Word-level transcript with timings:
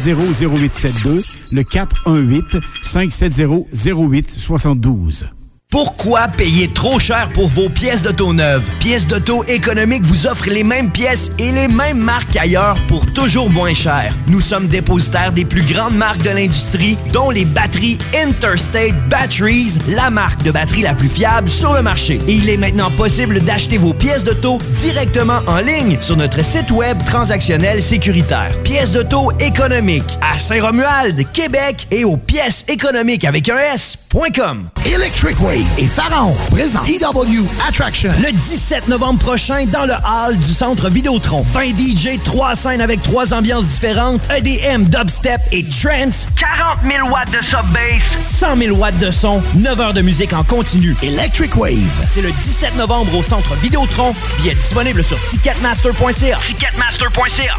0872, 0.00 1.24
le 1.50 1.64
418 1.64 2.60
570 2.84 3.66
0872. 3.72 5.26
Pourquoi 5.70 6.28
payer 6.28 6.68
trop 6.68 6.98
cher 6.98 7.28
pour 7.34 7.46
vos 7.48 7.68
pièces 7.68 8.00
d'auto 8.00 8.32
neuves? 8.32 8.64
Pièces 8.80 9.06
d'auto 9.06 9.44
économiques 9.48 10.02
vous 10.02 10.26
offrent 10.26 10.48
les 10.48 10.64
mêmes 10.64 10.90
pièces 10.90 11.30
et 11.38 11.52
les 11.52 11.68
mêmes 11.68 11.98
marques 11.98 12.34
ailleurs 12.36 12.78
pour 12.88 13.04
toujours 13.04 13.50
moins 13.50 13.74
cher. 13.74 14.14
Nous 14.28 14.40
sommes 14.40 14.66
dépositaires 14.66 15.30
des 15.30 15.44
plus 15.44 15.60
grandes 15.60 15.94
marques 15.94 16.22
de 16.22 16.30
l'industrie, 16.30 16.96
dont 17.12 17.28
les 17.28 17.44
batteries 17.44 17.98
Interstate 18.14 18.94
Batteries, 19.10 19.76
la 19.88 20.08
marque 20.08 20.42
de 20.42 20.50
batterie 20.50 20.80
la 20.80 20.94
plus 20.94 21.10
fiable 21.10 21.50
sur 21.50 21.74
le 21.74 21.82
marché. 21.82 22.18
Et 22.26 22.32
il 22.32 22.48
est 22.48 22.56
maintenant 22.56 22.90
possible 22.90 23.40
d'acheter 23.40 23.76
vos 23.76 23.92
pièces 23.92 24.24
d'auto 24.24 24.56
directement 24.72 25.40
en 25.46 25.58
ligne 25.58 25.98
sur 26.00 26.16
notre 26.16 26.42
site 26.42 26.70
web 26.70 26.96
transactionnel 27.04 27.82
sécuritaire. 27.82 28.52
Pièces 28.64 28.92
d'auto 28.92 29.32
économiques 29.38 30.18
à 30.22 30.38
Saint-Romuald, 30.38 31.30
Québec 31.34 31.86
et 31.90 32.06
aux 32.06 32.16
pièces 32.16 32.64
économiques 32.68 33.26
avec 33.26 33.50
un 33.50 33.58
S.com. 33.58 34.70
Electric 34.86 35.38
Wave 35.58 35.78
et 35.78 35.86
Pharaon 35.86 36.36
présent 36.50 36.80
EW 36.86 37.44
Attraction. 37.68 38.10
Le 38.18 38.32
17 38.32 38.88
novembre 38.88 39.18
prochain, 39.18 39.66
dans 39.66 39.84
le 39.84 39.92
hall 39.92 40.36
du 40.36 40.52
centre 40.52 40.88
Vidéotron. 40.88 41.42
20 41.42 41.76
DJ, 41.78 42.18
3 42.22 42.54
scènes 42.54 42.80
avec 42.80 43.02
3 43.02 43.34
ambiances 43.34 43.66
différentes, 43.66 44.22
EDM, 44.30 44.84
dubstep 44.84 45.40
et 45.52 45.64
trance. 45.64 46.26
40 46.36 46.78
000 46.84 47.08
watts 47.08 47.30
de 47.30 47.44
sub-bass. 47.44 48.20
100 48.20 48.56
000 48.56 48.76
watts 48.76 48.98
de 48.98 49.10
son. 49.10 49.42
9 49.54 49.80
heures 49.80 49.94
de 49.94 50.02
musique 50.02 50.32
en 50.32 50.44
continu. 50.44 50.96
Electric 51.02 51.56
Wave. 51.56 51.74
C'est 52.08 52.22
le 52.22 52.30
17 52.30 52.76
novembre 52.76 53.16
au 53.16 53.22
centre 53.22 53.54
Vidéotron. 53.56 54.14
Billets 54.38 54.54
disponibles 54.54 55.02
sur 55.02 55.18
ticketmaster.ca. 55.28 56.38
Ticketmaster.ca. 56.38 57.56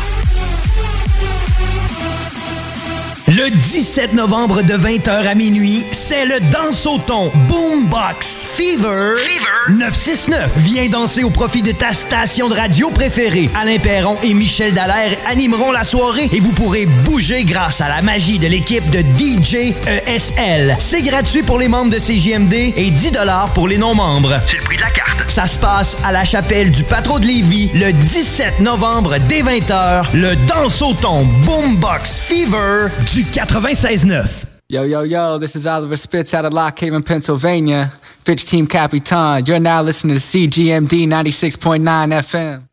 Le 3.30 3.52
17 3.52 4.14
novembre 4.14 4.64
de 4.64 4.74
20h 4.74 5.28
à 5.28 5.36
minuit, 5.36 5.84
c'est 5.92 6.26
le 6.26 6.40
Dansoton 6.52 7.32
Boombox 7.48 8.48
Fever, 8.58 9.22
969. 9.70 10.50
Viens 10.58 10.90
danser 10.90 11.24
au 11.24 11.30
profit 11.30 11.62
de 11.62 11.72
ta 11.72 11.94
station 11.94 12.50
de 12.50 12.56
radio 12.56 12.90
préférée. 12.90 13.52
Alain 13.54 13.78
Perron 13.78 14.18
et 14.24 14.34
Michel 14.34 14.74
Dallaire 14.74 15.16
animeront 15.28 15.72
la 15.72 15.84
soirée 15.84 16.28
et 16.34 16.40
vous 16.40 16.54
pourrez 16.54 16.88
bouger 17.06 17.44
grâce 17.44 17.82
à 17.82 17.88
la 17.88 18.02
magie 18.02 18.40
de 18.40 18.48
l'équipe 18.48 18.90
de 18.90 19.02
DJ 19.02 19.76
ESL. 19.86 20.76
C'est 20.80 21.04
gratuit 21.04 21.44
pour 21.44 21.60
les 21.60 21.68
membres 21.68 21.92
de 21.92 22.00
CJMD 22.00 22.74
et 22.76 22.90
10 22.90 23.12
pour 23.54 23.68
les 23.68 23.78
non-membres. 23.78 24.40
C'est 24.48 24.58
le 24.58 24.64
prix 24.64 24.78
de 24.78 24.82
la 24.82 24.90
carte. 24.90 25.10
Ça 25.28 25.46
se 25.46 25.60
passe 25.60 25.98
à 26.04 26.12
la 26.12 26.26
chapelle 26.26 26.72
du 26.72 26.84
Patro 26.84 27.20
de 27.20 27.28
Lévis 27.28 27.70
le 27.76 27.92
17 27.94 28.62
novembre 28.62 29.18
dès 29.28 29.44
20h. 29.44 30.06
Le 30.14 30.36
Dansoton 30.36 31.26
Boombox 31.46 32.20
Fever 32.20 32.88
du 33.14 33.19
96.9. 33.24 34.46
Yo, 34.70 34.84
yo, 34.84 35.02
yo, 35.02 35.38
this 35.38 35.56
is 35.56 35.68
Oliver 35.68 35.98
Spitz 35.98 36.34
out 36.34 36.46
of 36.46 36.54
Lock 36.54 36.80
Haven, 36.80 37.04
Pennsylvania. 37.04 37.92
Pitch 38.24 38.46
Team 38.46 38.68
Capitan. 38.68 39.46
You're 39.46 39.60
now 39.60 39.82
listening 39.82 40.16
to 40.16 40.22
CGMD 40.22 41.08
96.9 41.08 41.80
FM. 41.80 42.69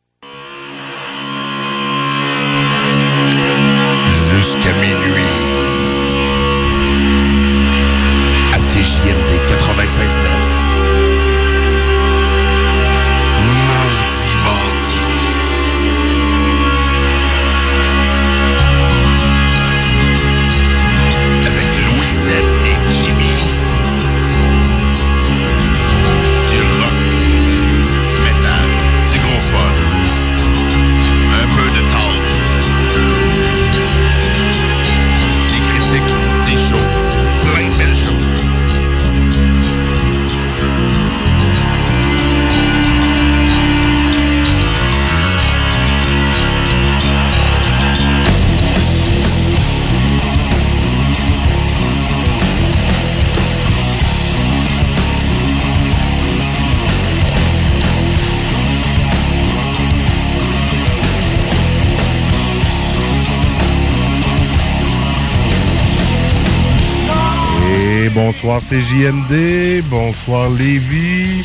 Bonsoir 68.16 68.62
CJMD, 68.62 69.82
bonsoir 69.90 70.48
Lévi, 70.48 71.44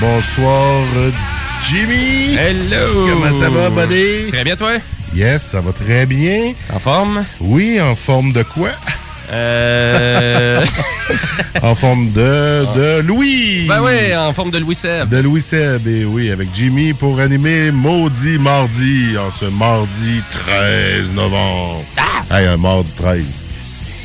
bonsoir 0.00 0.82
Jimmy. 1.68 2.34
Hello! 2.34 3.06
Comment 3.06 3.38
ça 3.38 3.50
va, 3.50 3.68
buddy? 3.68 4.30
Très 4.32 4.42
bien, 4.42 4.56
toi? 4.56 4.72
Yes, 5.14 5.42
ça 5.42 5.60
va 5.60 5.72
très 5.72 6.06
bien. 6.06 6.54
En 6.72 6.78
forme? 6.78 7.22
Oui, 7.40 7.78
en 7.82 7.94
forme 7.94 8.32
de 8.32 8.42
quoi? 8.42 8.70
Euh... 9.30 10.64
en 11.62 11.74
forme 11.74 12.10
de, 12.12 12.64
de 12.74 13.00
Louis. 13.02 13.66
ben 13.68 13.82
oui, 13.82 14.16
en 14.16 14.32
forme 14.32 14.50
de 14.50 14.58
Louis 14.58 14.74
Seb. 14.74 15.10
De 15.10 15.18
Louis 15.18 15.42
Seb, 15.42 15.86
et 15.86 16.06
oui, 16.06 16.30
avec 16.30 16.48
Jimmy 16.54 16.94
pour 16.94 17.20
animer 17.20 17.70
Maudit 17.70 18.38
Mardi 18.38 19.18
en 19.18 19.30
ce 19.30 19.44
mardi 19.44 20.22
13 20.30 21.12
novembre. 21.12 21.84
Ah! 21.98 22.38
Hey, 22.38 22.46
un 22.46 22.56
mardi 22.56 22.94
13. 22.94 23.42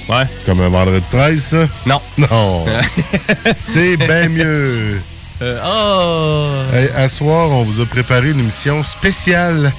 Ouais. 0.10 0.24
C'est 0.38 0.46
comme 0.46 0.62
un 0.62 0.70
vendredi 0.70 1.06
13, 1.10 1.42
ça? 1.42 1.68
Non. 1.86 2.02
Non. 2.18 2.66
C'est 3.54 3.98
bien 3.98 4.30
mieux. 4.30 5.02
Euh, 5.42 5.60
oh! 5.66 6.76
Hey, 6.76 6.90
à 6.96 7.10
soir, 7.10 7.50
on 7.50 7.64
vous 7.64 7.82
a 7.82 7.86
préparé 7.86 8.32
une 8.32 8.40
émission 8.40 8.84
spéciale. 8.84 9.72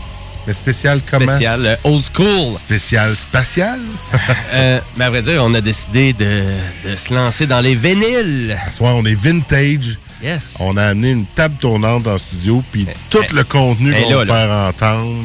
Mais 0.47 0.53
spéciale 0.53 1.01
comment? 1.09 1.27
Spécial, 1.27 1.67
euh, 1.67 1.77
old 1.85 2.03
school. 2.03 2.57
Spéciale 2.59 3.15
spatiale? 3.15 3.81
Euh, 4.55 4.81
mais 4.99 5.07
à 5.07 5.11
vrai 5.11 5.23
dire, 5.23 5.41
on 5.43 5.55
a 5.55 5.63
décidé 5.63 6.13
de, 6.13 6.43
de 6.85 6.97
se 6.97 7.15
lancer 7.15 7.47
dans 7.47 7.61
les 7.61 7.75
vinyles. 7.75 8.59
À 8.67 8.71
soir, 8.71 8.95
on 8.97 9.05
est 9.07 9.15
vintage. 9.15 9.99
Yes. 10.23 10.57
On 10.61 10.77
a 10.77 10.85
amené 10.85 11.13
une 11.13 11.25
table 11.25 11.55
tournante 11.59 12.07
en 12.07 12.19
studio, 12.19 12.63
puis 12.71 12.87
tout 13.09 13.25
eh, 13.29 13.35
le 13.35 13.45
contenu 13.45 13.95
eh, 13.97 14.03
qu'on 14.03 14.15
va 14.15 14.27
faire 14.27 14.51
entendre, 14.51 15.25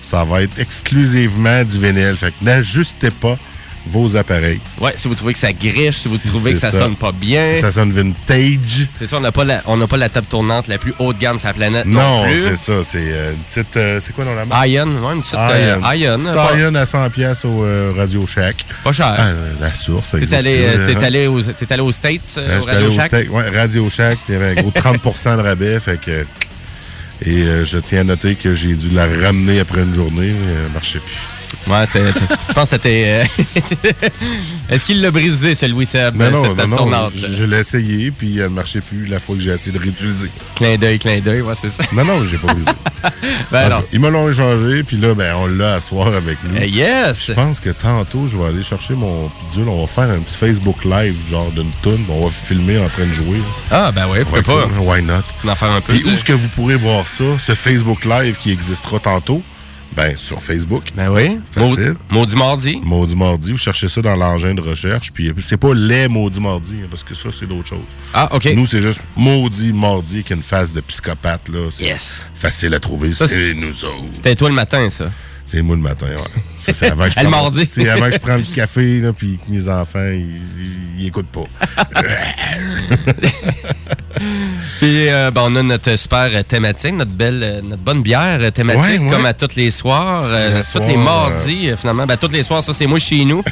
ça 0.00 0.24
va 0.24 0.42
être 0.42 0.58
exclusivement 0.58 1.62
du 1.64 1.78
vinyle. 1.78 2.16
Fait 2.16 2.30
que 2.30 2.44
n'ajustez 2.44 3.10
pas 3.10 3.36
vos 3.86 4.16
appareils. 4.16 4.60
Ouais, 4.80 4.92
si 4.96 5.08
vous 5.08 5.14
trouvez 5.14 5.32
que 5.32 5.38
ça 5.38 5.52
griche, 5.52 5.96
si 5.98 6.08
vous 6.08 6.18
trouvez 6.18 6.52
que 6.52 6.58
ça, 6.58 6.70
ça. 6.72 6.78
sonne 6.78 6.96
pas 6.96 7.12
bien. 7.12 7.54
Si 7.54 7.60
ça 7.60 7.72
sonne 7.72 7.92
vintage. 7.92 8.88
C'est 8.98 9.06
ça, 9.06 9.16
on 9.16 9.20
n'a 9.20 9.32
pas, 9.32 9.44
la- 9.44 9.60
on 9.66 9.86
pas 9.86 9.96
la 9.96 10.08
table 10.08 10.26
tournante 10.28 10.68
la 10.68 10.78
plus 10.78 10.92
haut 10.98 11.12
de 11.12 11.18
gamme 11.18 11.38
sur 11.38 11.48
la 11.48 11.54
planète 11.54 11.86
non, 11.86 12.24
c'est 12.26 12.56
ça. 12.56 12.82
C'est 12.82 12.98
euh, 13.12 13.32
une 13.32 13.38
petite. 13.38 13.76
euh, 13.76 14.00
c'est 14.02 14.12
quoi 14.14 14.24
dans 14.24 14.34
la 14.34 14.44
marque? 14.44 14.68
Ion, 14.68 14.86
ouais, 14.86 15.14
une 15.14 15.22
petite 15.22 15.34
euh, 15.34 15.80
Ion. 15.94 16.20
Pas- 16.34 16.56
Ion 16.58 16.74
à 16.74 16.84
100$ 16.84 17.10
piastres 17.10 17.46
au 17.46 17.64
euh, 17.64 17.92
Radio 17.96 18.26
Shack. 18.26 18.64
Pas 18.84 18.92
cher. 18.92 19.14
Ah, 19.16 19.26
euh, 19.28 19.52
la 19.60 19.72
source, 19.74 20.10
T'es 20.18 20.34
allé, 20.34 20.56
euh, 20.60 20.86
t'es 20.86 20.96
hein. 20.96 21.02
allé, 21.02 21.26
aux, 21.26 21.40
allé 21.70 21.82
aux 21.82 21.92
States, 21.92 22.20
euh, 22.38 22.48
Euh, 22.48 22.60
au 22.60 22.68
allé 22.68 22.76
Radio 22.78 22.88
au 22.88 22.90
Shack? 22.94 23.12
ouais, 23.12 23.50
Radio 23.58 23.90
Shack, 23.90 24.18
il 24.28 24.32
y 24.34 24.36
avait 24.36 24.50
un 24.58 24.62
gros 24.62 24.70
30% 24.72 25.36
de 25.36 25.42
rabais, 25.42 25.80
fait 25.80 26.00
que... 26.00 26.26
Et 27.24 27.42
euh, 27.42 27.64
je 27.64 27.78
tiens 27.78 28.00
à 28.00 28.04
noter 28.04 28.34
que 28.34 28.52
j'ai 28.52 28.74
dû 28.74 28.90
la 28.90 29.06
ramener 29.06 29.58
après 29.60 29.80
une 29.82 29.94
journée, 29.94 30.32
mais 30.34 30.52
elle 30.66 30.72
marchait 30.72 30.98
plus. 30.98 31.14
Ouais, 31.66 31.86
t'es- 31.86 32.12
t'es- 32.12 32.20
je 32.48 32.52
pense 32.52 32.70
que 32.70 32.76
c'était. 32.76 33.04
euh, 33.06 33.42
Est-ce 34.70 34.84
qu'il 34.84 35.00
l'a 35.00 35.10
brisé, 35.10 35.54
ce 35.54 35.66
Louis 35.66 35.86
Seb, 35.86 36.14
Non, 36.16 36.24
euh, 36.24 36.30
non, 36.30 36.42
cette 36.56 36.66
non, 36.68 36.76
table 36.76 36.90
non, 36.90 37.10
je, 37.14 37.32
je 37.34 37.44
l'ai 37.44 37.58
essayé, 37.58 38.10
puis 38.10 38.38
elle 38.38 38.44
ne 38.44 38.48
marchait 38.48 38.80
plus 38.80 39.06
la 39.06 39.20
fois 39.20 39.36
que 39.36 39.40
j'ai 39.42 39.50
essayé 39.52 39.72
de 39.76 39.82
réutiliser. 39.82 40.30
Clin 40.54 40.76
d'œil, 40.76 40.98
clin 40.98 41.18
d'œil, 41.20 41.40
ouais, 41.42 41.54
c'est 41.60 41.70
ça. 41.70 41.88
Non, 41.92 42.04
non, 42.04 42.24
j'ai 42.24 42.38
pas 42.38 42.52
brisé. 42.52 42.70
Ben 43.52 43.68
non. 43.68 43.82
Ils 43.92 44.00
me 44.00 44.10
l'ont 44.10 44.28
échangé, 44.28 44.82
puis 44.82 44.96
là, 44.96 45.14
ben, 45.14 45.34
on 45.36 45.46
l'a 45.46 45.74
à 45.74 45.80
soir 45.80 46.08
avec 46.08 46.36
nous. 46.44 46.56
Eh, 46.60 46.68
yes! 46.68 47.26
Je 47.28 47.32
pense 47.32 47.60
que 47.60 47.70
tantôt, 47.70 48.26
je 48.26 48.36
vais 48.36 48.46
aller 48.46 48.62
chercher 48.64 48.94
mon 48.94 49.30
bidule. 49.50 49.68
On 49.68 49.80
va 49.82 49.86
faire 49.86 50.10
un 50.10 50.18
petit 50.18 50.36
Facebook 50.36 50.84
Live, 50.84 51.14
genre 51.30 51.50
d'une 51.52 51.70
toune. 51.82 52.04
On 52.08 52.24
va 52.26 52.30
filmer 52.30 52.78
en 52.78 52.88
train 52.88 53.04
de 53.06 53.12
jouer. 53.12 53.38
Ah, 53.70 53.92
ben 53.92 54.06
oui, 54.10 54.18
pourquoi 54.22 54.42
pas? 54.42 54.68
cool. 54.68 54.78
Why 54.80 55.02
not? 55.02 55.22
On 55.44 55.48
en 55.48 55.54
faire 55.54 55.70
un 55.70 55.80
peu. 55.80 55.94
Et 55.94 56.02
où 56.04 56.08
est-ce 56.10 56.24
que 56.24 56.32
vous 56.32 56.48
pourrez 56.48 56.74
voir 56.76 57.06
ça, 57.06 57.24
ce 57.44 57.54
Facebook 57.54 58.04
Live 58.04 58.36
qui 58.40 58.50
existera 58.50 58.98
tantôt? 58.98 59.42
Ben, 59.96 60.14
sur 60.16 60.42
Facebook. 60.42 60.84
Ben 60.94 61.08
oui. 61.10 61.40
Facile. 61.50 61.94
Maudit 62.10 62.36
mardi. 62.36 62.78
Maudit 62.82 63.16
Mardi. 63.16 63.52
Vous 63.52 63.58
cherchez 63.58 63.88
ça 63.88 64.02
dans 64.02 64.14
l'engin 64.14 64.54
de 64.54 64.60
recherche. 64.60 65.10
Puis 65.12 65.32
c'est 65.40 65.56
pas 65.56 65.72
les 65.74 66.06
Maudits 66.06 66.40
Mardi, 66.40 66.76
hein, 66.82 66.86
parce 66.90 67.02
que 67.02 67.14
ça, 67.14 67.30
c'est 67.32 67.46
d'autres 67.46 67.68
choses. 67.68 67.78
Ah, 68.12 68.28
OK. 68.34 68.44
Nous, 68.54 68.66
c'est 68.66 68.82
juste 68.82 69.00
Maudit 69.16 69.72
Mardi 69.72 70.22
qui 70.22 70.34
a 70.34 70.36
une 70.36 70.42
face 70.42 70.72
de 70.72 70.80
psychopathe. 70.82 71.48
Là. 71.48 71.68
Yes. 71.80 72.26
facile 72.34 72.74
à 72.74 72.80
trouver. 72.80 73.14
C'est- 73.14 73.54
nous 73.54 73.84
autres. 73.84 74.04
C'était 74.12 74.34
toi 74.34 74.48
le 74.50 74.54
matin, 74.54 74.90
ça. 74.90 75.10
C'est 75.46 75.62
moi 75.62 75.76
le 75.76 75.82
matin, 75.82 76.06
ouais. 76.06 76.42
Ça, 76.58 76.72
c'est 76.72 76.90
avant 76.90 77.04
que 77.04 77.10
je 77.10 77.14
prends-. 77.24 77.52
C'est 77.66 77.88
avant 77.88 78.06
que 78.06 78.12
je 78.14 78.18
prends 78.18 78.36
le 78.36 78.42
café, 78.54 79.00
là, 79.00 79.12
puis 79.12 79.38
que 79.38 79.50
mes 79.52 79.68
enfants, 79.68 80.04
ils, 80.12 80.36
ils, 80.36 81.00
ils 81.02 81.06
écoutent 81.06 81.28
pas. 81.28 81.44
Puis, 84.78 85.08
euh, 85.08 85.30
ben, 85.30 85.42
on 85.44 85.56
a 85.56 85.62
notre 85.62 85.96
super 85.96 86.44
thématique, 86.44 86.94
notre 86.94 87.12
belle, 87.12 87.62
notre 87.64 87.82
bonne 87.82 88.02
bière 88.02 88.50
thématique, 88.52 88.82
Ouais, 88.82 88.98
ouais. 88.98 89.10
comme 89.10 89.26
à 89.26 89.32
tous 89.34 89.54
les 89.56 89.70
soirs, 89.70 90.24
euh, 90.26 90.62
tous 90.62 90.78
soir, 90.78 90.88
les 90.88 90.96
mardis, 90.96 91.70
euh, 91.70 91.76
finalement. 91.76 92.06
Ben, 92.06 92.16
tous 92.16 92.30
les 92.30 92.42
soirs, 92.42 92.62
ça, 92.62 92.72
c'est 92.72 92.86
moi 92.86 92.98
chez 92.98 93.24
nous. 93.24 93.42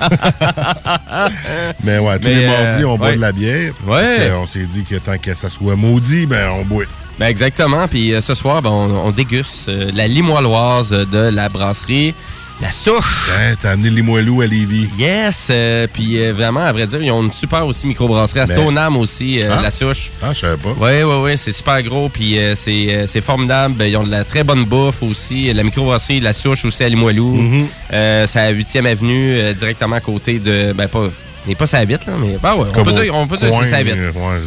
Mais 1.82 1.98
ouais, 1.98 2.18
tous 2.18 2.28
Mais, 2.28 2.34
les 2.34 2.46
mardis, 2.46 2.84
on 2.84 2.96
boit 2.98 3.12
de 3.14 3.20
la 3.20 3.32
bière. 3.32 3.72
Ouais. 3.86 4.30
On 4.36 4.46
s'est 4.46 4.66
dit 4.66 4.84
que 4.84 4.96
tant 4.96 5.18
que 5.18 5.34
ça 5.34 5.50
soit 5.50 5.76
maudit, 5.76 6.26
ben 6.26 6.48
on 6.50 6.64
boit. 6.64 6.84
Ben, 7.18 7.26
exactement. 7.26 7.86
Puis 7.88 8.12
euh, 8.12 8.20
ce 8.20 8.34
soir, 8.34 8.60
ben, 8.62 8.70
on, 8.70 9.06
on 9.06 9.10
déguste 9.10 9.68
euh, 9.68 9.90
la 9.94 10.06
limoilloise 10.08 10.90
de 10.90 11.18
la 11.30 11.48
brasserie 11.48 12.12
La 12.60 12.70
Souche. 12.70 13.30
Hein, 13.38 13.54
T'as 13.60 13.70
amené 13.72 13.90
les 13.90 14.02
moelleux 14.02 14.40
à 14.42 14.46
Lévis. 14.46 14.88
Yes! 14.98 15.48
euh, 15.50 15.86
puis 15.92 16.18
vraiment, 16.30 16.60
à 16.60 16.72
vrai 16.72 16.86
dire, 16.86 17.02
ils 17.02 17.10
ont 17.12 17.22
une 17.22 17.32
super 17.32 17.66
aussi 17.66 17.86
microbrasserie 17.86 18.40
à 18.40 18.46
Ben. 18.46 18.56
Stoneham 18.56 18.96
aussi, 18.96 19.40
Ah. 19.42 19.60
La 19.62 19.70
Souche. 19.70 20.10
Ah, 20.22 20.32
je 20.32 20.40
savais 20.40 20.56
pas. 20.56 20.70
Oui, 20.80 21.02
oui, 21.04 21.14
oui, 21.22 21.32
c'est 21.36 21.52
super 21.52 21.82
gros, 21.82 22.08
puis 22.08 22.36
c'est 22.56 23.04
c'est 23.06 23.20
formidable. 23.20 23.74
Ben, 23.74 23.86
Ils 23.86 23.96
ont 23.96 24.04
de 24.04 24.10
la 24.10 24.24
très 24.24 24.42
bonne 24.44 24.64
bouffe 24.64 25.02
aussi. 25.02 25.52
La 25.52 25.62
microbrasserie 25.62 26.20
La 26.20 26.32
Souche 26.32 26.64
aussi 26.64 26.82
à 26.84 26.88
Limoilou. 26.88 27.36
Mm-hmm. 27.36 28.26
C'est 28.26 28.40
à 28.40 28.52
8e 28.52 28.86
Avenue, 28.86 29.54
directement 29.54 29.96
à 29.96 30.00
côté 30.00 30.38
de... 30.38 30.72
Ben, 30.72 30.88
pas... 30.88 31.08
Il 31.46 31.50
n'est 31.50 31.54
pas 31.56 31.66
ça 31.66 31.78
habite, 31.78 32.06
là, 32.06 32.14
mais 32.18 32.38
ben 32.42 32.54
ouais, 32.54 32.66
on 32.74 32.84
peut 32.84 32.92
dire, 32.92 33.14
on 33.14 33.26
peut 33.26 33.36
dire 33.36 33.50
que 33.58 33.66
ça 33.66 33.76
habite. 33.76 33.96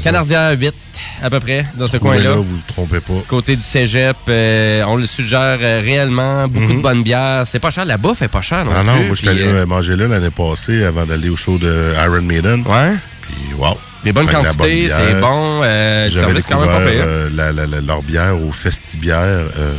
Canardière 0.04 0.52
8, 0.58 0.74
à 1.22 1.30
peu 1.30 1.40
près, 1.40 1.66
dans 1.76 1.88
ce 1.88 1.98
coin-là. 1.98 2.32
vous 2.32 2.56
ne 2.56 2.62
trompez 2.68 3.00
pas. 3.02 3.14
Côté 3.28 3.56
du 3.56 3.62
cégep, 3.62 4.18
euh, 4.30 4.84
on 4.88 4.96
le 4.96 5.06
suggère 5.06 5.60
euh, 5.62 5.80
réellement. 5.84 6.48
Beaucoup 6.48 6.74
de 6.74 6.82
bonnes 6.82 7.04
bières. 7.04 7.44
C'est 7.46 7.60
pas 7.60 7.70
cher, 7.70 7.86
la 7.86 7.98
bouffe 7.98 8.24
est 8.24 8.28
pas 8.28 8.42
chère 8.42 8.66
non 8.66 8.72
Ah 8.76 8.82
non, 8.84 8.94
plus, 8.96 9.06
moi, 9.06 9.10
je 9.16 9.20
suis 9.20 9.30
allé 9.30 9.44
euh, 9.44 9.62
euh, 9.62 9.66
manger 9.68 9.96
là 9.96 10.08
l'année 10.08 10.32
passée 10.32 10.84
avant 10.86 11.06
d'aller 11.06 11.30
au 11.30 11.36
show 11.36 11.58
de 11.60 11.94
Iron 12.04 12.22
Maiden. 12.24 12.64
Ouais. 12.66 12.94
Puis, 13.22 13.54
wow. 13.58 13.78
Des 14.04 14.12
bonnes 14.14 14.26
la 14.28 14.32
quantités, 14.34 14.88
bonne 14.88 14.98
c'est 14.98 15.20
bon. 15.20 15.62
Euh, 15.64 16.08
J'avais 16.10 16.42
quand 16.42 16.60
même 16.62 16.70
pas 16.70 16.86
payé. 16.86 17.00
euh, 17.04 17.30
la, 17.34 17.52
la- 17.52 17.68
la- 17.68 17.82
leur 17.82 18.02
bière 18.02 18.36
au 18.42 18.52
Festibière. 18.52 19.20
Euh, 19.22 19.74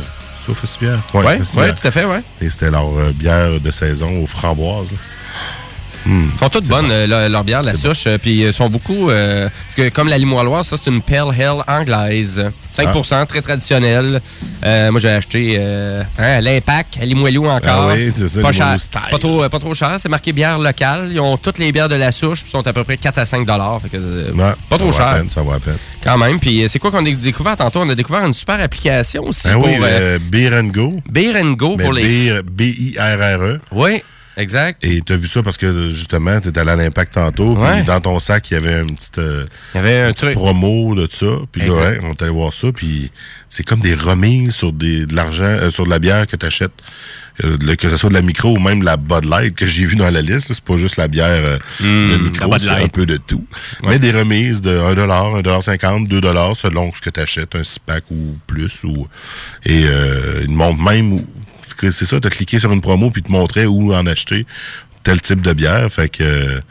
c'est 0.45 0.51
au 0.51 0.55
Festibière? 0.55 0.99
Ouais, 1.13 1.23
Ouais, 1.25 1.39
ouais, 1.57 1.73
tout 1.73 1.87
à 1.87 1.91
fait, 1.91 2.05
ouais. 2.05 2.21
Et 2.41 2.49
c'était 2.49 2.69
leur 2.71 2.87
bière 3.13 3.59
de 3.59 3.71
saison 3.71 4.21
aux 4.23 4.27
framboises. 4.27 4.89
Elles 6.05 6.39
sont 6.39 6.49
toutes 6.49 6.65
bonnes, 6.67 6.89
euh, 6.91 7.07
leur, 7.07 7.29
leur 7.29 7.43
bière, 7.43 7.61
la 7.63 7.75
souche. 7.75 8.03
euh, 8.07 8.17
Puis 8.17 8.41
ils 8.43 8.53
sont 8.53 8.69
beaucoup. 8.69 9.09
euh, 9.09 9.49
parce 9.65 9.75
que 9.75 9.93
comme 9.93 10.07
la 10.07 10.17
limoilloise, 10.17 10.67
ça, 10.67 10.77
c'est 10.81 10.89
une 10.89 11.01
Pale 11.01 11.33
Ale 11.39 11.63
anglaise. 11.67 12.49
5 12.71 12.87
Ah. 13.11 13.25
très 13.25 13.41
traditionnelle. 13.41 14.21
Euh, 14.63 14.91
moi, 14.91 14.99
j'ai 15.01 15.09
acheté 15.09 15.55
euh, 15.59 16.01
hein, 16.17 16.39
l'Impact 16.41 16.97
à 17.01 17.05
Limoilou 17.05 17.47
encore. 17.47 17.89
Ah 17.89 17.93
oui, 17.95 18.11
c'est 18.15 18.27
ça, 18.27 18.41
Pas 18.41 18.51
cher. 18.51 18.77
Pas 19.11 19.17
trop, 19.17 19.43
euh, 19.43 19.49
pas 19.49 19.59
trop 19.59 19.73
cher. 19.73 19.95
C'est 19.99 20.07
marqué 20.09 20.31
bière 20.31 20.59
locale. 20.59 21.09
Ils 21.11 21.19
ont 21.19 21.35
toutes 21.37 21.57
les 21.57 21.71
bières 21.71 21.89
de 21.89 21.95
la 21.95 22.11
souche. 22.11 22.41
Puis 22.43 22.51
sont 22.51 22.65
à 22.65 22.71
peu 22.73 22.83
près 22.83 22.97
4 22.97 23.17
à 23.17 23.25
5 23.25 23.39
fait 23.81 23.89
que, 23.89 23.97
euh, 23.97 24.31
Ouais, 24.33 24.53
Pas 24.69 24.77
trop 24.77 24.91
cher. 24.91 25.13
peine, 25.13 25.29
ça 25.29 25.41
vaut 25.41 25.51
à 25.51 25.59
peine. 25.59 25.77
Quand 26.03 26.17
même. 26.17 26.39
Puis 26.39 26.63
euh, 26.63 26.67
c'est 26.69 26.79
quoi 26.79 26.91
qu'on 26.91 27.05
a 27.05 27.11
découvert 27.11 27.57
tantôt? 27.57 27.79
On 27.81 27.89
a 27.89 27.95
découvert 27.95 28.23
une 28.23 28.33
super 28.33 28.59
application 28.61 29.23
aussi 29.25 29.47
Ben 29.47 29.55
pour 29.59 29.67
oui, 29.67 29.77
euh, 29.81 30.19
Beer 30.21 30.51
and 30.53 30.65
Go. 30.67 30.95
Beer 31.09 31.33
and 31.41 31.53
Go 31.53 31.75
Mais 31.77 31.83
pour 31.83 31.93
les. 31.93 32.03
Beer, 32.03 32.41
B-I-R-R-E. 32.43 33.59
Oui, 33.71 34.01
exact. 34.39 34.83
Et 34.83 35.01
tu 35.01 35.13
as 35.13 35.15
vu 35.15 35.27
ça 35.27 35.41
parce 35.43 35.57
que 35.57 35.91
justement, 35.91 36.39
tu 36.39 36.49
étais 36.49 36.59
allé 36.59 36.71
à 36.71 36.75
l'Impact 36.75 37.13
tantôt. 37.13 37.55
Puis 37.55 37.83
dans 37.83 37.99
ton 38.01 38.19
sac, 38.19 38.49
il 38.51 38.53
y 38.55 38.57
avait 38.57 38.81
une 38.81 38.95
petite, 38.95 39.17
euh, 39.19 39.45
Il 39.73 39.77
y 39.77 39.79
avait 39.81 40.01
un 40.01 40.13
truc. 40.13 40.33
promo 40.33 40.95
de 40.95 41.07
ça. 41.11 41.27
Puis 41.51 41.63
là, 41.63 41.73
ouais, 41.73 41.99
on 42.03 42.11
est 42.11 42.21
allé 42.21 42.31
voir 42.31 42.53
ça. 42.53 42.71
Puis 42.71 43.11
c'est 43.49 43.63
comme 43.63 43.79
des 43.79 43.95
remises 43.95 44.55
sur 44.55 44.73
des, 44.73 45.05
de 45.05 45.15
l'argent, 45.15 45.43
euh, 45.45 45.69
sur 45.69 45.85
de 45.85 45.89
la 45.89 45.99
bière 45.99 46.27
que 46.27 46.35
tu 46.35 46.45
achètes. 46.45 46.71
que 47.39 47.89
ce 47.89 47.95
soit 47.97 48.09
de 48.09 48.13
la 48.15 48.21
micro 48.21 48.55
ou 48.55 48.59
même 48.59 48.81
de 48.81 48.85
la 48.85 48.97
Bud 48.97 49.25
Light 49.25 49.55
que 49.55 49.65
j'ai 49.65 49.85
vu 49.85 49.95
dans 49.95 50.09
la 50.09 50.21
liste. 50.21 50.47
C'est 50.53 50.61
pas 50.61 50.77
juste 50.77 50.97
la 50.97 51.07
bière 51.07 51.25
euh, 51.45 51.57
de 51.79 52.23
micro, 52.23 52.47
Hmm, 52.47 52.51
la 52.51 52.57
Bud 52.57 52.67
c'est 52.67 52.83
un 52.83 52.87
peu 52.87 53.05
de 53.05 53.17
tout. 53.17 53.45
Mais 53.83 53.97
des 53.99 54.11
remises 54.11 54.61
de 54.61 54.77
1 54.77 54.93
1,50 54.95 56.07
2 56.07 56.21
selon 56.55 56.91
ce 56.93 57.01
que 57.01 57.09
tu 57.09 57.19
achètes, 57.19 57.55
un 57.55 57.63
6 57.63 57.79
pack 57.79 58.03
ou 58.11 58.37
plus. 58.45 58.83
Ou, 58.83 59.07
et 59.65 59.83
euh, 59.85 60.43
ils 60.47 60.53
montrent 60.53 60.81
même 60.81 61.21
C'est 61.91 62.05
ça, 62.05 62.19
tu 62.19 62.27
as 62.27 62.29
cliqué 62.29 62.59
sur 62.59 62.71
une 62.71 62.81
promo 62.81 63.09
puis 63.11 63.23
te 63.23 63.31
montraient 63.31 63.65
où 63.65 63.93
en 63.93 64.05
acheter 64.05 64.45
tel 65.03 65.21
type 65.21 65.41
de 65.41 65.53
bière. 65.53 65.91
Fait 65.91 66.09
que. 66.09 66.61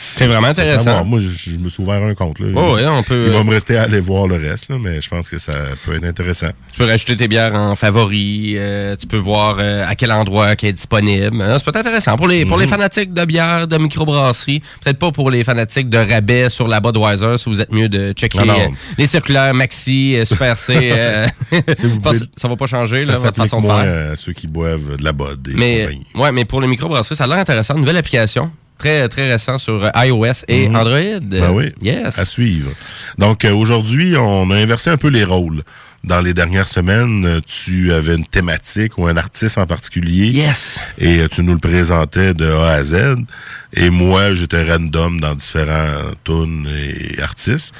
Euh, 0.00 0.14
C'est 0.18 0.26
vraiment 0.26 0.48
intéressant. 0.48 0.90
voir. 0.92 1.04
Moi, 1.04 1.20
je, 1.20 1.28
je 1.28 1.58
me 1.58 1.68
suis 1.68 1.82
ouvert 1.82 2.02
un 2.02 2.14
compte. 2.14 2.38
Là. 2.40 2.46
Oh, 2.56 2.74
ouais, 2.74 2.86
on 2.86 3.02
peut. 3.02 3.24
Il 3.28 3.32
va 3.32 3.44
me 3.44 3.50
rester 3.50 3.76
à 3.76 3.82
aller 3.82 4.00
voir 4.00 4.26
le 4.26 4.36
reste, 4.36 4.68
là, 4.70 4.76
mais 4.80 5.00
je 5.00 5.08
pense 5.08 5.28
que 5.28 5.38
ça 5.38 5.52
peut 5.84 5.94
être 5.94 6.04
intéressant. 6.04 6.48
Tu 6.72 6.78
peux 6.78 6.86
rajouter 6.86 7.16
tes 7.16 7.28
bières 7.28 7.54
en 7.54 7.74
favori. 7.76 8.54
euh, 8.56 8.96
tu 8.96 9.06
peux 9.06 9.16
voir 9.18 9.56
euh, 9.60 9.84
à 9.86 9.94
quel 9.94 10.10
endroit 10.12 10.56
qui 10.56 10.66
est 10.66 10.72
disponible. 10.72 11.40
Euh, 11.40 11.58
c'est 11.58 11.64
peut-être 11.64 11.86
intéressant 11.86 12.16
pour 12.16 12.28
les, 12.28 12.44
pour 12.46 12.56
Mhm. 12.56 12.62
les 12.62 12.68
fanatiques 12.68 13.12
de 13.14 13.24
bière, 13.24 13.66
de 13.66 13.76
microbrasserie. 13.78 14.62
Peut-être 14.82 14.98
pas 14.98 15.12
pour 15.12 15.30
les 15.30 15.44
fanatiques 15.44 15.88
de 15.90 15.98
rabais 15.98 16.48
sur 16.50 16.66
la 16.68 16.80
Budweiser, 16.80 17.36
si 17.38 17.48
vous 17.48 17.60
êtes 17.60 17.72
mieux 17.72 17.88
de 17.88 18.12
checker 18.12 18.38
euh, 18.40 18.68
les 18.98 19.06
circulaires 19.06 19.52
Maxi, 19.54 20.16
euh, 20.16 20.24
Super 20.24 20.56
C. 20.56 20.74
euh, 20.92 21.26
Si 21.74 21.86
vous 21.86 22.00
que 22.00 22.16
ça 22.36 22.48
va 22.48 22.56
pas 22.56 22.66
changer, 22.66 23.04
Ça 23.04 23.12
là, 23.12 23.18
votre 23.18 23.36
façon 23.36 23.60
de 23.60 23.66
faire. 23.66 24.12
à 24.12 24.16
ceux 24.16 24.32
qui 24.32 24.46
boivent 24.46 24.96
de 24.96 25.04
la 25.04 25.10
et 25.10 25.54
Mais, 25.54 25.88
ouais, 26.14 26.32
mais 26.32 26.44
pour 26.44 26.60
les 26.60 26.66
microbrasseries, 26.68 27.16
ça 27.16 27.24
a 27.24 27.26
l'air 27.26 27.38
intéressant. 27.38 27.74
Une 27.74 27.80
nouvelle 27.80 27.96
application. 27.98 28.50
Très, 28.80 29.08
très 29.10 29.30
récent 29.30 29.58
sur 29.58 29.84
euh, 29.84 29.90
iOS 30.06 30.42
et 30.48 30.66
Mhm. 30.68 30.76
Android. 30.76 31.20
Ben 31.20 31.50
oui, 31.52 31.66
Yes. 31.82 32.18
à 32.18 32.24
suivre. 32.24 32.70
Donc, 33.18 33.44
euh, 33.44 33.52
aujourd'hui, 33.52 34.16
on 34.16 34.50
a 34.50 34.56
inversé 34.56 34.88
un 34.88 34.96
peu 34.96 35.08
les 35.08 35.22
rôles. 35.22 35.62
Dans 36.02 36.22
les 36.22 36.32
dernières 36.32 36.66
semaines, 36.66 37.26
euh, 37.26 37.40
tu 37.46 37.92
avais 37.92 38.14
une 38.14 38.24
thématique 38.24 38.96
ou 38.96 39.06
un 39.06 39.18
artiste 39.18 39.58
en 39.58 39.66
particulier. 39.66 40.28
Yes. 40.28 40.80
Et 40.96 41.18
euh, 41.18 41.28
tu 41.28 41.42
nous 41.42 41.52
le 41.52 41.58
présentais 41.58 42.32
de 42.32 42.50
A 42.50 42.70
à 42.70 42.82
Z. 42.82 43.16
Et 43.74 43.90
moi, 43.90 44.32
j'étais 44.32 44.62
random 44.62 45.20
dans 45.20 45.34
différents 45.34 46.10
tunes 46.24 46.66
et 46.74 47.20
artistes. 47.20 47.74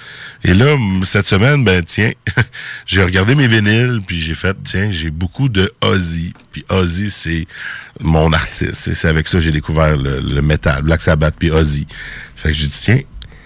Et 0.44 0.52
là, 0.52 0.76
cette 1.02 1.26
semaine, 1.26 1.64
ben 1.64 1.82
tiens, 1.82 2.12
j'ai 2.87 3.02
regardé 3.02 3.34
mes 3.34 3.49
vinyles, 3.49 4.00
puis 4.06 4.20
j'ai 4.20 4.34
fait, 4.34 4.56
tiens, 4.64 4.90
j'ai 4.90 5.11
beaucoup 5.11 5.49
de 5.49 5.73
Ozzy. 5.81 6.34
Puis 6.52 6.62
Ozzy, 6.69 7.11
c'est 7.11 7.46
mon 8.00 8.34
artiste. 8.34 8.88
Et 8.88 8.94
c'est 8.94 9.08
avec 9.08 9.28
ça 9.28 9.38
que 9.38 9.44
j'ai 9.44 9.50
découvert 9.50 9.96
le, 9.96 10.20
le 10.20 10.43
métal, 10.43 10.82
Black 10.82 11.00
Sabbath, 11.00 11.37
puis 11.38 11.50
Ozzy. 11.50 11.87
Fait 12.37 12.50
que 12.50 12.55
j'ai 12.55 12.66
dit, 12.66 12.78
tiens, 12.81 13.00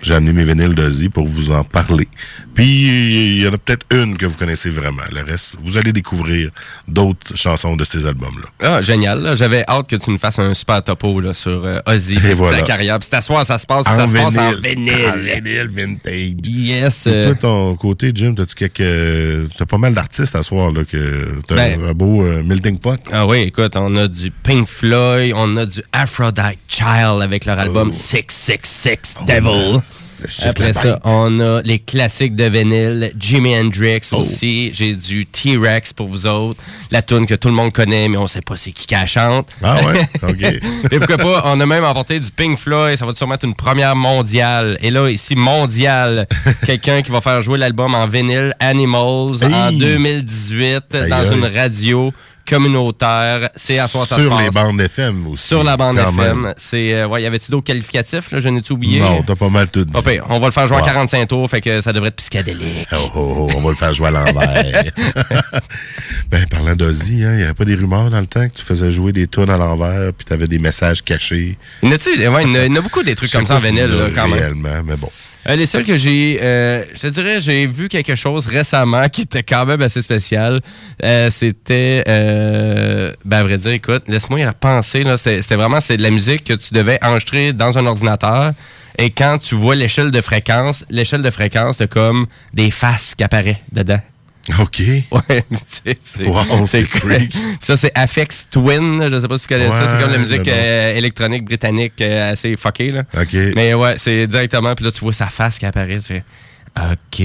j'ai 0.05 0.15
amené 0.15 0.33
mes 0.33 0.45
vinyles 0.45 0.75
d'Ozzy 0.75 1.09
pour 1.09 1.27
vous 1.27 1.51
en 1.51 1.65
parler. 1.65 2.07
Puis, 2.55 3.37
il 3.37 3.43
y 3.43 3.49
en 3.49 3.53
a 3.55 3.59
peut-être 3.59 3.85
une 3.93 4.17
que 4.17 4.27
vous 4.27 4.37
connaissez 4.37 4.69
vraiment. 4.71 5.03
Le 5.13 5.23
reste, 5.23 5.57
vous 5.65 5.77
allez 5.77 5.93
découvrir 5.93 6.51
d'autres 6.87 7.37
chansons 7.37 7.75
de 7.75 7.83
ces 7.85 8.07
albums-là. 8.07 8.47
Ah, 8.61 8.83
génial. 8.83 9.35
J'avais 9.37 9.65
hâte 9.67 9.89
que 9.89 9.97
tu 9.97 10.11
nous 10.11 10.19
fasses 10.19 10.39
un 10.39 10.55
super 10.55 10.85
topo 10.85 11.19
là, 11.21 11.33
sur 11.33 11.65
euh, 11.65 11.81
Ozzy 11.87 12.17
Et 12.25 12.35
voilà. 12.35 12.59
sa 12.59 12.63
carrière. 12.65 12.99
Puis 13.01 13.09
c'est 13.11 13.17
à 13.17 13.21
soir, 13.23 13.45
ça 13.45 13.59
se 13.59 13.67
passe, 13.67 13.85
ça 13.87 14.07
se 14.07 14.13
passe 14.13 14.37
en 14.37 14.53
vinyle. 14.53 14.93
En 15.09 15.17
vinyle 15.17 15.69
vintage. 15.69 16.37
Yes. 16.47 17.07
Et 17.07 17.11
euh, 17.11 17.25
toi, 17.27 17.35
ton 17.35 17.77
côté, 17.77 18.13
Jim, 18.15 18.35
t'as-tu 18.37 18.55
quelques. 18.55 19.51
T'as 19.59 19.67
pas 19.67 19.79
mal 19.79 19.95
d'artistes 19.95 20.37
à 20.37 20.43
soir, 20.45 20.71
là, 20.71 20.85
que. 20.85 21.41
T'as 21.49 21.55
Ben- 21.57 21.85
un 21.85 21.93
beau 21.93 22.23
euh, 22.25 22.43
melting 22.45 22.79
pot? 22.79 23.01
Ah 23.11 23.27
oui, 23.27 23.39
écoute, 23.39 23.75
on 23.77 23.97
a 23.97 24.07
du 24.07 24.31
Pink 24.31 24.69
Floyd, 24.69 25.33
on 25.35 25.57
a 25.57 25.67
du 25.67 25.83
Aphrodite 25.93 26.59
Child 26.69 27.21
avec 27.23 27.47
leur 27.47 27.59
album 27.59 27.89
Oh. 27.89 27.91
666 27.91 29.17
Devil. 29.27 29.81
Après 30.45 30.73
ça, 30.73 31.01
on 31.05 31.41
a 31.41 31.61
les 31.63 31.79
classiques 31.79 32.37
de 32.37 32.45
vinyle, 32.45 33.11
Jimi 33.19 33.57
Hendrix 33.57 34.01
Oh. 34.13 34.17
aussi. 34.19 34.71
J'ai 34.73 34.95
du 34.95 35.27
T-Rex 35.27 35.93
pour 35.93 36.09
vous 36.09 36.27
autres. 36.27 36.61
La 36.91 37.03
tune 37.03 37.27
que 37.27 37.35
tout 37.35 37.49
le 37.49 37.55
monde 37.55 37.73
connaît, 37.73 38.09
mais 38.09 38.17
on 38.17 38.27
sait 38.27 38.41
pas 38.41 38.57
c'est 38.57 38.73
qui 38.73 38.87
qui 38.87 38.95
la 38.95 39.07
chante. 39.07 39.49
Ah 39.63 39.79
ouais? 39.85 40.01
OK. 40.23 40.43
Et 40.93 40.99
pourquoi 40.99 41.17
pas, 41.17 41.43
on 41.47 41.61
a 41.61 41.67
même 41.67 41.85
emporté 41.85 42.19
du 42.21 42.31
Pink 42.31 42.59
Floyd, 42.59 42.97
ça 42.97 43.07
va 43.07 43.15
sûrement 43.15 43.35
être 43.35 43.45
une 43.45 43.55
première 43.55 43.97
mondiale. 43.97 44.79
Et 44.83 44.91
là, 44.91 45.09
ici, 45.11 45.35
mondiale, 45.37 46.27
quelqu'un 46.67 47.03
qui 47.03 47.11
va 47.11 47.21
faire 47.21 47.41
jouer 47.43 47.59
l'album 47.59 47.95
en 47.95 48.07
vinyle 48.07 48.53
Animals 48.61 49.45
en 49.45 49.69
Hey! 49.71 49.79
2018 49.79 50.95
Aïe, 50.95 51.11
dans 51.11 51.33
une 51.33 51.45
radio 51.47 52.13
communautaire. 52.49 53.51
C'est 53.57 53.79
à 53.79 53.89
soir 53.89 54.07
ça 54.07 54.19
Sur 54.19 54.37
les 54.39 54.51
bandes 54.51 54.81
FM 54.81 55.29
aussi. 55.29 55.49
Sur 55.49 55.65
la 55.65 55.77
bande 55.77 55.99
FM. 55.99 56.55
C'est, 56.57 56.95
euh, 56.95 57.07
ouais, 57.07 57.23
y 57.23 57.27
avait-tu 57.27 57.51
d'autres 57.51 57.65
qualificatifs, 57.67 58.31
là? 58.31 58.41
Je 58.41 58.49
n'ai-tu 58.49 58.73
oublié? 58.73 59.01
Non, 59.01 59.23
t'as 59.23 59.35
pas 59.37 59.49
mal 59.49 59.69
tout 59.69 59.85
dit. 59.85 59.93
On 60.29 60.39
va 60.39 60.47
le 60.47 60.53
faire 60.53 60.67
jouer 60.67 60.75
Ouais. 60.79 60.83
45 60.85 61.29
tours, 61.29 61.49
fait 61.49 61.61
que 61.61 61.81
ça 61.81 61.93
devrait 61.93 62.09
être 62.09 62.17
psychédélique. 62.17 62.89
Oh, 62.93 62.97
oh, 63.15 63.49
oh, 63.51 63.53
on 63.57 63.61
va 63.61 63.71
le 63.71 63.77
faire 63.77 63.95
jouer 63.95 64.09
à 64.09 64.11
l'envers. 64.11 64.85
ben, 66.31 66.47
parlant 66.51 66.75
d'Ozzy, 66.75 67.19
il 67.19 67.25
hein, 67.25 67.37
n'y 67.37 67.43
avait 67.43 67.55
pas 67.55 67.65
des 67.65 67.75
rumeurs 67.75 68.11
dans 68.11 68.21
le 68.21 68.27
temps 68.27 68.49
que 68.49 68.55
tu 68.55 68.63
faisais 68.63 68.91
jouer 68.91 69.13
des 69.13 69.27
tunes 69.27 69.51
à 69.51 69.57
l'envers 69.57 70.13
puis 70.13 70.27
tu 70.27 70.33
avais 70.33 70.47
des 70.47 70.59
messages 70.59 71.03
cachés? 71.03 71.57
Il 71.83 71.89
y 71.89 71.93
en 72.29 72.35
ouais, 72.35 72.45
il 72.45 72.57
a- 72.57 72.67
il 72.67 72.81
beaucoup 72.81 73.03
des 73.03 73.15
trucs 73.15 73.31
comme 73.31 73.47
ça 73.47 73.57
en 73.57 73.59
vinyle, 73.59 73.87
là, 73.87 74.09
quand 74.15 74.29
même. 74.29 74.39
Réellement, 74.39 74.83
mais 74.85 74.97
bon. 74.97 75.11
Euh, 75.47 75.57
les 75.57 75.67
seuls 75.67 75.85
que 75.85 75.97
j'ai, 75.97 76.39
euh, 76.43 76.85
je 76.95 77.09
dirais, 77.09 77.41
j'ai 77.41 77.67
vu 77.67 77.89
quelque 77.89 78.15
chose 78.15 78.47
récemment 78.47 79.09
qui 79.09 79.23
était 79.23 79.43
quand 79.43 79.67
même 79.67 79.83
assez 79.83 80.01
spécial. 80.01 80.61
Euh, 81.03 81.29
c'était, 81.31 82.03
ben 83.25 83.39
à 83.39 83.43
vrai 83.43 83.59
dire, 83.59 83.73
écoute, 83.73 84.05
laisse-moi 84.09 84.41
y 84.41 84.47
repenser. 84.47 85.03
Là, 85.03 85.17
c'était 85.17 85.57
vraiment 85.57 85.81
c'est 85.81 85.97
de 85.97 86.03
la 86.03 86.11
musique 86.11 86.45
que 86.45 86.55
tu 86.55 86.73
devais 86.73 86.99
enregistrer 87.03 87.53
dans 87.53 87.77
un 87.77 87.87
ordinateur. 87.87 88.53
Et 88.97 89.11
quand 89.11 89.39
tu 89.39 89.55
vois 89.55 89.75
l'échelle 89.75 90.11
de 90.11 90.21
fréquence, 90.21 90.85
l'échelle 90.89 91.23
de 91.23 91.31
fréquence, 91.31 91.77
c'est 91.79 91.91
comme 91.91 92.27
des 92.53 92.71
faces 92.71 93.15
qui 93.15 93.25
apparaissent 93.25 93.57
dedans. 93.73 94.01
OK. 94.61 94.81
Ouais, 95.11 95.45
c'est 95.67 96.27
Wow, 96.27 96.67
c'est 96.67 96.85
freak. 96.85 97.33
Ça 97.61 97.77
c'est 97.77 97.93
Afex 97.95 98.47
Twin, 98.51 99.09
je 99.11 99.21
sais 99.21 99.29
pas 99.29 99.39
si 99.39 99.47
tu 99.47 99.55
connais 99.55 99.71
ça, 99.71 99.89
c'est 99.89 100.01
comme 100.01 100.11
la 100.11 100.19
musique 100.19 100.43
bon. 100.45 100.51
euh, 100.53 100.95
électronique 100.97 101.45
britannique 101.45 101.95
euh, 102.01 102.33
assez 102.33 102.57
fuckée 102.57 102.91
là. 102.91 103.03
OK. 103.21 103.35
Mais 103.57 103.75
ouais, 103.75 103.95
c'est 103.97 104.27
directement 104.27 104.75
puis 104.75 104.85
là 104.85 104.93
tu 104.93 105.01
vois 105.01 105.13
sa 105.13 105.27
face 105.27 105.59
qui 105.59 105.67
apparaît, 105.67 105.99
tu 105.99 106.07
fais 106.07 106.25
OK. 106.77 107.23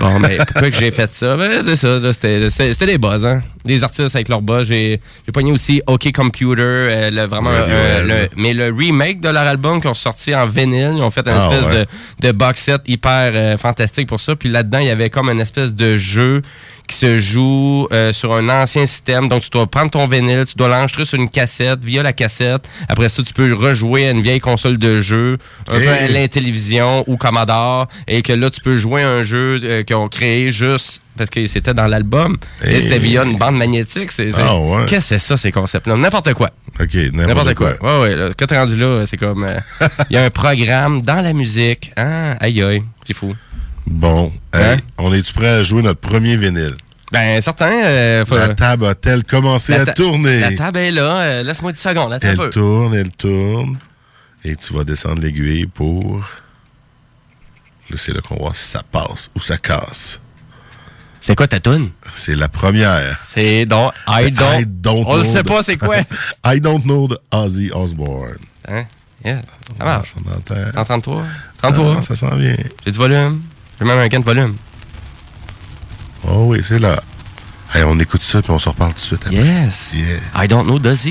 Bon, 0.00 0.18
mais 0.18 0.38
pourquoi 0.38 0.70
que 0.70 0.76
j'ai 0.76 0.90
fait 0.90 1.12
ça? 1.12 1.36
Ben, 1.36 1.62
c'est 1.64 1.76
ça, 1.76 2.12
c'était 2.12 2.86
des 2.86 2.98
buzz, 2.98 3.24
hein. 3.24 3.42
Les 3.64 3.84
artistes 3.84 4.14
avec 4.16 4.28
leurs 4.28 4.40
buzz. 4.42 4.66
J'ai 4.68 5.00
pogné 5.32 5.52
aussi 5.52 5.82
OK 5.86 6.10
Computer, 6.12 6.62
euh, 6.62 7.10
le- 7.10 7.26
vraiment, 7.26 7.50
Ouais, 7.50 7.56
euh, 7.68 8.06
ouais, 8.06 8.08
le- 8.22 8.28
mais 8.36 8.54
le 8.54 8.72
remake 8.74 9.20
de 9.20 9.28
leur 9.28 9.42
album 9.46 9.80
qu'ils 9.80 9.90
ont 9.90 9.94
sorti 9.94 10.34
en 10.34 10.46
vinyle, 10.46 10.92
ils 10.96 11.02
ont 11.02 11.10
fait 11.10 11.26
une 11.28 11.34
Ah, 11.36 11.48
espèce 11.50 11.66
ouais. 11.66 11.86
de, 12.20 12.28
de 12.28 12.32
box 12.32 12.60
set 12.62 12.80
hyper 12.86 13.32
euh, 13.34 13.56
fantastique 13.58 14.08
pour 14.08 14.18
ça. 14.20 14.34
Puis 14.34 14.48
là-dedans, 14.48 14.78
il 14.78 14.86
y 14.86 14.90
avait 14.90 15.10
comme 15.10 15.28
une 15.28 15.40
espèce 15.40 15.74
de 15.74 15.96
jeu 15.98 16.40
qui 16.88 16.96
se 16.96 17.20
joue 17.20 17.86
sur 18.12 18.34
un 18.34 18.48
ancien 18.48 18.84
système. 18.84 19.28
Donc, 19.28 19.42
tu 19.42 19.50
dois 19.50 19.66
prendre 19.68 19.90
ton 19.92 20.08
vinyle, 20.08 20.44
tu 20.44 20.54
dois 20.56 20.66
l'enregistrer 20.68 21.04
sur 21.04 21.20
une 21.20 21.28
cassette, 21.28 21.84
via 21.84 22.02
la 22.02 22.12
cassette. 22.12 22.68
Après 22.88 23.08
ça, 23.08 23.22
tu 23.22 23.32
peux 23.32 23.52
rejouer 23.54 24.08
à 24.08 24.10
une 24.10 24.22
vieille 24.22 24.40
console 24.40 24.76
de 24.76 25.00
jeu, 25.00 25.38
un 25.70 25.76
Hey. 25.78 25.84
peu 25.86 25.92
à 25.92 26.08
l'Intellivision 26.08 27.04
ou 27.06 27.16
Commodore, 27.16 27.86
et 28.08 28.22
que 28.22 28.32
là, 28.32 28.50
tu 28.50 28.60
peux 28.60 28.74
jouer 28.74 29.02
à 29.02 29.08
un 29.08 29.22
jeu 29.22 29.60
qu'ils 29.86 29.94
ont 29.96 30.08
créé 30.08 30.50
juste 30.50 31.00
parce 31.20 31.30
que 31.30 31.46
c'était 31.46 31.74
dans 31.74 31.86
l'album. 31.86 32.36
Et 32.64 32.80
c'était 32.80 32.98
via 32.98 33.22
une 33.24 33.36
bande 33.36 33.56
magnétique. 33.56 34.10
C'est, 34.10 34.32
c'est- 34.32 34.40
Ah, 34.44 34.56
ouais. 34.58 34.86
Qu'est-ce 34.86 35.10
que 35.10 35.18
c'est 35.18 35.18
ça, 35.18 35.36
ces 35.36 35.52
concepts-là? 35.52 35.96
N'importe 35.96 36.34
quoi. 36.34 36.50
OK, 36.80 36.94
N'importe 37.12 37.54
quoi. 37.54 37.74
Ouais, 37.82 38.00
ouais. 38.00 38.16
Là, 38.16 38.30
quand 38.36 38.46
t'es 38.46 38.58
rendu 38.58 38.76
là, 38.76 39.04
c'est 39.06 39.16
comme. 39.16 39.44
euh, 39.44 39.58
Il 40.10 40.14
y 40.14 40.16
a 40.16 40.24
un 40.24 40.30
programme 40.30 41.02
dans 41.02 41.20
la 41.20 41.32
musique. 41.32 41.92
Ah, 41.96 42.32
aïe, 42.40 42.62
aïe. 42.62 42.82
C'est 43.06 43.14
fou. 43.14 43.34
Bon, 43.86 44.32
Hein? 44.52 44.72
hey, 44.74 44.78
on 44.98 45.12
est-tu 45.12 45.32
prêt 45.32 45.48
à 45.48 45.62
jouer 45.62 45.82
notre 45.82 46.00
premier 46.00 46.36
vinyle? 46.36 46.74
Ben, 47.12 47.40
certain. 47.40 47.70
euh, 47.84 48.24
faut- 48.24 48.36
La 48.36 48.54
table 48.54 48.86
a-t-elle 48.86 49.24
commencé 49.24 49.74
à 49.74 49.84
tourner? 49.86 50.40
La 50.40 50.52
table 50.52 50.78
est 50.78 50.90
là. 50.92 51.20
euh, 51.20 51.42
Laisse-moi 51.42 51.72
10 51.72 51.80
secondes. 51.80 52.16
Elle 52.22 52.36
peu. 52.36 52.50
tourne, 52.50 52.94
elle 52.94 53.10
tourne. 53.10 53.78
Et 54.44 54.56
tu 54.56 54.72
vas 54.72 54.84
descendre 54.84 55.20
l'aiguille 55.20 55.66
pour... 55.66 56.18
Là, 57.90 57.96
c'est 57.96 58.12
là 58.12 58.20
qu'on 58.20 58.36
va 58.36 58.40
voir 58.42 58.56
si 58.56 58.68
ça 58.68 58.82
passe 58.90 59.28
ou 59.34 59.40
ça 59.40 59.56
casse. 59.58 60.20
C'est 61.20 61.36
quoi 61.36 61.46
ta 61.46 61.60
tune? 61.60 61.90
C'est 62.14 62.34
la 62.34 62.48
première. 62.48 63.18
C'est 63.26 63.66
donc 63.66 63.92
I 64.08 64.30
don't. 64.30 64.60
I 64.60 64.64
don't 64.66 65.04
on 65.06 65.18
ne 65.18 65.22
sait 65.22 65.42
pas 65.42 65.62
c'est 65.62 65.76
quoi. 65.76 65.96
I 66.46 66.60
don't 66.60 66.82
know 66.82 67.08
de 67.08 67.18
Ozzy 67.30 67.70
Osbourne. 67.72 68.38
hein? 68.68 68.84
Yeah, 69.24 69.42
ça 69.78 69.84
marche. 69.84 70.14
On 70.16 70.30
entend. 70.30 70.72
133. 70.72 71.22
33. 71.58 71.94
Ah, 71.98 72.00
ça 72.00 72.16
s'en 72.16 72.34
vient. 72.36 72.56
J'ai 72.86 72.92
du 72.92 72.98
volume. 72.98 73.42
J'ai 73.78 73.84
même 73.84 73.98
un 73.98 74.08
gain 74.08 74.20
de 74.20 74.24
volume. 74.24 74.56
Oh 76.26 76.44
oui, 76.48 76.60
c'est 76.62 76.78
là. 76.78 76.98
Hey, 77.74 77.84
on 77.86 77.98
écoute 78.00 78.22
ça 78.22 78.40
puis 78.42 78.50
on 78.50 78.58
se 78.58 78.68
reparle 78.68 78.92
tout 78.94 78.98
de 79.00 79.04
suite. 79.04 79.22
après. 79.26 79.36
Yes. 79.36 79.92
Yeah. 79.94 80.44
I 80.44 80.48
don't 80.48 80.64
know, 80.64 80.78
does 80.78 81.06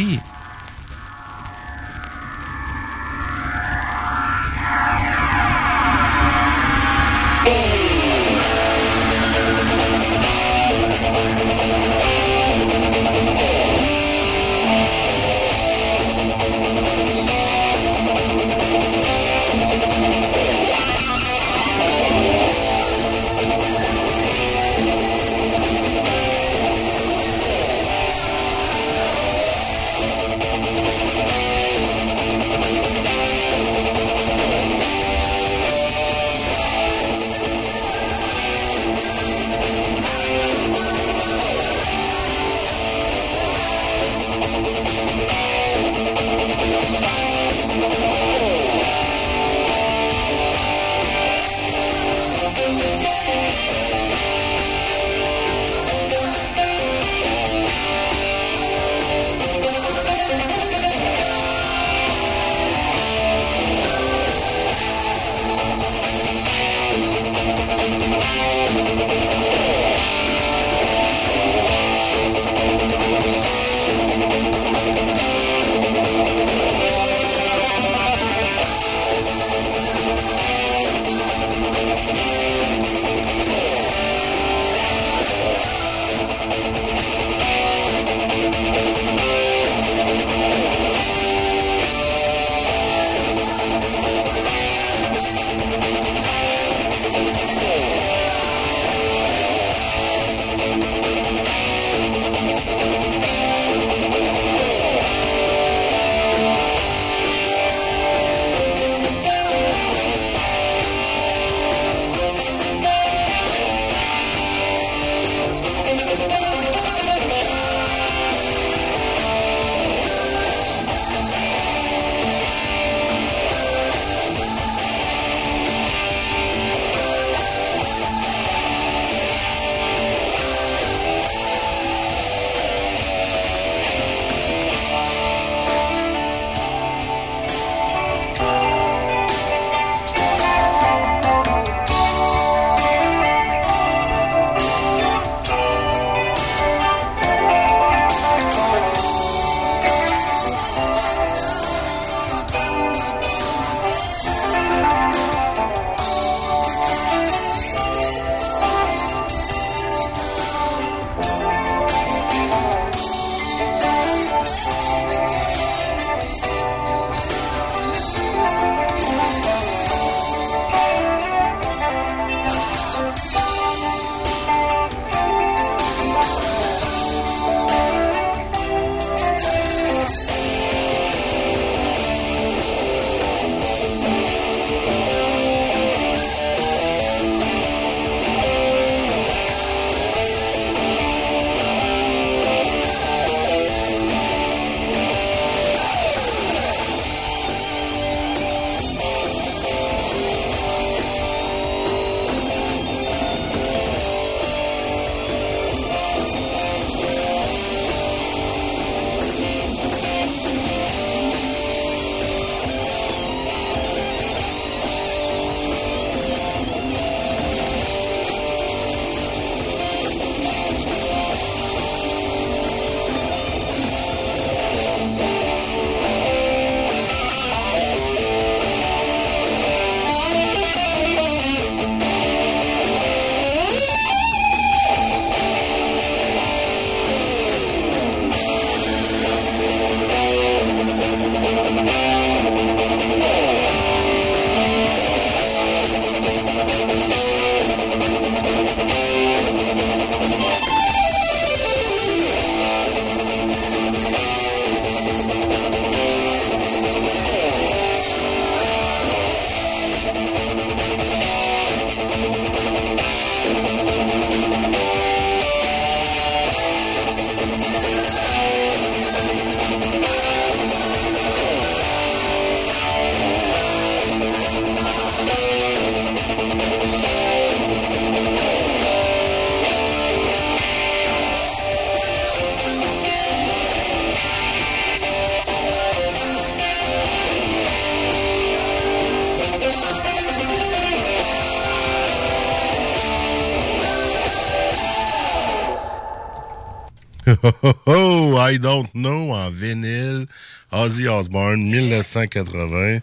Oh, 297.85 298.37
I 298.37 298.57
don't 298.57 298.89
know 298.93 299.33
en 299.33 299.49
vinyle. 299.49 300.27
Ozzy 300.71 301.07
Osbourne, 301.07 301.61
1980. 301.63 302.99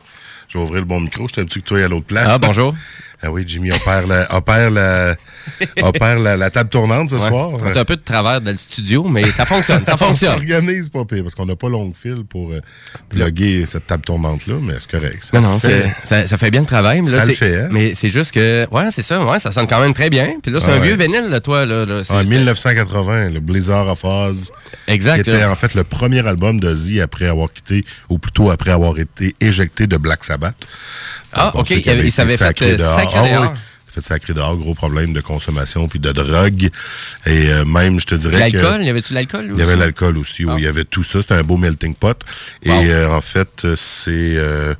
Je 0.49 0.59
vais 0.59 0.65
ouvrir 0.65 0.81
le 0.81 0.87
bon 0.87 1.01
micro. 1.01 1.27
Je 1.29 1.35
t'ai 1.35 1.45
que 1.45 1.61
toi 1.61 1.85
à 1.85 1.89
l'autre 1.89 2.07
place. 2.07 2.27
Ah, 2.29 2.39
bonjour. 2.39 2.75
Ah 3.23 3.31
oui, 3.31 3.45
Jimmy 3.47 3.73
opère 3.73 4.07
la, 4.07 4.35
opère 4.37 4.71
la, 4.71 5.17
opère 5.83 6.19
la, 6.19 6.37
la 6.37 6.51
table 6.51 6.69
tournante 6.69 7.11
ce 7.11 7.15
Ouais. 7.17 7.29
soir. 7.29 7.51
On 7.53 7.67
est 7.67 7.77
un 7.77 7.85
peu 7.85 7.97
de 7.97 8.03
travers 8.03 8.41
dans 8.41 8.51
le 8.51 8.57
studio, 8.57 9.05
mais 9.09 9.31
ça 9.31 9.45
fonctionne, 9.47 9.85
ça 9.87 9.95
On 9.95 9.97
fonctionne. 9.97 10.33
s'organise 10.35 10.91
pas 10.91 11.05
pire 11.05 11.23
parce 11.23 11.35
qu'on 11.35 11.47
n'a 11.47 11.57
pas 11.57 11.69
longue 11.69 11.95
fil 11.97 12.25
pour 12.29 12.53
euh, 12.53 12.61
plugger 13.09 13.65
cette 13.67 13.87
table 13.87 14.05
tournante-là, 14.05 14.57
mais 14.61 14.75
c'est 14.79 14.91
correct. 14.91 15.23
Ça 15.33 15.41
Non, 15.41 15.49
non, 15.49 15.59
fait- 15.59 15.91
ça, 16.05 16.27
ça 16.29 16.37
fait 16.37 16.51
bien 16.51 16.61
le 16.61 16.67
travail. 16.67 17.01
Mais 17.03 17.11
là, 17.11 17.21
Ça 17.21 17.27
le 17.27 17.33
fait, 17.33 17.61
hein? 17.63 17.69
Mais 17.71 17.95
c'est 17.95 18.09
juste 18.11 18.33
que, 18.33 18.67
ouais, 18.71 18.91
c'est 18.91 19.03
ça, 19.03 19.25
ouais, 19.25 19.39
ça 19.39 19.51
sonne 19.51 19.67
quand 19.67 19.81
même 19.81 19.95
très 19.95 20.11
bien. 20.11 20.35
Puis 20.43 20.53
là, 20.53 20.61
c'est 20.61 20.67
Ah 20.71 20.75
un 20.75 20.81
ouais. 20.81 20.89
vieux 20.89 20.97
vinyle, 20.97 21.29
là, 21.31 21.41
toi, 21.41 21.65
là. 21.65 21.85
là, 21.87 22.05
c'est- 22.05 22.23
1980, 22.25 23.31
le 23.31 23.41
Blizzard 23.41 23.89
of 23.89 24.05
Oz. 24.05 24.51
Exact, 24.89 25.23
Qui 25.23 25.31
était 25.31 25.45
en 25.45 25.57
fait 25.57 25.75
le 25.75 25.85
premier 25.85 26.27
album 26.27 26.61
d'Ozzy 26.61 27.01
après 27.01 27.27
avoir 27.29 27.53
quitté, 27.53 27.85
ou 28.11 28.19
plutôt 28.19 28.51
après 28.51 28.71
avoir 28.73 28.99
été 28.99 29.35
éjecté 29.41 29.87
de 29.87 29.97
Black 29.97 30.23
Sabbath. 30.25 30.55
Ah, 31.33 31.53
on 31.55 31.61
ok, 31.61 31.71
il 31.71 31.89
avait- 31.91 32.11
s'avait 32.11 32.37
fait, 32.37 32.45
sacré 32.45 32.77
dehors. 32.77 32.99
sacré 32.99 33.15
Ah 33.19 33.23
oui, 33.23 33.31
dehors. 33.31 33.55
Fait 33.97 34.07
sacré 34.07 34.35
dehors, 34.35 34.57
gros 34.57 34.75
problème 34.75 35.13
de 35.15 35.21
consommation 35.21 35.89
puis 35.89 35.99
de 35.99 36.13
drogue. 36.13 36.69
Et 37.27 37.51
euh, 37.51 37.65
même, 37.65 37.99
je 37.99 38.07
te 38.07 38.15
dirais. 38.15 38.39
L'alcool, 38.51 38.83
y 38.83 38.89
avait-tu 38.91 39.15
l'alcool? 39.15 39.51
Il 39.53 39.59
y 39.59 39.63
avait 39.63 39.77
l'alcool 39.77 40.19
aussi, 40.19 40.45
oui, 40.45 40.53
il 40.59 40.65
y 40.65 40.69
avait 40.69 40.85
tout 40.85 41.03
ça. 41.03 41.23
C'était 41.23 41.35
un 41.35 41.43
beau 41.43 41.57
melting 41.57 41.95
pot. 41.95 42.19
Et 42.63 42.71
euh, 42.71 43.11
en 43.11 43.21
fait, 43.21 43.65
euh, 43.65 43.75
c'est 43.77 44.11
euh, 44.37 44.75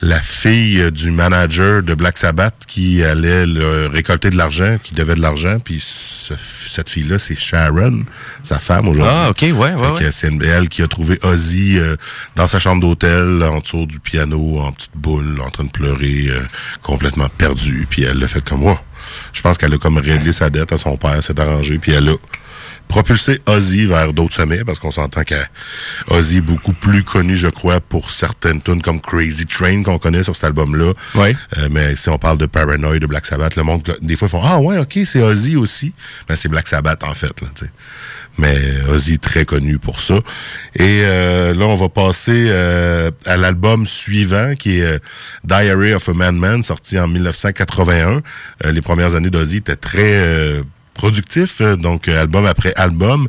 la 0.00 0.20
fille 0.20 0.90
du 0.90 1.10
manager 1.10 1.82
de 1.82 1.94
Black 1.94 2.16
Sabbath 2.18 2.54
qui 2.66 3.02
allait 3.02 3.46
le- 3.46 3.88
récolter 3.88 4.30
de 4.30 4.36
l'argent, 4.36 4.78
qui 4.82 4.94
devait 4.94 5.14
de 5.14 5.20
l'argent. 5.20 5.58
Puis 5.60 5.82
ce- 5.84 6.34
cette 6.38 6.88
fille-là, 6.88 7.18
c'est 7.18 7.36
Sharon, 7.36 8.04
sa 8.42 8.58
femme 8.58 8.88
aujourd'hui. 8.88 9.14
Ah, 9.14 9.30
ok, 9.30 9.42
ouais, 9.42 9.52
ouais. 9.74 10.10
C'est 10.10 10.30
elle 10.44 10.68
qui 10.68 10.82
a 10.82 10.88
trouvé 10.88 11.18
Ozzy 11.22 11.78
dans 12.36 12.46
sa 12.46 12.58
chambre 12.58 12.80
d'hôtel, 12.80 13.42
en 13.42 13.58
dessous 13.58 13.86
du 13.86 14.00
piano, 14.00 14.60
en 14.60 14.72
petite 14.72 14.96
boule, 14.96 15.40
en 15.40 15.50
train 15.50 15.64
de 15.64 15.70
pleurer, 15.70 16.28
complètement 16.82 17.28
perdu. 17.28 17.86
Puis 17.88 18.02
elle 18.04 18.18
l'a 18.18 18.28
fait 18.28 18.44
comme 18.46 18.60
moi. 18.60 18.82
Je 19.32 19.42
pense 19.42 19.58
qu'elle 19.58 19.74
a 19.74 19.78
comme 19.78 19.98
réglé 19.98 20.32
sa 20.32 20.50
dette 20.50 20.72
à 20.72 20.78
son 20.78 20.96
père, 20.96 21.22
s'est 21.22 21.38
arrangé, 21.38 21.78
puis 21.78 21.92
elle 21.92 22.08
a 22.08 22.14
propulsé 22.88 23.40
Ozzy 23.46 23.84
vers 23.84 24.12
d'autres 24.12 24.34
sommets, 24.34 24.64
parce 24.64 24.78
qu'on 24.78 24.90
s'entend 24.90 25.22
qu'Ozzy 25.24 26.38
est 26.38 26.40
beaucoup 26.40 26.72
plus 26.72 27.02
connu, 27.02 27.36
je 27.36 27.48
crois, 27.48 27.80
pour 27.80 28.10
certaines 28.10 28.62
tunes 28.62 28.82
comme 28.82 29.00
Crazy 29.00 29.46
Train 29.46 29.82
qu'on 29.82 29.98
connaît 29.98 30.22
sur 30.22 30.34
cet 30.34 30.44
album-là. 30.44 30.92
Euh, 31.58 31.68
mais 31.70 31.96
si 31.96 32.08
on 32.08 32.18
parle 32.18 32.38
de 32.38 32.46
Paranoid, 32.46 32.98
de 32.98 33.06
Black 33.06 33.26
Sabbath, 33.26 33.56
le 33.56 33.62
monde, 33.64 33.82
des 34.00 34.16
fois, 34.16 34.28
ils 34.28 34.30
font 34.30 34.42
Ah 34.42 34.60
ouais, 34.60 34.78
ok, 34.78 35.00
c'est 35.04 35.20
Ozzy 35.20 35.56
aussi. 35.56 35.92
Ben, 36.28 36.36
c'est 36.36 36.48
Black 36.48 36.68
Sabbath, 36.68 37.02
en 37.04 37.14
fait. 37.14 37.40
Là. 37.40 37.48
Mais 38.38 38.58
Ozzy, 38.88 39.18
très 39.18 39.44
connu 39.44 39.78
pour 39.78 40.00
ça. 40.00 40.16
Et 40.74 41.02
euh, 41.04 41.54
là, 41.54 41.66
on 41.66 41.74
va 41.74 41.88
passer 41.88 42.46
euh, 42.48 43.10
à 43.24 43.36
l'album 43.36 43.86
suivant, 43.86 44.54
qui 44.58 44.78
est 44.78 44.84
euh, 44.84 44.98
Diary 45.44 45.94
of 45.94 46.08
a 46.08 46.12
Madman, 46.12 46.62
sorti 46.62 46.98
en 46.98 47.08
1981. 47.08 48.22
Euh, 48.64 48.72
les 48.72 48.82
premières 48.82 49.14
années 49.14 49.30
d'Ozzy 49.30 49.58
étaient 49.58 49.76
très... 49.76 50.62
productif, 50.96 51.60
euh, 51.60 51.76
donc 51.76 52.08
euh, 52.08 52.20
album 52.20 52.46
après 52.46 52.72
album. 52.76 53.28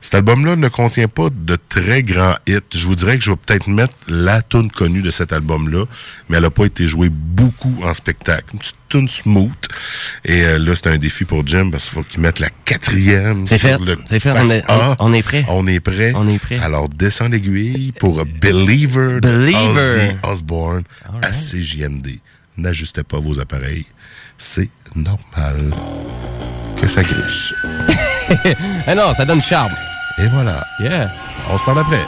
Cet 0.00 0.14
album-là 0.14 0.56
ne 0.56 0.68
contient 0.68 1.08
pas 1.08 1.28
de 1.30 1.56
très 1.68 2.02
grands 2.02 2.34
hits. 2.46 2.58
Je 2.74 2.86
vous 2.86 2.94
dirais 2.94 3.16
que 3.18 3.24
je 3.24 3.30
vais 3.30 3.36
peut-être 3.36 3.68
mettre 3.68 3.94
la 4.08 4.42
tune 4.42 4.70
connue 4.70 5.02
de 5.02 5.10
cet 5.10 5.32
album-là, 5.32 5.84
mais 6.28 6.36
elle 6.36 6.42
n'a 6.42 6.50
pas 6.50 6.64
été 6.66 6.86
jouée 6.86 7.08
beaucoup 7.10 7.74
en 7.82 7.94
spectacle. 7.94 8.44
Une 8.52 8.58
petite 8.58 8.76
tune 8.88 9.08
smooth. 9.08 9.50
Et 10.24 10.42
euh, 10.44 10.58
là, 10.58 10.74
c'est 10.74 10.88
un 10.88 10.98
défi 10.98 11.24
pour 11.24 11.46
Jim 11.46 11.70
parce 11.70 11.84
qu'il 11.84 11.94
faut 11.94 12.02
qu'il 12.02 12.20
mette 12.20 12.38
la 12.40 12.50
quatrième. 12.64 13.46
C'est 13.46 13.58
fait, 13.58 13.78
le 13.78 13.96
c'est 14.08 14.20
fait, 14.20 14.32
on 14.32 14.50
est- 14.50 14.64
A. 14.68 14.96
on- 14.98 15.10
on 15.10 15.12
est 15.12 15.22
prêt. 15.22 15.44
On 15.48 15.66
est 15.66 15.80
prêt. 15.80 16.12
On 16.14 16.28
est 16.28 16.38
prêt. 16.38 16.58
Alors, 16.58 16.88
descends 16.88 17.28
l'aiguille 17.28 17.92
pour 17.98 18.24
Believer, 18.40 19.20
de 19.20 19.28
Believer. 19.28 20.10
Ozzy 20.22 20.32
Osbourne 20.32 20.84
à 21.22 21.32
CJMD. 21.32 22.18
N'ajustez 22.56 23.02
pas 23.02 23.18
vos 23.18 23.40
appareils. 23.40 23.84
C'est 24.38 24.68
normal 24.94 25.74
que 26.80 26.88
ça 26.88 27.02
griche. 27.02 27.54
Ah 28.86 28.94
non, 28.96 29.14
ça 29.14 29.24
donne 29.24 29.40
charme. 29.42 29.72
Et 30.18 30.26
voilà. 30.28 30.62
Yeah. 30.80 31.10
On 31.50 31.58
se 31.58 31.64
parle 31.64 31.80
après. 31.80 32.04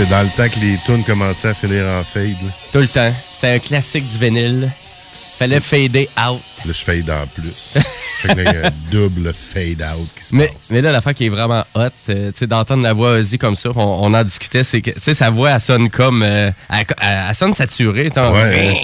C'est 0.00 0.08
dans 0.08 0.22
le 0.22 0.28
temps 0.30 0.48
que 0.48 0.58
les 0.64 0.76
tunes 0.86 1.04
commençaient 1.04 1.48
à 1.48 1.54
finir 1.54 1.84
en 1.86 2.02
fade. 2.04 2.28
Là, 2.30 2.50
Tout 2.72 2.78
le 2.78 2.88
temps. 2.88 3.12
C'était 3.34 3.54
un 3.54 3.58
classique 3.58 4.10
du 4.10 4.18
vinyle. 4.18 4.70
Fallait 5.38 5.60
fader 5.60 6.08
out. 6.18 6.40
Là, 6.66 6.72
je 6.72 6.84
fade 6.84 7.10
en 7.10 7.26
plus. 7.26 7.74
fait 8.20 8.28
que 8.28 8.40
là, 8.40 8.50
il 8.52 8.60
y 8.60 8.62
a 8.62 8.66
un 8.68 8.72
double 8.90 9.32
fade 9.34 9.82
out 9.82 10.06
qui 10.16 10.24
se 10.24 10.34
Mais, 10.34 10.46
passe. 10.48 10.56
mais 10.70 10.80
là, 10.82 10.92
l'affaire 10.92 11.14
qui 11.14 11.26
est 11.26 11.30
vraiment 11.30 11.64
hot, 11.74 11.80
euh, 12.10 12.30
tu 12.32 12.38
sais, 12.40 12.46
d'entendre 12.46 12.82
la 12.82 12.92
voix 12.92 13.12
Ozzy 13.12 13.38
comme 13.38 13.56
ça, 13.56 13.70
on, 13.74 13.80
on 13.80 14.12
en 14.14 14.22
discutait, 14.24 14.64
c'est 14.64 14.82
que, 14.82 14.90
tu 14.90 15.00
sais, 15.00 15.14
sa 15.14 15.30
voix, 15.30 15.50
elle 15.52 15.60
sonne 15.60 15.88
comme, 15.90 16.22
euh, 16.22 16.50
elle, 16.70 16.86
elle- 17.00 17.34
sonne 17.34 17.54
saturée, 17.54 18.10
tu 18.10 18.20
sais, 18.20 18.26
Ouais. 18.28 18.80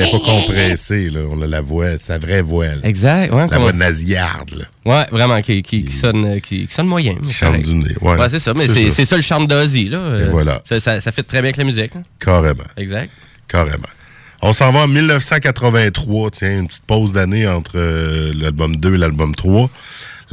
C'est 0.00 0.10
pas 0.10 0.18
compressé, 0.18 1.10
là. 1.10 1.20
On 1.30 1.40
a 1.42 1.46
la 1.46 1.60
voix, 1.60 1.98
sa 1.98 2.18
vraie 2.18 2.42
voix, 2.42 2.66
là. 2.66 2.74
Exact, 2.84 3.32
ouais. 3.32 3.46
La 3.50 3.58
voix 3.58 3.72
nasillarde, 3.72 4.50
là. 4.56 4.64
Ouais, 4.84 5.06
vraiment, 5.12 5.40
qui, 5.42 5.62
qui, 5.62 5.84
qui 5.84 5.92
sonne, 5.92 6.40
qui, 6.40 6.66
qui 6.66 6.72
sonne 6.74 6.86
moyen. 6.86 7.16
Charme 7.30 7.62
du 7.62 7.74
nez. 7.74 7.94
Ouais, 8.00 8.16
Ouais, 8.16 8.28
c'est 8.28 8.38
ça, 8.38 8.54
mais 8.54 8.66
C'est 8.68 9.04
ça. 9.04 9.16
le 9.16 9.22
charme 9.22 9.46
d'Ozzy, 9.46 9.88
là. 9.88 9.98
Euh, 9.98 10.28
voilà. 10.30 10.60
Ça, 10.64 10.80
ça, 10.80 11.00
ça 11.00 11.12
fait 11.12 11.22
très 11.22 11.38
bien 11.38 11.48
avec 11.48 11.56
la 11.56 11.64
musique. 11.64 11.92
hein. 11.96 12.02
Carrément. 12.18 12.64
Exact. 12.76 13.10
Carrément. 13.48 13.88
On 14.40 14.52
s'en 14.52 14.72
va 14.72 14.80
en 14.80 14.88
1983, 14.88 16.30
tiens, 16.32 16.58
une 16.60 16.66
petite 16.66 16.84
pause 16.84 17.12
d'année 17.12 17.46
entre 17.46 17.72
euh, 17.76 18.32
l'album 18.34 18.76
2 18.76 18.94
et 18.94 18.98
l'album 18.98 19.34
3. 19.34 19.70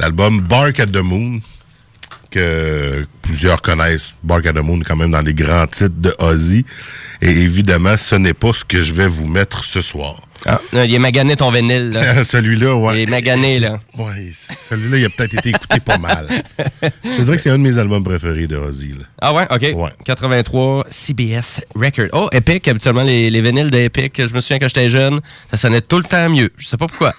L'album 0.00 0.40
Bark 0.40 0.80
at 0.80 0.86
the 0.86 0.96
Moon, 0.96 1.40
que 2.30 3.06
plusieurs 3.22 3.62
connaissent. 3.62 4.14
Bark 4.22 4.46
at 4.46 4.52
the 4.52 4.58
Moon, 4.58 4.80
quand 4.86 4.96
même, 4.96 5.10
dans 5.10 5.20
les 5.20 5.34
grands 5.34 5.66
titres 5.66 5.94
de 5.98 6.14
Ozzy. 6.18 6.64
Et 7.20 7.30
évidemment, 7.30 7.96
ce 7.96 8.14
n'est 8.14 8.34
pas 8.34 8.52
ce 8.52 8.64
que 8.64 8.82
je 8.82 8.94
vais 8.94 9.06
vous 9.06 9.26
mettre 9.26 9.64
ce 9.64 9.82
soir. 9.82 10.22
Ah, 10.46 10.60
là, 10.72 10.86
il 10.86 10.94
est 10.94 10.98
magané 10.98 11.36
ton 11.36 11.50
vinyle, 11.50 11.90
là. 11.90 12.24
celui-là, 12.24 12.74
ouais. 12.74 12.94
Il 12.94 13.00
est 13.02 13.10
magané, 13.10 13.58
là. 13.58 13.78
Ouais, 13.98 14.30
celui-là, 14.32 14.96
il 14.96 15.04
a 15.04 15.10
peut-être 15.10 15.34
été 15.34 15.50
écouté 15.50 15.80
pas 15.80 15.98
mal. 15.98 16.28
Je 17.04 17.22
dirais 17.22 17.36
que 17.36 17.42
c'est 17.42 17.50
un 17.50 17.58
de 17.58 17.62
mes 17.62 17.76
albums 17.76 18.02
préférés 18.02 18.46
de 18.46 18.56
Ozzy, 18.56 18.92
là. 18.92 19.04
Ah 19.20 19.34
ouais, 19.34 19.46
OK. 19.50 19.76
Ouais. 19.76 19.90
83, 20.04 20.86
CBS 20.88 21.60
Record. 21.74 22.08
Oh, 22.12 22.28
Epic, 22.32 22.66
habituellement, 22.68 23.02
les, 23.02 23.28
les 23.28 23.42
vinyles 23.42 23.70
d'Epic, 23.70 24.26
je 24.26 24.32
me 24.32 24.40
souviens 24.40 24.58
quand 24.58 24.68
j'étais 24.68 24.88
jeune, 24.88 25.20
ça 25.50 25.58
sonnait 25.58 25.82
tout 25.82 25.98
le 25.98 26.04
temps 26.04 26.30
mieux. 26.30 26.50
Je 26.56 26.66
sais 26.66 26.78
pas 26.78 26.86
pourquoi. 26.86 27.14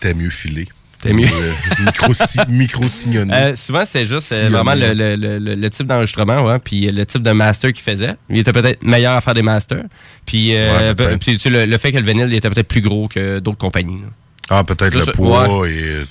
T'es 0.00 0.14
mieux 0.14 0.30
filé. 0.30 0.66
T'es 1.06 1.12
mieux. 1.12 1.26
Euh, 1.26 1.52
micro, 1.84 2.12
micro 2.48 2.88
signonné. 2.88 3.32
Euh, 3.34 3.56
souvent, 3.56 3.84
c'était 3.86 4.04
juste 4.06 4.32
euh, 4.32 4.48
vraiment 4.50 4.74
le, 4.74 4.92
le- 4.94 5.16
le- 5.16 5.38
le- 5.38 5.54
le 5.54 5.70
type 5.70 5.86
d'enregistrement, 5.86 6.42
ouais, 6.44 6.58
puis 6.58 6.90
le 6.90 7.06
type 7.06 7.22
de 7.22 7.32
master 7.32 7.72
qu'il 7.72 7.82
faisait. 7.82 8.14
Il 8.30 8.38
était 8.38 8.52
peut-être 8.52 8.82
meilleur 8.82 9.16
à 9.16 9.20
faire 9.20 9.34
des 9.34 9.42
masters. 9.42 9.84
Puis, 10.24 10.54
euh, 10.54 10.88
Ouais, 10.90 10.94
peut-être. 10.94 11.18
puis, 11.18 11.32
tu 11.34 11.38
sais, 11.38 11.66
le, 11.66 11.78
fait 11.78 11.92
que 11.92 11.98
le 11.98 12.04
vinyle 12.04 12.28
il 12.30 12.34
était 12.34 12.50
peut-être 12.50 12.68
plus 12.68 12.80
gros 12.80 13.08
que 13.08 13.38
d'autres 13.38 13.58
compagnies. 13.58 14.00
là. 14.00 14.08
Ah, 14.48 14.62
peut-être 14.62 14.94
le 14.94 15.12
poids 15.12 15.68
et 15.68 15.82
euh, 15.88 16.04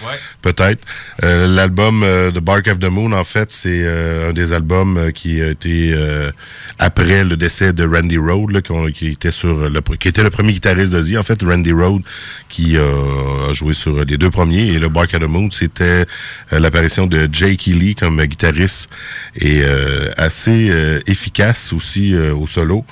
tout. 0.00 0.06
Peut-être. 0.42 0.84
Euh, 1.24 1.46
L'album 1.46 2.02
euh, 2.02 2.30
The 2.30 2.38
Bark 2.40 2.66
of 2.68 2.78
the 2.78 2.84
Moon, 2.90 3.12
en 3.12 3.24
fait, 3.24 3.50
c'est 3.50 3.82
euh, 3.84 4.30
un 4.30 4.32
des 4.32 4.52
albums 4.52 4.96
euh, 4.96 5.10
qui 5.10 5.40
a 5.42 5.48
été 5.48 5.92
euh, 5.94 6.30
après 6.78 7.24
le 7.24 7.36
décès 7.36 7.72
de 7.72 7.84
Randy 7.86 8.16
là, 8.16 8.60
qu'on- 8.62 8.90
qui 8.90 9.08
était 9.08 9.30
sur 9.32 9.68
le 9.68 9.80
qui 9.98 10.08
était 10.08 10.22
le 10.22 10.30
premier 10.30 10.52
guitariste 10.52 10.92
d'Ozzy. 10.92 11.16
En 11.18 11.22
fait, 11.22 11.42
Randy 11.42 11.72
Rhodes 11.72 12.02
qui 12.48 12.76
a 12.76 13.52
joué 13.52 13.74
sur 13.74 14.04
les 14.04 14.16
deux 14.16 14.30
premiers 14.30 14.66
et 14.68 14.78
le 14.78 14.88
Bark 14.88 15.12
of 15.14 15.20
the 15.20 15.24
Moon, 15.28 15.50
c'était 15.50 16.06
l'apparition 16.50 17.06
de 17.06 17.28
Jake 17.32 17.66
Lee 17.66 17.94
comme 17.94 18.22
guitariste 18.24 18.88
et 19.36 19.60
euh, 19.64 20.10
assez 20.16 20.68
euh, 20.70 21.00
efficace 21.06 21.72
aussi 21.72 22.14
euh, 22.14 22.34
au 22.34 22.46
solo. 22.46 22.84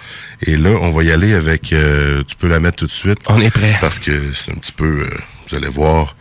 Et 0.47 0.57
là, 0.57 0.71
on 0.81 0.91
va 0.93 1.03
y 1.05 1.11
aller 1.11 1.35
avec. 1.35 1.73
euh, 1.73 2.23
tu 2.27 2.37
peux 2.37 2.49
la 2.49 2.61
mettre 2.61 2.77
tout 2.79 2.87
de 2.87 2.91
suite. 2.91 3.19
On 3.29 3.41
est 3.41 3.51
prêt. 3.51 3.77
Parce 3.81 3.99
que 3.99 4.33
c'est 4.33 4.53
un 4.53 4.57
petit 4.57 4.73
peu, 4.73 5.01
euh, 5.03 5.11
vous 5.49 5.57
allez 5.57 5.69
voir, 5.69 6.17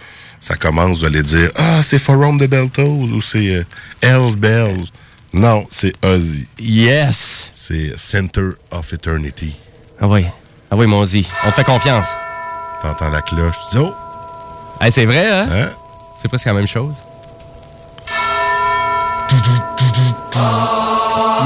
ça 0.48 0.56
commence, 0.56 1.00
vous 1.00 1.06
allez 1.06 1.24
dire, 1.24 1.52
ah, 1.58 1.84
c'est 1.84 2.00
Forum 2.00 2.38
de 2.38 2.48
Beltos 2.48 2.84
ou 2.88 3.22
c'est 3.22 3.50
euh, 3.50 3.66
Hells 4.02 4.38
Bells. 4.38 4.86
Non, 5.34 5.66
c'est 5.70 5.94
Ozzy. 6.06 6.48
Yes! 6.58 7.50
C'est 7.52 7.92
Center 8.00 8.52
of 8.72 8.94
Eternity. 8.94 9.58
Ah 10.00 10.08
oui. 10.08 10.26
Ah 10.72 10.78
oui, 10.78 10.88
mon 10.88 11.00
Ozzy. 11.02 11.28
On 11.46 11.50
te 11.50 11.56
fait 11.56 11.66
confiance. 11.66 12.08
T'entends 12.82 13.10
la 13.10 13.22
cloche, 13.22 13.58
tu 13.72 13.78
dis, 13.78 13.84
oh, 13.84 13.94
Hey, 14.80 14.90
c'est 14.90 15.06
vrai, 15.06 15.30
hein? 15.30 15.50
hein? 15.52 15.70
C'est 16.22 16.30
presque 16.30 16.46
la 16.46 16.54
même 16.54 16.66
chose. 16.68 16.96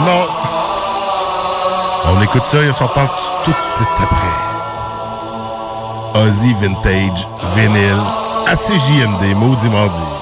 Non. 0.06 0.28
On 2.06 2.22
écoute 2.22 2.44
ça 2.52 2.62
et 2.62 2.70
on 2.70 2.74
s'en 2.74 2.88
parle 2.88 3.10
tout 3.46 3.50
de 3.52 3.56
suite 3.56 3.88
après. 4.00 4.28
Ozzy 6.20 6.54
Vintage 6.54 7.28
Vinyl 7.56 8.21
à 8.48 8.56
CJMD, 8.56 9.36
maudit 9.36 9.70
mardi. 9.70 10.21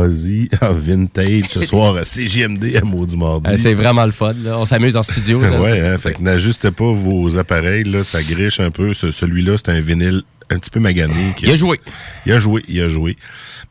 Ozzy 0.00 0.48
en 0.60 0.72
vintage 0.72 1.44
ce 1.48 1.62
soir 1.62 1.96
à 1.96 2.04
CGMD 2.04 2.76
à 2.76 2.84
Maudit 2.84 3.16
Mardi. 3.16 3.50
Euh, 3.50 3.56
c'est 3.58 3.74
vraiment 3.74 4.04
le 4.06 4.12
fun. 4.12 4.34
là. 4.44 4.58
On 4.58 4.64
s'amuse 4.64 4.96
en 4.96 5.02
studio. 5.02 5.40
là. 5.40 5.60
ouais, 5.60 5.80
hein, 5.80 5.98
fait 5.98 6.14
que 6.14 6.22
n'ajustez 6.22 6.70
pas 6.70 6.92
vos 6.92 7.36
appareils, 7.38 7.84
là, 7.84 8.04
ça 8.04 8.22
griche 8.22 8.60
un 8.60 8.70
peu. 8.70 8.92
Ce- 8.94 9.10
Celui-là, 9.10 9.56
c'est 9.56 9.70
un 9.70 9.80
vinyle 9.80 10.22
un 10.50 10.58
petit 10.58 10.70
peu 10.70 10.80
magané. 10.80 11.32
qui- 11.36 11.46
Il 11.46 11.52
a 11.52 11.56
joué. 11.56 11.80
Il 12.26 12.32
a 12.32 12.38
joué, 12.38 12.62
il 12.68 12.80
a 12.82 12.88
joué. 12.88 13.16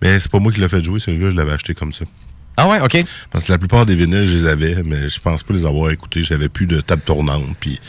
Mais 0.01 0.19
c'est 0.19 0.31
pas 0.31 0.39
moi 0.39 0.51
qui 0.51 0.59
l'ai 0.59 0.69
fait 0.69 0.83
jouer, 0.83 0.99
celui-là, 0.99 1.29
je 1.29 1.36
l'avais 1.36 1.51
acheté 1.53 1.73
comme 1.73 1.93
ça. 1.93 2.05
Ah 2.57 2.67
ouais, 2.69 2.79
OK. 2.81 3.03
Parce 3.31 3.45
que 3.45 3.51
la 3.51 3.57
plupart 3.57 3.86
des 3.86 3.95
vinyles, 3.95 4.25
je 4.27 4.36
les 4.38 4.45
avais, 4.45 4.77
mais 4.86 5.09
je 5.09 5.19
pense 5.19 5.41
pas 5.43 5.53
les 5.53 5.65
avoir 5.65 5.89
écoutés. 5.91 6.21
J'avais 6.21 6.49
plus 6.49 6.67
de 6.67 6.81
table 6.81 7.01
tournante, 7.03 7.45
puis 7.59 7.79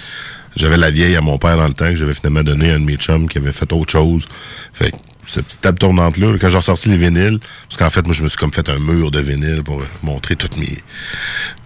j'avais 0.57 0.79
la 0.79 0.91
vieille 0.91 1.17
à 1.17 1.21
mon 1.21 1.37
père 1.37 1.57
dans 1.59 1.67
le 1.69 1.75
temps 1.75 1.89
que 1.89 1.97
j'avais 1.97 2.15
finalement 2.15 2.43
donné 2.43 2.71
à 2.71 2.77
un 2.77 2.81
de 2.81 2.85
mes 2.85 2.97
chums 2.97 3.29
qui 3.29 3.37
avait 3.37 3.53
fait 3.53 3.71
autre 3.73 3.93
chose. 3.93 4.25
Fait 4.73 4.91
que 4.91 4.97
cette 5.27 5.47
petite 5.47 5.61
table 5.61 5.79
tournante-là, 5.79 6.37
quand 6.41 6.49
j'ai 6.49 6.57
ressorti 6.57 6.89
les 6.89 6.97
vinyles, 6.97 7.39
parce 7.69 7.79
qu'en 7.79 7.91
fait, 7.91 8.05
moi, 8.07 8.15
je 8.15 8.23
me 8.23 8.29
suis 8.29 8.39
comme 8.39 8.53
fait 8.53 8.69
un 8.69 8.79
mur 8.79 9.11
de 9.11 9.21
vinyle 9.21 9.63
pour 9.65 9.83
montrer 10.03 10.37
toutes 10.37 10.57
mes... 10.57 10.79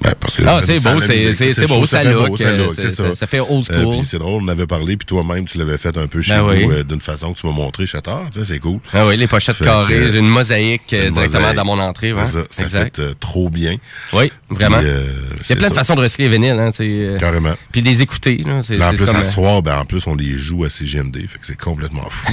Ben, 0.01 0.15
parce 0.21 0.37
que 0.37 0.43
Ah, 0.47 0.61
c'est 0.63 0.81
beau, 0.81 1.01
c'est- 1.01 1.67
beau, 1.67 1.87
ça 1.87 2.05
look, 2.05 2.41
euh, 2.41 2.67
look, 2.69 3.15
ça- 3.15 3.27
fait 3.27 3.41
old 3.41 3.67
Euh, 3.71 3.83
school. 3.83 3.97
puis 3.99 4.07
c'est 4.07 4.19
drôle, 4.19 4.43
on 4.45 4.49
avait 4.49 4.67
parlé, 4.67 4.97
puis 4.97 5.07
toi-même, 5.07 5.45
tu 5.45 5.59
l'avais 5.59 5.77
fait 5.79 5.97
un 5.97 6.07
peu 6.07 6.23
chez 6.23 6.35
Ben 6.35 6.43
vous, 6.43 6.51
oui. 6.51 6.69
euh, 6.71 6.83
d'une 6.85 7.01
façon 7.01 7.33
que 7.33 7.41
tu 7.41 7.47
m'as 7.47 7.53
montré 7.53 7.87
chez 7.87 8.01
Tard, 8.01 8.27
tu 8.33 8.39
sais, 8.41 8.45
c'est 8.45 8.59
cool. 8.61 8.79
Ah 8.93 9.07
oui, 9.07 9.17
les 9.17 9.27
pochettes 9.27 9.57
Fait 9.57 9.65
carrées, 9.65 10.11
j'ai 10.11 10.19
une 10.19 10.29
mosaïque 10.29 10.93
euh, 10.93 11.09
une 11.09 11.15
directement 11.15 11.41
mosaïque. 11.41 11.57
dans 11.57 11.65
mon 11.65 11.79
entrée. 11.81 12.13
ouais. 12.13 12.25
Ça, 12.25 12.41
ça 12.51 12.69
fait 12.69 12.99
euh, 13.01 13.13
trop 13.19 13.51
bien. 13.51 13.77
Oui, 14.13 14.31
vraiment. 14.51 14.79
Puis, 14.79 14.87
euh, 14.89 15.05
Il 15.45 15.49
y 15.51 15.53
a 15.53 15.57
plein 15.57 15.69
de 15.71 15.75
façons 15.75 15.95
de 15.95 16.01
recycler 16.03 16.29
les 16.29 16.37
vinyles. 16.39 16.59
Hein, 16.59 16.71
euh, 16.81 17.19
Carrément. 17.19 17.55
Puis 17.73 17.81
les 17.83 18.03
écouter. 18.03 18.43
Là, 18.47 18.61
Puis 18.67 18.83
en 18.83 18.91
plus, 18.95 19.09
euh, 19.09 19.25
soir, 19.25 19.63
ben, 19.63 19.79
en 19.79 19.85
plus, 19.85 20.07
on 20.07 20.15
les 20.15 20.35
joue 20.35 20.65
à 20.65 20.71
CGMD. 20.71 21.17
Fait 21.29 21.39
que 21.39 21.47
c'est 21.47 21.57
complètement 21.61 22.07
fou. 22.09 22.33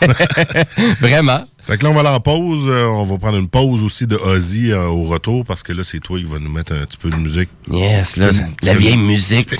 Vraiment. 1.00 1.44
Fait 1.62 1.76
que 1.76 1.82
là, 1.84 1.90
on 1.90 1.94
va 1.94 2.00
aller 2.00 2.08
en 2.10 2.20
pause. 2.20 2.66
Euh, 2.68 2.84
on 2.86 3.02
va 3.04 3.18
prendre 3.18 3.38
une 3.38 3.48
pause 3.48 3.82
aussi 3.82 4.06
de 4.06 4.16
Ozzy 4.16 4.70
euh, 4.70 4.84
au 4.86 5.04
retour 5.04 5.44
parce 5.44 5.62
que 5.64 5.72
là, 5.72 5.82
c'est 5.82 5.98
toi 5.98 6.18
qui 6.18 6.24
va 6.24 6.38
nous 6.38 6.50
mettre 6.50 6.72
un 6.72 6.84
petit 6.86 6.96
peu 6.96 7.10
de 7.10 7.16
musique. 7.16 7.48
Yes, 7.70 8.16
là, 8.16 8.30
la 8.62 8.74
vieille 8.74 8.96
musique 8.96 9.50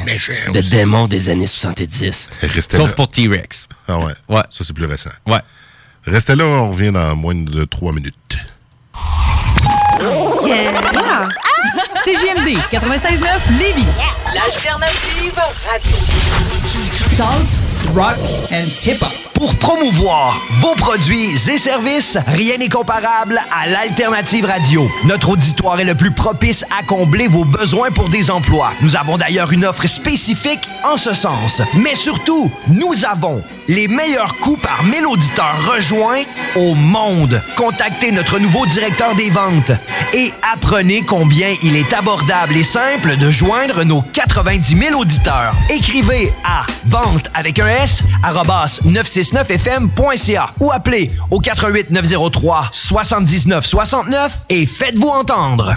de 0.53 0.59
aussi. 0.61 0.70
démons 0.70 1.09
des 1.09 1.29
années 1.29 1.49
70. 1.49 2.29
Restez 2.42 2.77
Sauf 2.77 2.90
là. 2.90 2.94
pour 2.96 3.11
T-Rex. 3.11 3.66
Ah 3.88 3.99
ouais. 3.99 4.14
Ouais. 4.29 4.42
Ça, 4.51 4.62
c'est 4.64 4.72
plus 4.72 4.87
récent. 4.87 5.11
Ouais. 5.27 5.40
Restez 6.05 6.37
là, 6.37 6.44
on 6.44 6.70
revient 6.70 6.92
dans 6.92 7.16
moins 7.16 7.35
de 7.35 7.64
trois 7.64 7.92
minutes. 7.92 8.14
Yeah! 10.46 10.72
CJMD 12.05 12.57
96.9 12.70 13.59
Lévis. 13.59 13.87
L'alternative 14.37 15.33
radio. 15.66 15.96
Talk, 17.16 17.94
rock 17.94 18.18
and 18.53 18.68
hip-hop. 18.85 19.27
Pour 19.33 19.55
promouvoir 19.57 20.40
vos 20.61 20.75
produits 20.77 21.33
et 21.51 21.59
services, 21.59 22.16
rien 22.27 22.57
n'est 22.57 22.70
comparable 22.70 23.38
à 23.53 23.66
l'Alternative 23.66 24.46
Radio. 24.46 24.88
Notre 25.05 25.31
auditoire 25.31 25.79
est 25.79 25.85
le 25.85 25.94
plus 25.94 26.11
propice 26.11 26.64
à 26.79 26.83
combler 26.83 27.29
vos 27.29 27.44
besoins 27.44 27.90
pour 27.90 28.09
des 28.09 28.31
emplois. 28.31 28.72
Nous 28.81 28.96
avons 28.96 29.18
d'ailleurs 29.18 29.53
une 29.53 29.66
offre 29.66 29.87
spécifique 29.87 30.68
en 30.85 30.96
ce 30.96 31.12
sens. 31.12 31.61
Mais 31.75 31.94
surtout, 31.94 32.51
nous 32.68 33.05
avons 33.05 33.42
les 33.68 33.88
meilleurs 33.88 34.35
coûts 34.37 34.57
par 34.57 34.83
1000 34.85 35.07
auditeurs 35.07 35.70
rejoints 35.70 36.22
au 36.55 36.75
monde. 36.75 37.42
Contactez 37.57 38.12
notre 38.12 38.38
nouveau 38.38 38.64
directeur 38.64 39.14
des 39.16 39.29
ventes 39.29 39.72
et 40.14 40.33
apprenez 40.51 41.03
combien 41.03 41.53
il 41.62 41.77
est 41.77 41.92
abordable 41.92 42.57
et 42.57 42.64
simple 42.64 43.16
de 43.18 43.31
joindre 43.31 43.85
nos 43.85 44.01
90 44.29 44.77
000 44.77 45.01
auditeurs. 45.01 45.55
Écrivez 45.71 46.33
à 46.45 46.67
vente 46.87 47.31
avec 47.35 47.59
un 47.59 47.67
S 47.67 48.03
arrobas 48.23 48.81
969fm.ca 48.85 50.51
ou 50.61 50.71
appelez 50.73 51.11
au 51.31 51.41
88 51.41 51.91
903 51.91 52.69
79 52.73 53.65
69 53.67 54.39
et 54.49 54.67
faites-vous 54.67 55.09
entendre. 55.09 55.77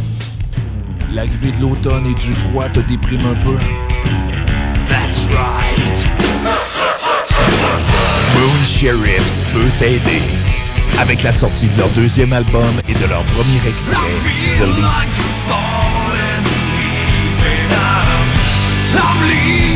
L'arrivée 1.13 1.51
de 1.51 1.61
l'automne 1.61 2.05
et 2.07 2.13
du 2.13 2.31
froid 2.31 2.69
te 2.69 2.79
déprime 2.79 3.25
un 3.25 3.35
peu. 3.35 3.57
That's 4.87 5.27
right. 5.35 6.09
Moon 8.35 8.63
Sheriffs 8.65 9.43
peut 9.51 9.69
t'aider. 9.77 10.21
Avec 10.99 11.23
la 11.23 11.33
sortie 11.33 11.67
de 11.67 11.77
leur 11.77 11.89
deuxième 11.89 12.31
album 12.31 12.63
et 12.87 12.93
de 12.93 13.05
leur 13.07 13.25
premier 13.25 13.59
extrait, 13.67 13.95
The 14.57 14.67
Leaf. 14.77 15.21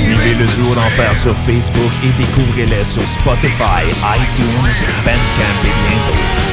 Suivez 0.02 0.36
le 0.36 0.46
duo 0.46 0.74
d'enfer 0.76 1.18
sur 1.18 1.36
Facebook 1.38 1.92
et 2.04 2.12
découvrez-les 2.18 2.86
sur 2.86 3.06
Spotify, 3.06 3.84
iTunes, 3.84 4.86
Bandcamp 5.04 5.60
et 5.64 5.76
bien 5.84 6.00
d'autres. 6.08 6.46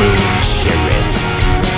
Moon 0.00 0.42
Sheriffs. 0.42 1.77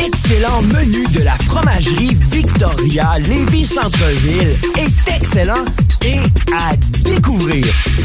L'excellent 0.00 0.62
menu 0.62 1.04
de 1.08 1.22
la 1.22 1.34
fromagerie 1.34 2.16
Victoria 2.30 3.18
Lévis 3.18 3.66
Centre-Ville 3.66 4.54
est 4.78 5.16
excellent 5.16 5.64
et 6.04 6.18
à 6.54 6.76
découvrir. 7.02 7.64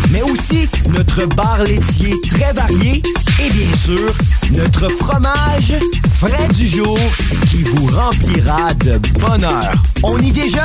Mais 0.10 0.24
aussi 0.24 0.68
notre 0.89 1.28
bar 1.36 1.62
laitier 1.64 2.16
très 2.30 2.52
varié 2.54 3.04
et 3.39 3.50
bien 3.52 3.76
sûr 3.76 4.12
notre 4.54 4.89
fromage 4.89 5.76
frais 6.18 6.48
du 6.56 6.66
jour 6.66 6.98
qui 7.48 7.62
vous 7.64 7.86
remplira 7.86 8.74
de 8.74 8.98
bonheur. 9.20 9.74
On 10.02 10.18
y 10.18 10.32
déjeune, 10.32 10.64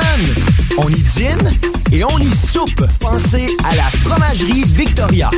on 0.79 0.89
y 0.89 1.01
dîne 1.15 1.53
et 1.91 2.03
on 2.03 2.17
y 2.17 2.31
soupe. 2.31 2.85
Pensez 2.99 3.55
à 3.65 3.75
la 3.75 3.89
fromagerie 4.03 4.63
Victoria. 4.65 5.29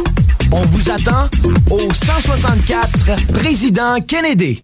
On 0.54 0.62
vous 0.62 0.90
attend 0.90 1.30
au 1.70 1.80
164 1.80 3.34
Président 3.34 4.00
Kennedy. 4.02 4.64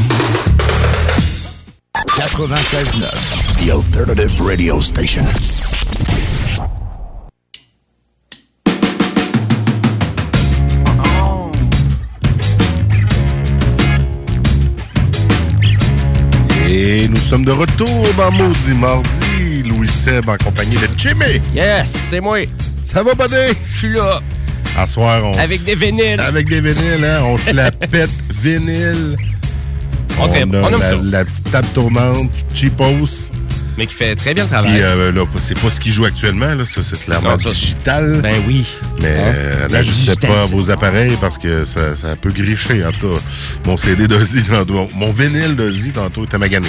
96.9, 2.09 3.63
the 3.65 3.71
alternative 3.71 4.41
radio 4.41 4.79
station. 4.81 5.25
Et 16.69 17.07
nous 17.07 17.17
sommes 17.17 17.45
de 17.45 17.51
retour 17.51 18.07
dans 18.17 18.31
Maudit 18.31 18.73
Mardi. 18.79 19.63
Louis 19.65 19.89
Seb 19.89 20.29
en 20.29 20.37
compagnie 20.37 20.75
de 20.75 20.87
Jimmy. 20.97 21.41
Yes, 21.53 21.93
c'est 22.09 22.19
moi. 22.21 22.39
Ça 22.83 23.03
va, 23.03 23.13
buddy? 23.13 23.57
Je 23.65 23.77
suis 23.77 23.93
là. 23.93 24.19
À 24.77 24.87
soir, 24.87 25.21
on 25.23 25.37
Avec 25.37 25.63
des 25.63 25.75
vinyles. 25.75 26.19
Avec 26.19 26.47
des 26.49 26.61
vinyles, 26.61 27.03
hein? 27.03 27.21
On 27.25 27.37
se 27.37 27.51
la 27.51 27.71
pète 27.91 28.09
vinyle. 28.33 29.17
On 30.19 30.25
a 30.25 30.29
On 30.29 30.33
aime 30.33 30.51
la, 30.51 30.79
ça. 30.79 30.95
la 31.03 31.25
petite 31.25 31.51
table 31.51 31.67
tournante, 31.73 32.31
cheapos. 32.53 33.31
Mais 33.77 33.87
qui 33.87 33.93
fait 33.95 34.15
très 34.17 34.33
bien 34.33 34.43
le 34.43 34.49
travail. 34.49 34.71
Puis 34.73 34.81
euh, 34.81 35.11
là, 35.13 35.23
c'est 35.39 35.57
pas 35.57 35.69
ce 35.69 35.79
qui 35.79 35.91
joue 35.91 36.03
actuellement, 36.05 36.53
là. 36.53 36.65
Ça, 36.65 36.83
c'est 36.83 36.99
clairement 37.05 37.31
Non, 37.31 37.39
ça- 37.39 37.49
digital. 37.51 38.19
Ben 38.21 38.35
oui. 38.45 38.65
Mais 39.01 39.07
Hein? 39.07 39.33
euh, 39.33 39.67
n'ajustez 39.69 40.27
pas 40.27 40.45
vos 40.47 40.69
appareils 40.69 41.15
parce 41.21 41.37
que 41.37 41.63
ça, 41.63 41.95
ça 41.95 42.15
peut 42.17 42.31
gricher. 42.31 42.85
En 42.85 42.91
tout 42.91 43.13
cas, 43.13 43.19
mon 43.65 43.77
CD 43.77 44.07
d'Ozzy, 44.09 44.43
mon, 44.69 44.89
mon 44.93 45.11
vinyle 45.13 45.55
d'Ozzy, 45.55 45.91
tantôt, 45.93 46.25
était 46.25 46.37
magané. 46.37 46.67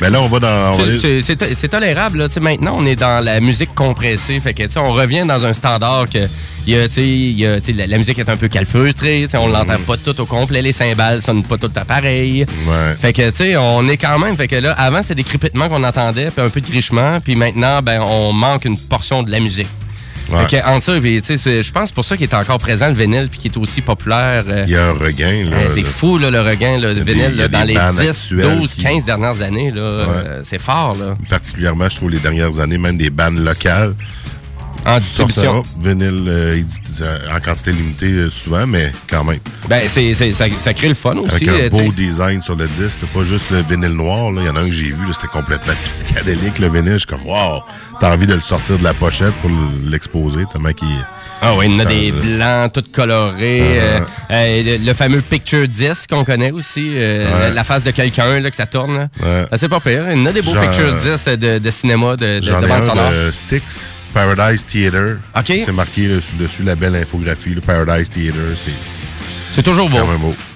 Mais 0.00 0.10
là, 0.10 0.20
on 0.20 0.28
va 0.28 0.38
dans. 0.40 0.78
C'est- 1.00 1.68
tolérable. 1.68 2.18
Là. 2.18 2.28
Maintenant, 2.40 2.76
on 2.80 2.86
est 2.86 2.96
dans 2.96 3.24
la 3.24 3.40
musique 3.40 3.74
compressée. 3.74 4.40
Fait 4.40 4.52
que, 4.52 4.64
tu 4.64 4.70
sais, 4.72 4.78
on 4.78 4.92
revient 4.92 5.24
dans 5.26 5.46
un 5.46 5.52
standard 5.52 6.08
que 6.08 6.28
y 6.66 6.76
a, 6.76 6.88
tu 6.88 6.94
sais, 6.94 7.08
il 7.08 7.38
y 7.38 7.46
a, 7.46 7.58
la, 7.74 7.86
la 7.86 7.98
musique 7.98 8.18
est 8.18 8.28
un 8.28 8.36
peu 8.36 8.48
calfeutrée. 8.48 9.22
tu 9.24 9.30
sais, 9.30 9.36
On 9.38 9.46
l'entend 9.48 9.78
pas 9.86 9.96
tout 9.96 10.18
au 10.20 10.26
complet. 10.26 10.62
Les 10.62 10.72
cymbales 10.72 11.20
sonnent 11.20 11.44
pas 11.44 11.56
tout 11.58 11.70
à 11.76 11.84
pareil. 11.84 12.44
Ouais. 12.66 12.94
Fait 12.98 13.12
que, 13.12 13.30
tu 13.30 13.36
sais, 13.36 13.56
on 13.56 13.88
est 13.88 13.96
quand 13.96 14.18
même. 14.18 14.36
Fait 14.36 14.48
que 14.48 14.56
là, 14.56 14.72
avant, 14.72 15.02
c'était 15.02 15.16
des 15.16 15.24
crépitements 15.24 15.68
qu'on 15.68 15.82
entendait, 15.84 16.30
puis 16.30 16.44
un 16.44 16.50
peu 16.50 16.60
de 16.60 16.66
grichement. 16.66 17.18
Puis 17.20 17.34
maintenant, 17.34 17.80
ben, 17.82 18.00
on 18.02 18.32
manque 18.32 18.64
une 18.64 18.78
portion 18.78 19.22
de 19.22 19.30
la 19.30 19.40
musique. 19.40 19.68
Ouais. 20.30 20.46
Fait 20.48 20.62
que, 20.62 20.66
entre 20.68 20.82
ça, 20.84 20.92
je 21.00 21.72
pense 21.72 21.92
pour 21.92 22.04
ça 22.04 22.16
qu'il 22.16 22.24
est 22.28 22.34
encore 22.34 22.58
présent, 22.58 22.88
le 22.88 22.94
vinyle, 22.94 23.28
puis 23.30 23.40
qu'il 23.40 23.52
est 23.52 23.58
aussi 23.58 23.80
populaire. 23.80 24.44
euh, 24.48 24.64
Il 24.66 24.72
y 24.72 24.76
a 24.76 24.88
un 24.88 24.92
regain. 24.92 25.44
Là, 25.50 25.56
euh, 25.56 25.70
c'est 25.70 25.82
fou, 25.82 26.18
là, 26.18 26.30
le 26.30 26.40
regain 26.40 26.78
là, 26.78 26.94
de 26.94 27.00
vinyle 27.00 27.36
là, 27.36 27.48
dans 27.48 27.64
les 27.64 27.74
bandes 27.74 27.96
10, 28.00 28.08
actuelles 28.08 28.58
12, 28.58 28.74
qui- 28.74 28.82
15 28.82 29.04
dernières 29.04 29.40
années. 29.42 29.70
Là, 29.70 29.80
euh, 29.80 30.40
c'est 30.44 30.60
fort. 30.60 30.96
Là. 30.98 31.16
Particulièrement, 31.28 31.88
je 31.88 31.96
trouve, 31.96 32.10
les 32.10 32.18
dernières 32.18 32.58
années, 32.60 32.78
même 32.78 32.96
des 32.98 33.10
bandes 33.10 33.38
locales. 33.38 33.94
En 34.84 34.98
distribution. 34.98 35.62
vinyle 35.80 36.24
euh, 36.28 37.18
en 37.34 37.40
quantité 37.40 37.70
limitée 37.72 38.06
euh, 38.12 38.30
souvent, 38.30 38.66
mais 38.66 38.92
quand 39.08 39.22
même. 39.24 39.38
Ben, 39.68 39.82
c'est, 39.88 40.12
ça, 40.14 40.44
ça 40.58 40.74
crée 40.74 40.88
le 40.88 40.94
fun 40.94 41.16
aussi. 41.18 41.34
Avec 41.36 41.48
un 41.48 41.52
euh, 41.52 41.70
beau 41.70 41.78
t'sais. 41.82 41.90
design 42.04 42.42
sur 42.42 42.56
le 42.56 42.66
disque, 42.66 43.00
pas 43.14 43.22
juste 43.24 43.50
le 43.50 43.62
vinyle 43.62 43.92
noir. 43.96 44.30
Il 44.36 44.44
y 44.44 44.48
en 44.48 44.56
a 44.56 44.60
un 44.60 44.66
que 44.66 44.72
j'ai 44.72 44.90
vu, 44.90 45.12
c'était 45.12 45.28
complètement 45.28 45.72
psychédélique, 45.84 46.58
le 46.58 46.68
vinyle. 46.68 46.92
Je 46.94 46.98
suis 46.98 47.06
comme, 47.06 47.24
wow, 47.26 47.62
t'as 48.00 48.12
envie 48.12 48.26
de 48.26 48.34
le 48.34 48.40
sortir 48.40 48.76
de 48.78 48.84
la 48.84 48.92
pochette 48.94 49.32
pour 49.40 49.50
l'exposer, 49.84 50.44
tellement 50.52 50.72
qu'il 50.72 50.88
Ah 51.40 51.54
oui, 51.56 51.66
il 51.68 51.74
y 51.74 51.76
en 51.76 51.80
a 51.80 51.84
des 51.84 52.10
blancs, 52.12 52.72
tout 52.72 52.84
colorés. 52.92 53.62
euh, 53.62 54.00
euh, 54.32 54.78
le, 54.78 54.84
le 54.84 54.94
fameux 54.94 55.20
picture 55.20 55.68
disc 55.68 56.10
qu'on 56.10 56.24
connaît 56.24 56.50
aussi. 56.50 56.92
euh, 56.96 57.22
Ouais. 57.32 57.54
la, 57.54 57.62
face 57.64 57.84
de 57.84 57.92
quelqu'un 57.92 58.42
que 58.42 58.56
ça 58.56 58.66
tourne. 58.66 59.08
Ouais. 59.22 59.44
Ah, 59.50 59.56
c'est 59.56 59.68
pas 59.68 59.78
pire. 59.80 60.06
Il 60.10 60.18
y 60.18 60.22
en 60.22 60.26
a 60.26 60.32
des 60.32 60.42
beaux 60.42 60.52
Genre, 60.54 60.62
picture 60.68 60.92
discs 60.96 61.28
de, 61.30 61.58
de 61.58 61.70
cinéma, 61.70 62.16
de, 62.16 62.40
de, 62.40 62.46
de 62.46 62.66
bande 62.66 62.82
sonore. 62.84 63.12
Styx, 63.32 63.90
Paradise 64.14 64.64
Theater. 64.64 65.18
OK. 65.36 65.46
C'est 65.46 65.72
marqué 65.72 66.08
là, 66.08 66.20
dessus 66.38 66.62
la 66.62 66.74
belle 66.74 66.96
infographie, 66.96 67.50
le 67.50 67.60
Paradise 67.60 68.10
Theater. 68.10 68.40
C'est 68.56 68.72
C'est 69.54 69.62
toujours 69.62 69.88
beau. 69.90 69.98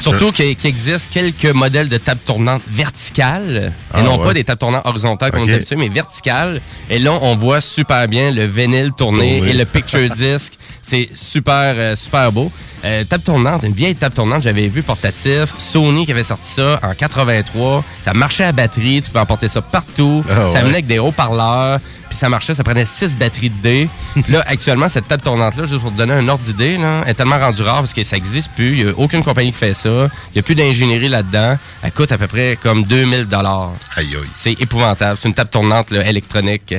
Surtout 0.01 0.33
qu'il 0.33 0.57
existe 0.65 1.11
quelques 1.13 1.55
modèles 1.55 1.89
de 1.89 1.99
table 1.99 2.21
tournante 2.25 2.63
verticales 2.69 3.73
Ah, 3.93 4.01
et 4.01 4.03
non 4.03 4.19
ouais. 4.19 4.25
pas 4.25 4.33
des 4.35 4.45
tables 4.45 4.59
tournantes 4.59 4.87
horizontales 4.87 5.31
comme 5.33 5.43
Ok. 5.43 5.49
on 5.49 5.53
est 5.53 5.57
habitué, 5.57 5.77
mais 5.77 5.89
verticales. 5.89 6.61
Et 6.89 6.99
là, 6.99 7.13
on 7.21 7.37
voit 7.37 7.61
super 7.61 8.09
bien 8.09 8.31
le 8.31 8.45
vinyle 8.47 8.93
tourné 8.97 9.39
Tourné. 9.39 9.51
et 9.51 9.55
le 9.55 9.65
picture 9.67 10.09
disc. 10.17 10.55
C'est 10.81 11.11
super, 11.15 11.75
euh, 11.77 11.97
super 11.97 12.31
beau. 12.33 12.51
Euh, 12.85 13.03
table 13.05 13.25
tournante, 13.25 13.65
une 13.65 13.73
vieille 13.73 13.97
table 13.97 14.15
tournante, 14.15 14.43
j'avais 14.43 14.69
vu 14.69 14.83
portatif. 14.83 15.53
Sony 15.59 16.07
qui 16.07 16.13
avait 16.13 16.23
sorti 16.23 16.49
ça 16.53 16.79
en 16.83 16.93
83. 16.93 17.83
Ça 18.05 18.15
marchait 18.15 18.45
à 18.45 18.53
batterie, 18.53 19.03
tu 19.03 19.11
pouvais 19.11 19.21
emporter 19.21 19.49
ça 19.49 19.61
partout. 19.63 20.25
Ah, 20.31 20.35
ça 20.35 20.45
ouais. 20.53 20.61
venait 20.61 20.73
avec 20.75 20.87
des 20.87 20.99
haut-parleurs. 21.01 21.81
Puis 22.09 22.17
ça 22.17 22.29
marchait, 22.29 22.55
ça 22.55 22.65
prenait 22.65 22.85
6 22.85 23.17
batteries 23.17 23.51
de 23.51 23.63
dés. 23.63 23.89
Là, 24.29 24.45
actuellement, 24.47 24.89
cette 24.89 25.09
table 25.09 25.23
tournante-là, 25.23 25.65
juste 25.65 25.81
pour 25.81 25.93
te 25.93 25.97
donner 25.97 26.15
un 26.15 26.29
ordre 26.29 26.45
d'idée, 26.45 26.79
là, 26.79 27.05
est 27.07 27.15
tellement 27.15 27.39
rendue 27.39 27.63
rare 27.63 27.79
parce 27.79 27.93
que 27.93 28.05
ça 28.05 28.17
n'existe 28.17 28.53
plus. 28.53 28.79
Il 28.79 28.85
n'y 28.85 28.91
a 28.91 28.95
aucune 28.97 29.23
compagnie 29.23 29.53
qui 29.53 29.59
fait 29.59 29.75
ça. 29.75 29.89
Il 29.89 30.37
n'y 30.37 30.39
a 30.41 30.43
plus 30.43 30.55
d'ingénierie 30.55 31.09
là-dedans. 31.09 31.59
Elle 31.83 31.93
coûte 31.93 32.13
à 32.13 32.19
peu 32.19 32.27
près 32.27 32.59
comme 32.63 32.85
2000 32.85 33.27
dollars. 33.27 33.73
Aïe, 33.97 34.15
aïe. 34.15 34.29
C'est 34.37 34.61
épouvantable. 34.61 35.19
C'est 35.21 35.29
une 35.29 35.35
table 35.35 35.51
tournante 35.51 35.91
là, 35.91 36.07
électronique. 36.09 36.75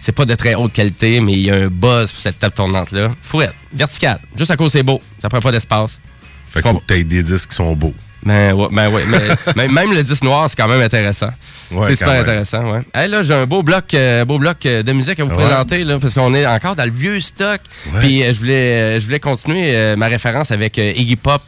C'est 0.00 0.12
pas 0.12 0.24
de 0.24 0.34
très 0.34 0.54
haute 0.54 0.72
qualité, 0.72 1.20
mais 1.20 1.32
il 1.32 1.46
y 1.46 1.50
a 1.50 1.56
un 1.56 1.68
buzz 1.68 2.10
pour 2.10 2.20
cette 2.20 2.38
table 2.38 2.54
tournante-là. 2.54 3.10
Faut 3.22 3.42
être 3.42 3.54
verticale. 3.72 4.18
Juste 4.34 4.50
à 4.50 4.56
cause 4.56 4.72
c'est 4.72 4.82
beau. 4.82 5.00
Ça 5.20 5.28
prend 5.28 5.40
pas 5.40 5.52
d'espace. 5.52 6.00
Fait 6.46 6.62
faut 6.62 6.78
que 6.78 6.94
tu 6.94 7.04
des 7.04 7.22
disques 7.22 7.50
qui 7.50 7.56
sont 7.56 7.74
beaux. 7.74 7.94
Ben 8.22 8.52
ouais, 8.52 8.68
ben 8.70 8.88
ouais. 8.88 9.02
mais, 9.56 9.68
même 9.68 9.92
le 9.92 10.02
disque 10.02 10.22
noir, 10.24 10.48
c'est 10.48 10.56
quand 10.56 10.68
même 10.68 10.82
intéressant. 10.82 11.30
Ouais, 11.70 11.86
c'est 11.86 11.96
super 11.96 12.12
même. 12.12 12.22
intéressant, 12.22 12.70
ouais. 12.72 12.82
Hey, 12.92 13.08
là, 13.08 13.22
j'ai 13.22 13.32
un 13.32 13.46
beau 13.46 13.62
bloc, 13.62 13.94
euh, 13.94 14.24
beau 14.24 14.38
bloc 14.38 14.66
euh, 14.66 14.82
de 14.82 14.92
musique 14.92 15.20
à 15.20 15.24
vous 15.24 15.30
Ouais. 15.30 15.36
présenter, 15.36 15.84
là, 15.84 15.98
parce 16.00 16.14
qu'on 16.14 16.34
est 16.34 16.44
encore 16.44 16.74
dans 16.74 16.84
le 16.84 16.90
vieux 16.90 17.20
stock. 17.20 17.60
Puis 18.00 18.22
euh, 18.22 18.32
je 18.32 18.38
voulais, 18.40 18.52
euh, 18.52 19.00
je 19.00 19.04
voulais 19.04 19.20
continuer 19.20 19.96
ma 19.96 20.08
référence 20.08 20.50
avec 20.50 20.76
Iggy 20.78 21.16
Pop, 21.16 21.42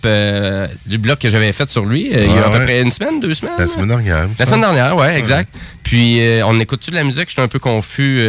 du 0.86 0.98
bloc 0.98 1.18
que 1.18 1.28
j'avais 1.28 1.52
fait 1.52 1.68
sur 1.68 1.84
lui 1.84 2.10
il 2.12 2.32
y 2.32 2.38
a 2.38 2.46
à 2.46 2.50
peu 2.50 2.64
près 2.64 2.80
une 2.82 2.90
semaine, 2.90 3.20
deux 3.20 3.34
semaines. 3.34 3.54
La 3.58 3.66
semaine 3.66 3.88
dernière. 3.88 4.28
La 4.38 4.46
semaine 4.46 4.60
dernière, 4.60 4.96
ouais, 4.96 5.18
exact. 5.18 5.52
Puis 5.82 6.20
on 6.46 6.58
écoute-tu 6.60 6.90
de 6.90 6.96
la 6.96 7.04
musique? 7.04 7.28
J'étais 7.28 7.42
un 7.42 7.48
peu 7.48 7.58
confus. 7.58 8.28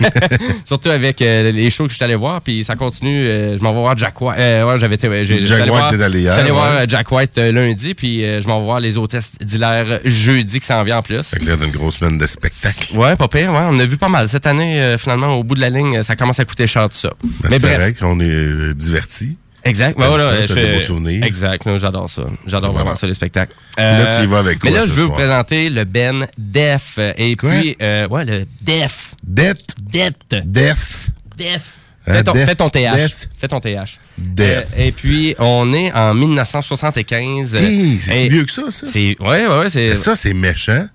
surtout 0.64 0.90
avec 0.90 1.20
les 1.20 1.70
shows 1.70 1.84
que 1.84 1.90
je 1.90 1.96
suis 1.96 2.04
allé 2.04 2.14
voir. 2.14 2.40
Puis 2.40 2.64
ça 2.64 2.74
continue. 2.74 3.26
je 3.26 3.62
m'en 3.62 3.72
vais 3.72 3.80
voir 3.80 3.96
Jack 3.96 4.20
White. 4.20 4.38
Ouais, 4.38 4.78
j'avais 4.78 4.98
Jack 4.98 5.70
White, 5.70 6.00
allé 6.00 6.50
voir 6.50 6.88
Jack 6.88 7.12
White 7.12 7.38
euh, 7.38 7.52
lundi. 7.68 7.94
Puis 7.94 8.24
euh, 8.24 8.40
je 8.40 8.48
m'en 8.48 8.58
vais 8.58 8.64
voir 8.64 8.80
les 8.80 8.96
hôtesses 8.96 9.32
d'Hilaire 9.40 10.00
jeudi 10.04 10.60
qui 10.60 10.66
s'en 10.66 10.82
vient 10.82 10.98
en 10.98 11.02
plus. 11.02 11.22
Fait 11.26 11.38
que 11.38 11.44
là, 11.46 11.56
d'une 11.56 11.70
grosse 11.70 11.96
semaine 11.98 12.18
de 12.18 12.26
spectacle. 12.26 12.96
Ouais, 12.96 13.16
pas 13.16 13.28
pire. 13.28 13.52
Ouais, 13.52 13.62
on 13.68 13.78
a 13.78 13.84
vu 13.86 13.96
pas 13.96 14.08
mal. 14.08 14.28
Cette 14.28 14.46
année, 14.46 14.80
euh, 14.80 14.98
finalement, 14.98 15.34
au 15.36 15.44
bout 15.44 15.54
de 15.54 15.60
la 15.60 15.70
ligne, 15.70 16.02
ça 16.02 16.16
commence 16.16 16.40
à 16.40 16.44
coûter 16.44 16.66
cher 16.66 16.88
tout 16.88 16.96
ça. 16.96 17.10
Ben, 17.22 17.30
Mais 17.44 17.50
c'est 17.52 17.58
bref. 17.60 17.98
on 18.02 18.20
est 18.20 18.28
euh, 18.28 18.74
divertis. 18.74 19.38
Exact. 19.64 19.98
Ouais, 19.98 20.06
voilà, 20.06 20.30
ça, 20.30 20.46
je 20.46 20.52
fais-. 20.54 21.26
Exact. 21.26 21.64
là, 21.66 21.78
J'adore 21.78 22.08
ça. 22.08 22.22
J'adore 22.46 22.70
Voilà. 22.70 22.84
vraiment 22.84 22.94
ça, 22.96 23.06
les 23.06 23.14
spectacles. 23.14 23.54
Là, 23.76 24.18
tu 24.18 24.24
y 24.24 24.26
vas 24.26 24.38
avec 24.38 24.62
Mais 24.64 24.70
quoi 24.70 24.78
là, 24.80 24.86
ce 24.86 24.90
je 24.92 24.94
veux 24.94 25.04
vous 25.04 25.12
présenter 25.12 25.68
le 25.68 25.84
Ben 25.84 26.26
Def. 26.38 26.98
Et 27.18 27.34
puis, 27.36 27.76
euh, 27.82 28.06
ouais, 28.08 28.24
le 28.24 28.44
Def. 28.62 29.14
Dette? 29.24 29.74
Dette. 29.80 30.36
Def? 30.46 31.10
Def. 31.36 31.62
Fais 32.06 32.22
ton, 32.22 32.32
Def. 32.32 32.46
fais 32.46 32.54
ton 32.54 32.70
TH. 32.70 32.94
Def. 32.94 33.28
Fais 33.38 33.48
ton 33.48 33.60
TH. 33.60 33.98
Euh, 34.40 34.62
et 34.76 34.92
puis, 34.92 35.34
on 35.38 35.72
est 35.72 35.92
en 35.92 36.14
1975. 36.14 37.54
Hey, 37.54 37.98
c'est 38.00 38.12
si 38.12 38.18
Et 38.18 38.28
vieux 38.28 38.44
que 38.44 38.52
ça, 38.52 38.70
ça. 38.70 38.86
Ouais, 38.86 39.46
ouais. 39.46 39.68
C'est, 39.68 39.96
Ça, 39.96 40.16
c'est 40.16 40.34
méchant. 40.34 40.86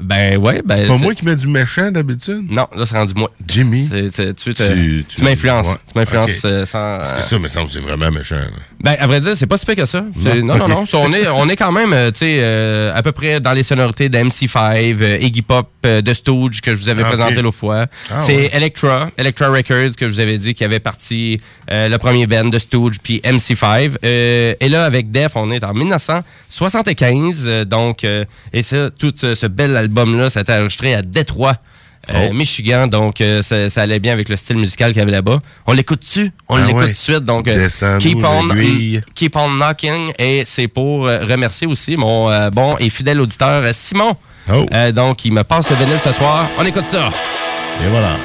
Ben, 0.00 0.36
ouais. 0.38 0.62
Ben, 0.64 0.76
C'est 0.76 0.86
pas 0.86 0.96
tu- 0.96 1.02
moi 1.02 1.14
qui 1.14 1.24
mets 1.24 1.36
du 1.36 1.46
méchant 1.48 1.90
d'habitude. 1.90 2.46
Non, 2.50 2.66
là, 2.74 2.86
c'est 2.86 2.96
rendu 2.96 3.14
moi. 3.16 3.30
Jimmy. 3.46 3.88
Tu, 3.88 4.10
te- 4.10 4.32
Tu- 4.32 4.54
tu 4.54 5.04
tu- 5.16 5.22
m'influences. 5.24 5.66
ouais. 5.68 5.74
Tu 5.92 5.98
m'influences 5.98 6.38
Ok. 6.38 6.44
euh, 6.44 6.66
sans. 6.66 6.98
Parce 6.98 7.12
que 7.14 7.22
ça, 7.22 7.38
me 7.38 7.48
semble 7.48 7.70
c'est 7.70 7.80
vraiment 7.80 8.10
méchant. 8.10 8.36
là. 8.36 8.46
Ben, 8.80 8.96
à 9.00 9.06
vrai 9.08 9.20
dire, 9.20 9.36
c'est 9.36 9.46
pas 9.46 9.56
si 9.56 9.66
pire 9.66 9.74
que 9.74 9.84
ça. 9.86 10.04
Non? 10.16 10.56
Non, 10.56 10.68
non, 10.68 10.84
on, 10.94 11.12
est, 11.12 11.26
on 11.28 11.48
est 11.48 11.56
quand 11.56 11.72
même, 11.72 11.92
euh, 11.92 12.12
tu 12.12 12.18
sais, 12.20 12.36
euh, 12.40 12.92
à 12.94 13.02
peu 13.02 13.10
près 13.10 13.40
dans 13.40 13.52
les 13.52 13.64
sonorités 13.64 14.08
d'MC5, 14.08 15.02
euh, 15.02 15.18
Iggy 15.20 15.42
Pop, 15.42 15.68
euh, 15.84 16.00
de 16.00 16.14
Stooge, 16.14 16.60
que 16.60 16.72
je 16.74 16.78
vous 16.78 16.88
avais 16.88 17.02
Ah, 17.04 17.08
présenté 17.08 17.42
l'autre 17.42 17.56
fois. 17.56 17.86
Ah, 18.10 18.20
c'est 18.20 18.36
ouais. 18.36 18.50
Electra, 18.52 19.10
Electra 19.16 19.48
Records, 19.48 19.96
que 19.98 20.06
je 20.06 20.12
vous 20.12 20.20
avais 20.20 20.38
dit, 20.38 20.54
qui 20.54 20.62
avait 20.62 20.78
parti 20.78 21.40
euh, 21.72 21.88
le 21.88 21.98
premier 21.98 22.26
band 22.28 22.44
de 22.44 22.58
Stooge, 22.58 22.98
puis 23.02 23.20
MC5. 23.24 23.96
Euh, 24.04 24.54
et 24.60 24.68
là, 24.68 24.84
avec 24.84 25.10
Def, 25.10 25.32
on 25.34 25.50
est 25.50 25.64
en 25.64 25.74
1975. 25.74 27.44
euh, 27.46 27.64
donc, 27.64 28.04
euh, 28.04 28.24
et 28.52 28.62
ça, 28.62 28.90
tout 28.90 29.12
ce 29.16 29.46
bel 29.46 29.76
album-là, 29.78 30.30
ça 30.30 30.40
a 30.40 30.42
été 30.42 30.52
enregistré 30.52 30.94
à 30.94 31.02
Détroit. 31.02 31.56
euh, 32.10 32.28
Oh. 32.30 32.32
Michigan, 32.32 32.86
donc 32.86 33.20
euh, 33.20 33.42
ça, 33.42 33.68
ça 33.68 33.82
allait 33.82 33.98
bien 33.98 34.12
avec 34.12 34.28
le 34.30 34.36
style 34.36 34.56
musical 34.56 34.92
qu'il 34.92 35.00
y 35.00 35.02
avait 35.02 35.12
là-bas. 35.12 35.40
On 35.66 35.72
l'écoute-tu? 35.74 36.30
On 36.48 36.56
Ah 36.56 36.60
l'écoute 36.60 36.74
ouais. 36.76 36.84
tout 36.84 36.90
de 36.92 36.96
suite, 36.96 37.24
donc 37.24 37.48
euh, 37.48 37.68
keep 37.98 38.24
on, 38.24 38.48
keep 39.14 39.36
on 39.36 39.48
knocking 39.50 40.12
et 40.18 40.44
c'est 40.46 40.68
pour 40.68 41.02
remercier 41.02 41.66
aussi 41.66 41.96
mon 41.96 42.30
euh, 42.30 42.48
bon 42.50 42.76
et 42.78 42.88
fidèle 42.88 43.20
auditeur 43.20 43.62
Simon. 43.74 44.16
Oh. 44.50 44.64
Donc 44.94 45.24
il 45.26 45.32
me 45.34 45.42
passe 45.44 45.70
le 45.70 45.76
vinyle 45.76 46.00
ce 46.00 46.12
soir. 46.12 46.48
On 46.58 46.64
écoute 46.64 46.86
ça. 46.86 47.10
Et 47.84 47.88
voilà. 47.90 48.16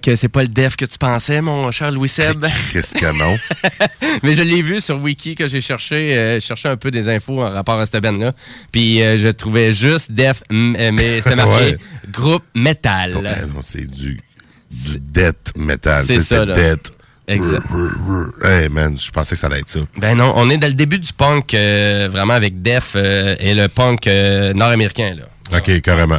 Que 0.00 0.16
c'est 0.16 0.28
pas 0.28 0.42
le 0.42 0.48
def 0.48 0.76
que 0.76 0.84
tu 0.84 0.98
pensais, 0.98 1.40
mon 1.40 1.70
cher 1.70 1.90
Louis 1.92 2.08
Seb. 2.08 2.44
Qu'est-ce 2.72 2.94
que 2.94 3.12
non? 3.16 3.36
Mais 4.22 4.34
je 4.34 4.42
l'ai 4.42 4.62
vu 4.62 4.80
sur 4.80 5.00
Wiki 5.00 5.34
que 5.34 5.46
j'ai 5.46 5.60
cherché, 5.60 6.16
euh, 6.18 6.34
je 6.40 6.44
cherchais 6.46 6.68
un 6.68 6.76
peu 6.76 6.90
des 6.90 7.08
infos 7.08 7.42
en 7.42 7.50
rapport 7.50 7.78
à 7.78 7.86
cette 7.86 8.02
band-là. 8.02 8.32
Puis 8.72 9.02
euh, 9.02 9.16
je 9.18 9.28
trouvais 9.28 9.72
juste 9.72 10.10
def, 10.12 10.42
euh, 10.52 10.90
mais 10.92 11.20
c'était 11.22 11.36
marqué 11.36 11.50
Ouais. 11.52 11.76
groupe 12.10 12.44
metal. 12.54 13.16
Ouais, 13.16 13.30
c'est 13.62 13.90
du, 13.90 14.20
du 14.70 14.98
death 14.98 15.52
metal. 15.56 16.04
C'est 16.06 16.20
ça, 16.20 16.44
là. 16.44 16.54
Death. 16.54 16.92
Exact. 17.28 17.62
Hey 18.42 18.68
man, 18.68 18.98
je 18.98 19.08
pensais 19.10 19.36
que 19.36 19.40
ça 19.40 19.46
allait 19.46 19.60
être 19.60 19.68
ça. 19.68 19.78
Ben 19.96 20.16
non, 20.16 20.32
on 20.34 20.50
est 20.50 20.56
dans 20.58 20.66
le 20.66 20.72
début 20.74 20.98
du 20.98 21.12
punk, 21.12 21.54
euh, 21.54 22.08
vraiment 22.10 22.34
avec 22.34 22.60
Def 22.60 22.94
euh, 22.96 23.36
et 23.38 23.54
le 23.54 23.68
punk 23.68 24.08
euh, 24.08 24.52
nord-américain. 24.52 25.14
là. 25.16 25.56
OK, 25.58 25.80
carrément. 25.80 26.18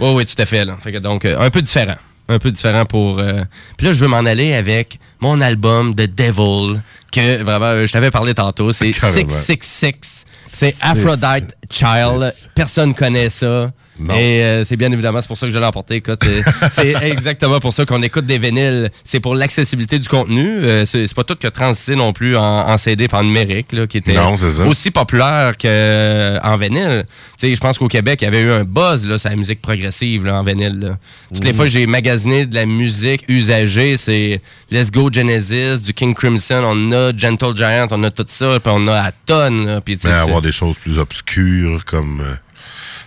Oui, 0.00 0.10
oui, 0.14 0.26
tout 0.26 0.40
à 0.40 0.46
fait. 0.46 0.64
Là. 0.64 0.76
Fait 0.80 0.90
que 0.92 0.98
donc, 0.98 1.24
un 1.24 1.50
peu 1.50 1.62
différent. 1.62 1.94
Un 2.28 2.38
peu 2.38 2.50
différent 2.50 2.84
pour... 2.84 3.18
euh, 3.18 3.42
Puis 3.76 3.86
là, 3.86 3.92
je 3.92 4.00
veux 4.00 4.08
m'en 4.08 4.18
aller 4.18 4.52
avec 4.54 4.98
mon 5.20 5.40
album 5.40 5.94
The 5.94 6.02
Devil, 6.14 6.80
que 7.10 7.42
vraiment, 7.42 7.66
euh, 7.66 7.86
je 7.86 7.92
t'avais 7.92 8.10
parlé 8.10 8.34
tantôt. 8.34 8.72
C'est 8.72 8.90
Carrément. 8.92 9.28
666. 9.30 10.24
C'est 10.46 10.74
Aphrodite 10.82 11.54
Child. 11.70 12.32
Personne 12.54 12.94
connaît 12.94 13.30
ça. 13.30 13.70
Non. 13.98 14.14
Et 14.14 14.42
euh, 14.42 14.64
c'est 14.64 14.76
bien 14.76 14.92
évidemment, 14.92 15.20
c'est 15.20 15.28
pour 15.28 15.36
ça 15.36 15.46
que 15.46 15.52
je 15.52 15.58
l'ai 15.58 15.64
emporté. 15.64 16.02
Euh, 16.08 16.16
c'est 16.70 16.94
exactement 17.02 17.58
pour 17.58 17.72
ça 17.72 17.84
qu'on 17.84 18.02
écoute 18.02 18.26
des 18.26 18.38
vinyles. 18.38 18.90
C'est 19.04 19.20
pour 19.20 19.34
l'accessibilité 19.34 19.98
du 19.98 20.08
contenu. 20.08 20.64
Euh, 20.64 20.84
c'est 20.84 21.12
pas 21.14 21.24
tout 21.24 21.36
que 21.36 21.48
transité 21.48 21.96
non 21.96 22.12
plus 22.12 22.36
en, 22.36 22.68
en 22.68 22.78
CD 22.78 23.08
en 23.12 23.24
numérique, 23.24 23.72
là, 23.72 23.86
qui 23.86 23.98
était 23.98 24.14
Non, 24.14 24.36
aussi 24.66 24.90
populaire 24.90 25.54
qu'en 25.56 26.56
vinyle. 26.56 27.04
Tu 27.38 27.48
sais, 27.48 27.54
je 27.54 27.60
pense 27.60 27.78
qu'au 27.78 27.88
Québec, 27.88 28.20
il 28.22 28.24
y 28.26 28.28
avait 28.28 28.40
eu 28.40 28.50
un 28.50 28.64
buzz 28.64 29.06
là, 29.06 29.18
sur 29.18 29.30
la 29.30 29.36
musique 29.36 29.60
progressive 29.60 30.24
là, 30.24 30.36
en 30.36 30.42
vinyle. 30.42 30.78
là. 30.78 30.98
Toutes 31.32 31.44
les 31.44 31.52
fois 31.52 31.64
que 31.64 31.70
j'ai 31.70 31.86
magasiné 31.86 32.46
de 32.46 32.54
la 32.54 32.66
musique 32.66 33.24
usagée, 33.28 33.96
c'est 33.96 34.40
Let's 34.70 34.90
Go 34.90 35.10
Genesis, 35.12 35.82
du 35.84 35.92
King 35.94 36.14
Crimson, 36.14 36.62
on 36.64 36.92
a 36.92 37.16
Gentle 37.16 37.56
Giant, 37.56 37.88
on 37.90 38.02
a 38.04 38.10
tout 38.10 38.24
ça, 38.26 38.60
puis 38.60 38.72
on 38.74 38.86
a 38.86 39.00
à 39.00 39.12
tonnes. 39.12 39.80
puis 39.84 39.98
Mais 40.04 40.10
avoir 40.10 40.42
des 40.42 40.52
choses 40.52 40.78
plus 40.78 40.98
obscures 40.98 41.84
comme 41.84 42.20
euh, 42.20 42.34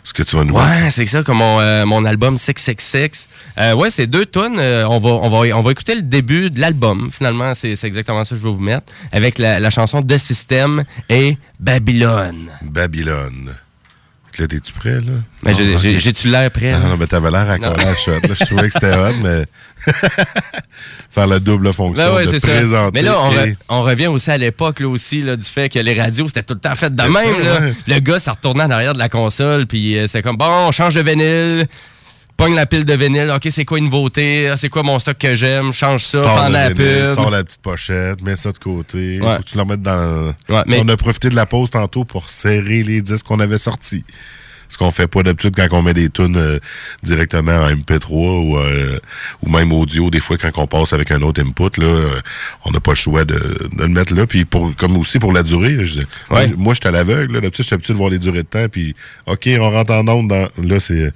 ce 0.03 0.13
que 0.13 0.23
tu 0.23 0.35
vas 0.35 0.43
nous 0.43 0.53
Ouais, 0.55 0.89
c'est 0.89 1.05
ça, 1.05 1.23
comme 1.23 1.37
mon, 1.37 1.59
euh, 1.59 1.85
mon 1.85 2.03
album 2.05 2.37
666. 2.37 3.27
Euh, 3.57 3.73
ouais, 3.73 3.89
c'est 3.91 4.07
deux 4.07 4.25
tonnes. 4.25 4.59
on, 4.59 4.99
va, 4.99 5.09
on, 5.09 5.29
va, 5.29 5.55
on 5.57 5.61
va 5.61 5.71
écouter 5.71 5.95
le 5.95 6.01
début 6.01 6.49
de 6.49 6.59
l'album, 6.59 7.09
finalement. 7.11 7.53
C'est 7.53 7.75
c'est 7.75 7.87
exactement 7.87 8.23
ça 8.23 8.35
que 8.35 8.41
je 8.41 8.47
vais 8.47 8.53
vous 8.53 8.61
mettre. 8.61 8.91
Avec 9.11 9.37
la, 9.37 9.59
la 9.59 9.69
chanson 9.69 9.99
De 9.99 10.17
Système 10.17 10.83
et 11.09 11.37
Babylone. 11.59 12.49
Babylone. 12.61 13.55
Là, 14.39 14.47
t'es-tu 14.47 14.71
prêt, 14.71 14.95
là? 15.01 15.21
Mais 15.43 15.53
j'ai-tu 15.53 16.29
l'air 16.29 16.49
prêt, 16.51 16.71
Non, 16.71 16.87
non, 16.87 16.97
mais 16.97 17.05
t'avais 17.05 17.29
l'air 17.29 17.49
à 17.49 17.53
à 17.55 17.95
shot. 17.95 18.11
là. 18.13 18.33
Je 18.33 18.45
trouvais 18.45 18.69
que 18.69 18.73
c'était 18.73 18.95
hot, 18.95 19.13
mais 19.21 19.43
faire 21.11 21.27
la 21.27 21.39
double 21.39 21.71
fonction 21.73 22.03
Ben 22.03 22.15
ouais, 22.15 22.25
de 22.25 22.39
présenter. 22.39 22.91
Mais 22.93 23.01
là, 23.01 23.19
on, 23.19 23.31
re- 23.31 23.47
et- 23.49 23.57
on 23.69 23.81
revient 23.83 24.07
aussi 24.07 24.31
à 24.31 24.37
l'époque 24.37 24.79
là 24.79 24.87
aussi 24.87 25.21
là, 25.21 25.35
du 25.35 25.45
fait 25.45 25.67
que 25.69 25.77
les 25.79 25.99
radios 25.99 26.27
c'était 26.27 26.43
tout 26.43 26.53
le 26.53 26.59
temps 26.61 26.73
fait 26.75 26.95
de 26.95 27.03
même. 27.03 27.13
ça, 27.13 27.43
là. 27.43 27.59
ouais. 27.67 27.73
Le 27.87 27.99
gars, 27.99 28.19
ça 28.19 28.31
retournait 28.31 28.63
en 28.63 28.69
arrière 28.71 28.93
de 28.93 28.99
la 28.99 29.09
console, 29.09 29.67
puis 29.67 29.97
euh, 29.97 30.07
c'est 30.07 30.21
comme 30.21 30.37
bon, 30.37 30.45
on 30.47 30.71
change 30.71 30.95
de 30.95 31.01
vinyle, 31.01 31.67
pogne 32.37 32.55
la 32.55 32.65
pile 32.65 32.85
de 32.85 32.93
vinyle. 32.93 33.29
Ok, 33.35 33.47
c'est 33.51 33.65
quoi 33.65 33.77
une 33.77 33.85
nouveauté 33.85 34.49
Ah, 34.49 34.57
C'est 34.57 34.69
quoi 34.69 34.83
mon 34.83 34.97
stock 34.99 35.17
que 35.17 35.35
j'aime 35.35 35.73
Change 35.73 36.05
ça 36.05 36.23
Sors 36.23 36.35
pendant 36.35 36.49
la 36.49 36.69
vinyle, 36.69 37.03
pub. 37.03 37.15
Sors 37.15 37.29
la 37.29 37.43
petite 37.43 37.61
pochette, 37.61 38.21
mets 38.21 38.35
ça 38.37 38.51
de 38.51 38.57
côté. 38.57 39.19
Ouais. 39.21 39.35
Faut 39.35 39.41
que 39.43 39.47
tu 39.49 39.55
le 39.57 39.61
remettes 39.63 39.81
dans. 39.81 40.33
Ouais, 40.49 40.63
mais- 40.65 40.79
On 40.83 40.87
a 40.87 40.97
profité 40.97 41.29
de 41.29 41.35
la 41.35 41.45
pause 41.45 41.69
tantôt 41.71 42.03
pour 42.05 42.29
serrer 42.29 42.83
les 42.83 43.01
disques 43.01 43.25
qu'on 43.25 43.39
avait 43.39 43.57
sortis. 43.57 44.03
Ce 44.71 44.77
qu'on 44.77 44.89
fait 44.89 45.07
pas 45.07 45.21
d'habitude 45.21 45.53
quand 45.53 45.67
on 45.77 45.81
met 45.81 45.93
des 45.93 46.09
tunes 46.09 46.37
euh, 46.37 46.57
directement 47.03 47.51
en 47.57 47.69
MP3 47.71 48.07
ou, 48.13 48.57
euh, 48.57 48.97
ou 49.43 49.49
même 49.49 49.73
audio, 49.73 50.09
des 50.09 50.21
fois 50.21 50.37
quand 50.37 50.49
on 50.55 50.65
passe 50.65 50.93
avec 50.93 51.11
un 51.11 51.21
autre 51.23 51.41
input, 51.41 51.77
là, 51.81 51.85
euh, 51.87 52.21
on 52.63 52.71
n'a 52.71 52.79
pas 52.79 52.91
le 52.91 52.95
choix 52.95 53.25
de, 53.25 53.33
de 53.35 53.81
le 53.81 53.87
mettre 53.89 54.15
là. 54.15 54.25
Puis 54.25 54.45
pour 54.45 54.73
comme 54.77 54.95
aussi 54.95 55.19
pour 55.19 55.33
la 55.33 55.43
durée, 55.43 55.73
là, 55.73 55.83
je 55.83 55.99
dis- 55.99 56.05
moi, 56.29 56.39
je- 56.47 56.53
moi, 56.55 56.73
je 56.73 56.79
suis 56.79 56.87
à 56.87 56.91
l'aveugle. 56.91 57.33
D'habitude, 57.33 57.63
je 57.63 57.67
suis 57.67 57.73
habitué 57.73 57.91
de 57.93 57.97
voir 57.97 58.09
les 58.09 58.19
durées 58.19 58.43
de 58.43 58.47
temps. 58.47 58.69
Puis 58.71 58.95
OK, 59.25 59.49
on 59.59 59.69
rentre 59.69 59.91
en 59.91 60.07
onde 60.07 60.29
dans. 60.29 60.47
Là, 60.63 60.79
c'est. 60.79 61.11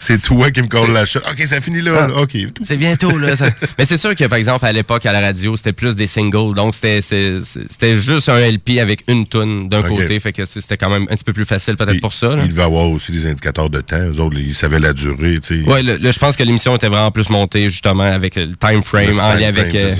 C'est 0.00 0.22
toi 0.22 0.50
qui 0.52 0.62
me 0.62 0.68
colle 0.68 0.92
la 0.92 1.04
shot. 1.04 1.18
OK, 1.30 1.44
ça 1.44 1.60
finit 1.60 1.80
là. 1.80 2.04
Ah. 2.04 2.06
là. 2.08 2.22
OK. 2.22 2.36
C'est 2.62 2.76
bientôt, 2.76 3.18
là. 3.18 3.34
ça- 3.36 3.50
Mais 3.78 3.84
c'est 3.84 3.96
sûr 3.96 4.14
que, 4.14 4.24
par 4.26 4.38
exemple, 4.38 4.64
à 4.64 4.72
l'époque, 4.72 5.04
à 5.06 5.12
la 5.12 5.20
radio, 5.20 5.56
c'était 5.56 5.72
plus 5.72 5.96
des 5.96 6.06
singles. 6.06 6.54
Donc, 6.54 6.74
c'était 6.74 7.96
juste 7.96 8.28
un 8.28 8.38
LP 8.38 8.78
avec 8.80 9.02
une 9.08 9.26
tune 9.26 9.68
d'un 9.68 9.82
côté. 9.82 10.20
Fait 10.20 10.32
que 10.32 10.44
c'était 10.44 10.76
quand 10.76 10.88
même 10.90 11.02
un 11.10 11.14
petit 11.16 11.24
peu 11.24 11.32
plus 11.32 11.44
facile, 11.44 11.76
peut-être 11.76 12.00
pour 12.00 12.12
ça. 12.12 12.28
là. 12.36 12.42
Il 12.44 12.48
devait 12.48 12.62
avoir 12.62 12.88
aussi 12.90 13.12
des 13.12 13.26
indicateurs 13.26 13.70
de 13.70 13.80
temps. 13.80 13.98
Eux 14.00 14.20
autres, 14.20 14.38
ils 14.38 14.54
savaient 14.54 14.78
la 14.80 14.92
durée, 14.92 15.38
tu 15.40 15.64
sais. 15.64 15.82
Le- 15.82 15.96
le- 15.98 16.12
je 16.12 16.18
pense 16.18 16.36
que 16.36 16.42
l'émission 16.42 16.74
était 16.76 16.88
vraiment 16.88 17.10
plus 17.10 17.28
montée, 17.30 17.64
justement, 17.70 18.04
avec 18.04 18.36
le 18.36 18.54
time 18.56 18.82
frame, 18.82 19.10
Le 19.10 19.18
en 19.18 19.34
lien 19.34 19.48
avec 19.48 19.74
euh. 19.74 19.94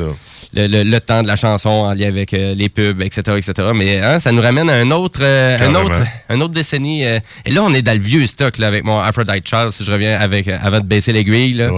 Le, 0.55 0.67
le- 0.67 0.83
le 0.83 1.01
temps 1.01 1.23
de 1.23 1.27
la 1.29 1.37
chanson, 1.37 1.69
en 1.71 1.93
lien 1.93 2.09
avec 2.09 2.33
euh, 2.35 2.55
les 2.55 2.69
pubs, 2.69 3.03
etc., 3.03 3.37
etc. 3.37 3.69
Mais 3.75 4.01
hein, 4.03 4.19
ça 4.19 4.33
nous 4.33 4.41
ramène 4.43 4.69
à 4.71 4.75
un 4.75 4.91
autre, 4.91 5.21
euh, 5.23 5.59
un 5.61 5.75
autre, 5.75 6.01
un 6.29 6.41
autre 6.41 6.55
décennie. 6.55 7.05
euh, 7.05 7.19
et 7.45 7.51
là, 7.51 7.63
on 7.63 7.73
est 7.75 7.83
dans 7.83 7.93
le 7.93 8.01
vieux 8.03 8.27
stock, 8.27 8.59
là, 8.59 8.67
avec 8.69 8.85
mon 8.85 8.99
Aphrodite 9.01 9.47
Child, 9.47 9.71
si 9.71 9.85
je 9.85 9.93
reviens 9.93 10.19
avec, 10.19 10.49
euh, 10.49 10.57
avant 10.63 10.81
de 10.81 10.87
baisser 10.87 11.13
l'aiguille, 11.13 11.53
là. 11.55 11.69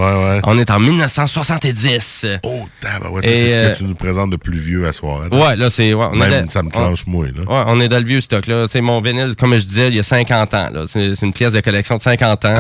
On 0.45 0.59
est 0.59 0.71
en 0.71 0.79
1970. 0.79 2.27
Oh, 2.43 2.67
tabarouette, 2.81 3.25
Et, 3.27 3.29
c'est 3.29 3.49
ce 3.49 3.55
euh, 3.55 3.73
que 3.73 3.79
tu 3.79 3.85
nous 3.85 3.95
présentes 3.95 4.31
de 4.31 4.37
plus 4.37 4.59
vieux 4.59 4.87
à 4.87 4.93
soir. 4.93 5.23
hein. 5.25 5.37
Ouais, 5.37 5.57
là, 5.57 5.71
c'est. 5.71 5.93
Ouais, 5.95 6.07
on 6.11 6.15
est 6.21 6.29
Même, 6.31 6.45
dans- 6.47 6.51
ça 6.51 6.63
me 6.63 6.71
clenche 6.71 7.07
moins, 7.07 7.27
là. 7.27 7.43
Ouais, 7.43 7.65
on 7.67 7.81
est 7.81 7.89
dans 7.89 7.99
le 7.99 8.05
vieux 8.05 8.21
stock. 8.21 8.47
là. 8.47 8.67
C'est 8.71 8.81
mon 8.81 9.01
vinyle, 9.01 9.35
comme 9.39 9.55
je 9.57 9.65
disais, 9.65 9.89
il 9.89 9.97
y 9.97 10.01
a 10.01 10.03
50 10.03 10.55
ans. 10.55 10.69
là. 10.73 10.85
C'est 10.87 11.15
c'est 11.15 11.27
une 11.27 11.33
pièce 11.33 11.53
de 11.53 11.61
collection 11.61 11.97
de 11.97 12.03
50 12.03 12.45
ans. 12.45 12.55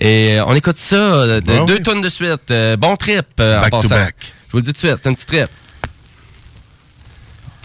Et 0.00 0.38
euh, 0.38 0.44
on 0.46 0.54
écoute 0.54 0.78
ça, 0.78 0.96
euh, 0.96 1.40
de- 1.40 1.66
deux 1.66 1.78
tonnes 1.80 2.00
de 2.02 2.08
suite. 2.08 2.50
Euh, 2.50 2.76
bon 2.76 2.96
trip 2.96 3.26
euh, 3.40 3.58
en 3.58 3.60
Back 3.62 3.70
to 3.82 3.88
back. 3.88 4.14
Je 4.52 4.58
vous 4.58 4.60
le 4.60 4.64
dis 4.64 4.74
tout 4.74 4.86
de 4.86 4.86
suite, 4.86 5.00
c'est 5.02 5.08
un 5.08 5.14
petit 5.14 5.24
trip. 5.24 5.48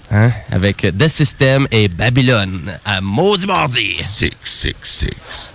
Hein? 0.10 0.32
Avec 0.54 0.88
The 0.98 1.10
System 1.10 1.68
et 1.70 1.90
Babylone 1.90 2.80
à 2.86 3.02
Maudit 3.02 3.46
Mardi. 3.46 3.94
666. 3.94 5.52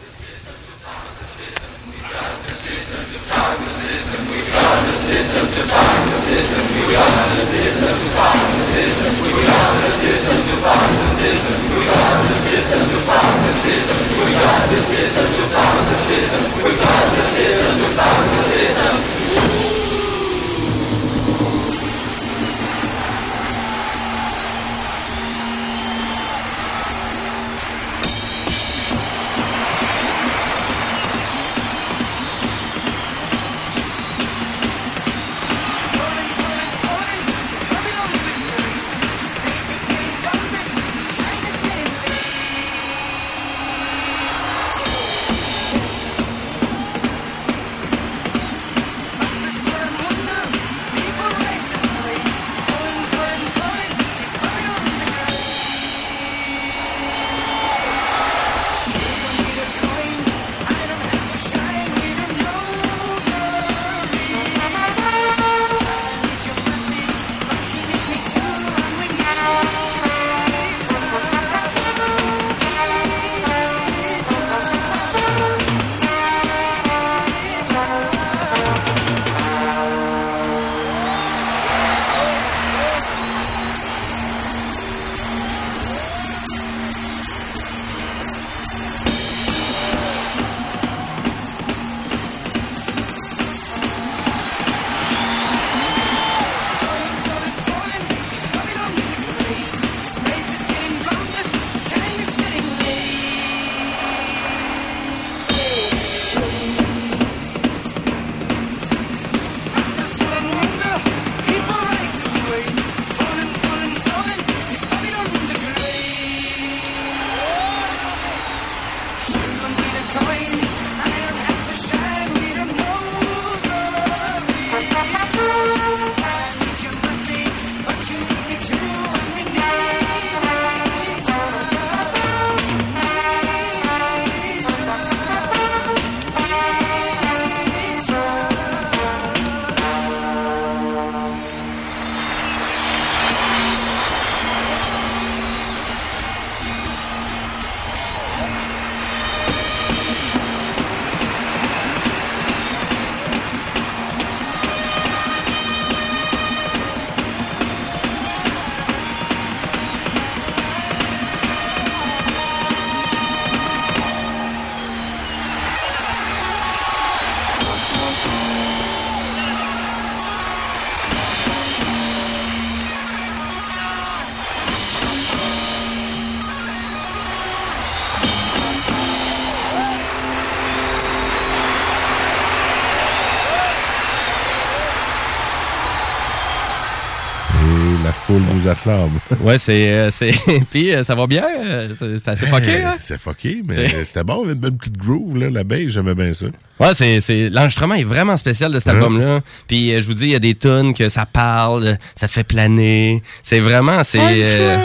Flamme. 188.83 189.11
Ouais, 189.41 189.59
c'est. 189.59 189.91
euh, 189.93 190.11
c'est- 190.11 190.33
Puis 190.71 190.93
euh, 190.95 191.03
ça 191.05 191.15
va 191.15 191.27
bien. 191.27 191.45
euh, 191.59 191.89
c'est- 191.99 192.19
C'est 192.21 192.31
assez 192.31 192.47
fucké, 192.47 192.83
hein? 192.83 192.95
C'est 192.99 193.19
fucké, 193.19 193.63
mais 193.67 193.75
C'est- 193.75 194.05
c'était 194.05 194.25
bon, 194.25 194.45
une 194.45 194.55
belle 194.55 194.73
petite 194.77 194.97
groove, 194.99 195.37
là, 195.39 195.51
la 195.51 195.65
baie, 195.65 195.87
j'aimais 195.89 196.15
bien 196.15 196.33
ça. 196.33 196.47
Ouais, 196.81 196.93
c'est, 196.95 197.49
l'enregistrement 197.51 197.95
est 197.95 198.05
vraiment 198.05 198.37
spécial 198.37 198.73
de 198.73 198.79
cet 198.79 198.89
Ouais. 198.89 198.99
album-là. 198.99 199.41
Puis 199.69 199.93
euh, 199.95 200.01
je 200.03 200.07
vous 200.07 200.15
dis, 200.15 200.25
il 200.25 200.31
y 200.33 200.35
a 200.35 200.39
des 200.41 200.55
tunes 200.55 200.95
que 200.95 201.09
ça 201.09 201.27
parle, 201.27 201.85
euh, 201.87 201.95
ça 202.17 202.27
te 202.27 202.33
fait 202.33 202.45
planer. 202.45 203.23
C'est 203.43 203.61
vraiment, 203.61 204.03
c'est... 204.03 204.19
Euh, 204.21 204.77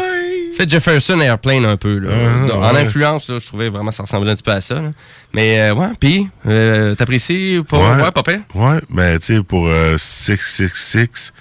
fait 0.56 0.68
Jefferson 0.68 1.20
Airplane 1.20 1.66
un 1.66 1.78
peu. 1.78 2.00
Là. 2.00 2.10
Ah, 2.52 2.58
en 2.58 2.74
ouais. 2.74 2.82
influence, 2.82 3.30
là, 3.30 3.38
je 3.40 3.46
trouvais 3.46 3.70
vraiment 3.70 3.92
ça 3.92 4.02
ressemblait 4.04 4.32
un 4.32 4.36
petit 4.36 4.42
peu 4.44 4.52
à 4.52 4.62
ça. 4.62 4.76
là. 4.82 4.92
Mais 5.34 5.60
euh, 5.60 5.76
ouais, 5.76 5.90
puis 6.00 6.28
euh, 6.48 6.96
t'apprécies 6.96 7.62
pas? 7.70 7.78
Ouais, 8.06 8.12
pas 8.12 8.24
pire? 8.24 8.40
Ouais, 8.56 8.80
mais 8.90 9.20
tu 9.20 9.36
sais, 9.38 9.44
pour 9.44 9.68
euh, 9.68 9.98
666, 10.00 11.32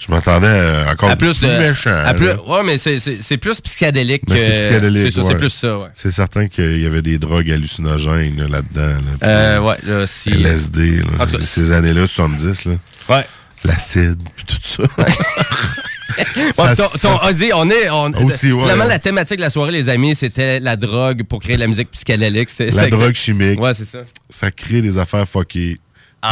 je 0.00 0.10
m'attendais 0.10 0.46
à 0.48 0.90
encore 0.92 1.10
À 1.10 1.16
plus 1.16 1.40
de. 1.40 1.46
méchant. 1.46 1.94
à 2.04 2.14
plus- 2.14 2.26
ouais, 2.28 2.62
mais 2.64 2.78
c'est, 2.78 3.36
plus 3.36 3.60
psychédélique. 3.60 4.22
Mais 4.28 4.36
c'est 4.36 4.50
que- 4.52 4.64
psychédélique, 4.66 5.12
C'est 5.12 5.20
ouais. 5.20 5.26
c'est 5.28 5.34
plus 5.36 5.50
ça, 5.50 5.78
ouais. 5.78 5.88
C'est 5.94 6.10
certain 6.10 6.48
qu'il 6.48 6.80
y 6.80 6.86
avait 6.86 7.02
des 7.02 7.18
drogues 7.18 7.50
hallucinogènes 7.50 8.36
là, 8.38 8.48
là-dedans. 8.48 8.94
là, 8.94 9.00
puis 9.20 9.28
Euh, 9.28 9.60
ouais, 9.60 9.76
là, 9.86 10.06
si. 10.06 10.30
LSD, 10.30 10.96
là, 10.96 11.04
En 11.20 11.26
tout 11.26 11.36
cas, 11.36 11.42
ces 11.44 11.70
années-là, 11.72 12.06
70. 12.06 12.64
Là. 12.64 12.72
Ouais. 13.08 13.24
L'acide, 13.64 14.18
puis 14.36 14.44
tout 14.46 14.56
ça. 14.62 14.82
Ouais, 14.98 15.04
Ça- 16.54 16.74
ton- 16.76 16.88
ton- 16.88 16.98
ça- 17.18 17.28
Ozzy, 17.28 17.50
on 17.54 17.70
est. 17.70 17.88
On, 17.90 18.10
Aussi, 18.24 18.50
ouais. 18.52 18.62
Finalement, 18.62 18.84
la 18.84 18.98
thématique 18.98 19.36
de 19.36 19.42
la 19.42 19.50
soirée, 19.50 19.70
les 19.72 19.88
amis, 19.88 20.16
c'était 20.16 20.58
la 20.60 20.76
drogue 20.76 21.22
pour 21.24 21.40
créer 21.40 21.54
de 21.56 21.60
la 21.60 21.66
musique 21.68 21.90
psychédélique. 21.92 22.48
La 22.58 22.88
drogue 22.88 23.10
exact- 23.10 23.16
chimique. 23.16 23.60
Ouais, 23.60 23.74
c'est 23.74 23.84
ça. 23.84 24.00
Ça 24.28 24.50
crée 24.50 24.82
des 24.82 24.98
affaires 24.98 25.26
fuckées. 25.28 25.78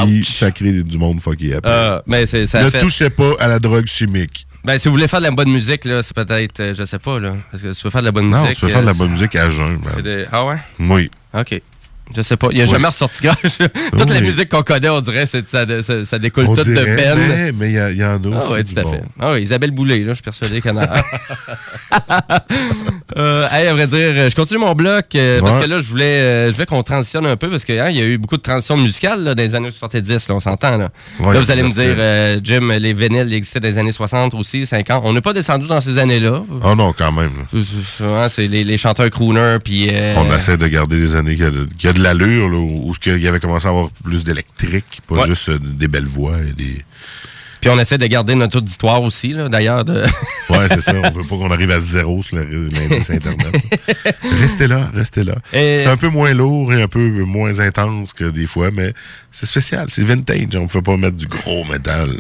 Puis 0.05 0.25
ça 0.25 0.51
crée 0.51 0.73
du 0.83 0.99
monde. 0.99 1.21
Euh, 1.65 2.01
mais 2.07 2.27
c'est, 2.27 2.47
ça 2.47 2.63
ne 2.63 2.71
fait- 2.71 2.81
touchez 2.81 3.11
pas 3.11 3.33
à 3.41 3.49
la 3.49 3.59
drogue 3.59 3.87
chimique. 3.87 4.47
Ben, 4.65 4.77
si 4.77 4.89
vous 4.89 4.95
voulez 4.95 5.09
faire 5.09 5.21
de 5.21 5.25
la 5.25 5.31
bonne 5.31 5.51
musique, 5.51 5.85
là, 5.85 6.03
c'est 6.03 6.15
peut-être, 6.15 6.61
euh, 6.61 6.75
je 6.77 6.85
sais 6.85 6.99
pas, 6.99 7.19
là. 7.19 7.37
Parce 7.51 7.63
que 7.63 7.73
si 7.73 7.81
tu 7.81 7.85
veux 7.87 7.91
faire 7.91 8.03
de 8.03 8.07
la 8.07 8.13
bonne 8.13 8.29
Non, 8.29 8.43
musique. 8.43 8.57
tu 8.57 8.61
peux 8.63 8.69
faire 8.69 8.81
de 8.81 8.87
la 8.87 8.91
euh, 8.93 8.95
bonne 8.95 9.11
musique 9.13 9.35
à 9.37 9.49
jeun. 9.49 9.79
man. 9.79 10.27
Ah 10.33 10.45
ouais? 10.45 10.57
Oui. 10.81 11.11
OK. 11.33 11.63
Je 12.17 12.23
sais 12.23 12.37
pas. 12.37 12.49
Il 12.53 12.61
a 12.61 12.65
Oui. 12.65 12.71
jamais 12.71 12.87
ressorti 12.87 13.21
gage. 13.23 13.37
Toute 13.99 14.11
la 14.11 14.21
musique 14.21 14.49
qu'on 14.49 14.63
connaît, 14.63 14.89
on 14.89 15.01
dirait, 15.01 15.27
ça, 15.27 15.39
ça, 15.47 15.65
ça 16.07 16.19
découle 16.19 16.47
On 16.49 16.55
toute 16.55 16.67
de 16.69 16.75
peine. 16.75 17.53
mais- 17.57 17.69
il 17.71 17.73
y, 17.73 17.99
y 17.99 18.05
en 18.05 18.09
a 18.17 18.19
Ah 18.35 18.39
aussi 18.45 18.53
oui, 18.55 18.65
du 18.65 18.75
tout 18.75 18.81
à 18.81 18.83
bon. 18.85 18.91
fait. 18.93 19.03
Ah 19.21 19.33
oui, 19.33 19.43
Isabelle 19.43 19.71
Boulay, 19.73 19.99
là, 20.01 20.09
je 20.09 20.15
suis 20.15 20.23
persuadé 20.23 20.61
qu'elle 20.61 20.79
en 20.79 20.83
a. 20.83 21.03
euh, 23.17 23.47
hey, 23.51 23.67
à 23.69 23.73
vrai 23.75 23.87
dire, 23.87 24.31
je 24.31 24.35
continue 24.35 24.61
mon 24.61 24.75
bloc 24.75 25.07
euh, 25.15 25.41
parce 25.41 25.57
Ouais. 25.57 25.65
que 25.65 25.71
là, 25.71 25.81
je 25.81 25.89
voulais, 25.89 26.05
euh, 26.21 26.47
je 26.51 26.53
voulais 26.55 26.67
qu'on 26.67 26.83
transitionne 26.83 27.27
un 27.27 27.37
peu 27.37 27.51
parce 27.51 27.65
qu'il 27.65 27.75
y 27.77 27.81
a 27.81 27.91
eu 28.05 28.19
beaucoup 28.19 28.37
de 28.37 28.43
transitions 28.43 28.77
musicales 28.77 29.23
là, 29.25 29.35
dans 29.35 29.43
les 29.43 29.55
années 29.55 29.71
70, 29.71 30.29
là, 30.29 30.35
on 30.35 30.41
s'entend. 30.41 30.77
Là, 30.77 30.91
Ouais, 31.21 31.35
là 31.35 31.41
vous 31.41 31.51
allez 31.51 31.63
me 31.63 31.71
dire, 31.71 31.95
euh, 31.99 32.39
Jim, 32.43 32.69
les 32.79 32.93
vinyles 32.93 33.33
existaient 33.33 33.61
dans 33.61 33.69
les 33.69 33.79
années 33.79 33.93
60 33.93 34.35
aussi, 34.35 34.67
50. 34.67 35.03
On 35.05 35.13
n'est 35.13 35.21
pas 35.21 35.33
descendu 35.33 35.67
dans 35.67 35.81
ces 35.81 35.99
années-là. 35.99 36.43
Oh 36.63 36.75
non, 36.75 36.93
quand 36.97 37.13
même. 37.13 37.31
Souvent, 37.97 38.29
c'est 38.29 38.47
les, 38.47 38.65
les 38.65 38.79
chanteurs 38.79 39.11
crooners, 39.11 39.59
puis... 39.63 39.91
On 40.17 40.33
essaie 40.35 40.57
de 40.57 40.67
garder 40.69 40.99
des 41.01 41.17
années 41.17 41.37
qui 41.79 41.87
a 41.89 41.93
de, 41.99 42.03
l'allure, 42.03 42.53
où 42.53 42.93
il 43.07 43.19
y 43.23 43.27
avait 43.29 43.41
commencé 43.41 43.67
à 43.67 43.71
avoir 43.71 43.91
plus 44.05 44.25
d'électrique, 44.25 45.01
pas 45.07 45.17
Ouais. 45.17 45.27
juste 45.27 45.49
euh, 45.51 45.59
des 45.59 45.89
belles 45.89 46.07
voix 46.07 46.39
et 46.41 46.53
des. 46.53 46.83
Puis 47.61 47.69
on 47.71 47.79
essaie 47.81 47.99
de 47.99 48.07
garder 48.07 48.37
notre 48.37 48.59
auditoire 48.59 49.03
aussi, 49.03 49.33
là, 49.33 49.49
d'ailleurs. 49.49 49.85
De... 49.85 50.05
Ouais, 50.49 50.67
c'est 50.69 50.81
ça. 50.81 50.95
On 50.95 51.11
veut 51.11 51.25
pas 51.25 51.37
qu'on 51.37 51.51
arrive 51.51 51.71
à 51.73 51.81
zéro 51.81 52.23
sur 52.23 52.37
le- 52.37 52.69
l'indice 52.69 53.11
Internet. 53.11 53.53
restez 54.41 54.67
là, 54.69 54.89
restez 54.95 55.25
là. 55.25 55.35
Et- 55.53 55.79
C'est 55.79 55.87
un 55.87 55.97
peu 55.97 56.09
moins 56.09 56.33
lourd 56.33 56.73
et 56.73 56.81
un 56.81 56.89
peu 56.89 57.01
moins 57.25 57.59
intense 57.59 58.13
que 58.13 58.25
des 58.25 58.47
fois, 58.47 58.71
mais 58.71 58.95
c'est 59.33 59.47
spécial, 59.47 59.87
c'est 59.91 60.05
vintage. 60.05 60.47
On 60.55 60.63
ne 60.63 60.69
peut 60.69 60.83
pas 60.83 60.97
mettre 60.97 61.17
du 61.17 61.27
gros 61.27 61.65
métal. 61.65 62.11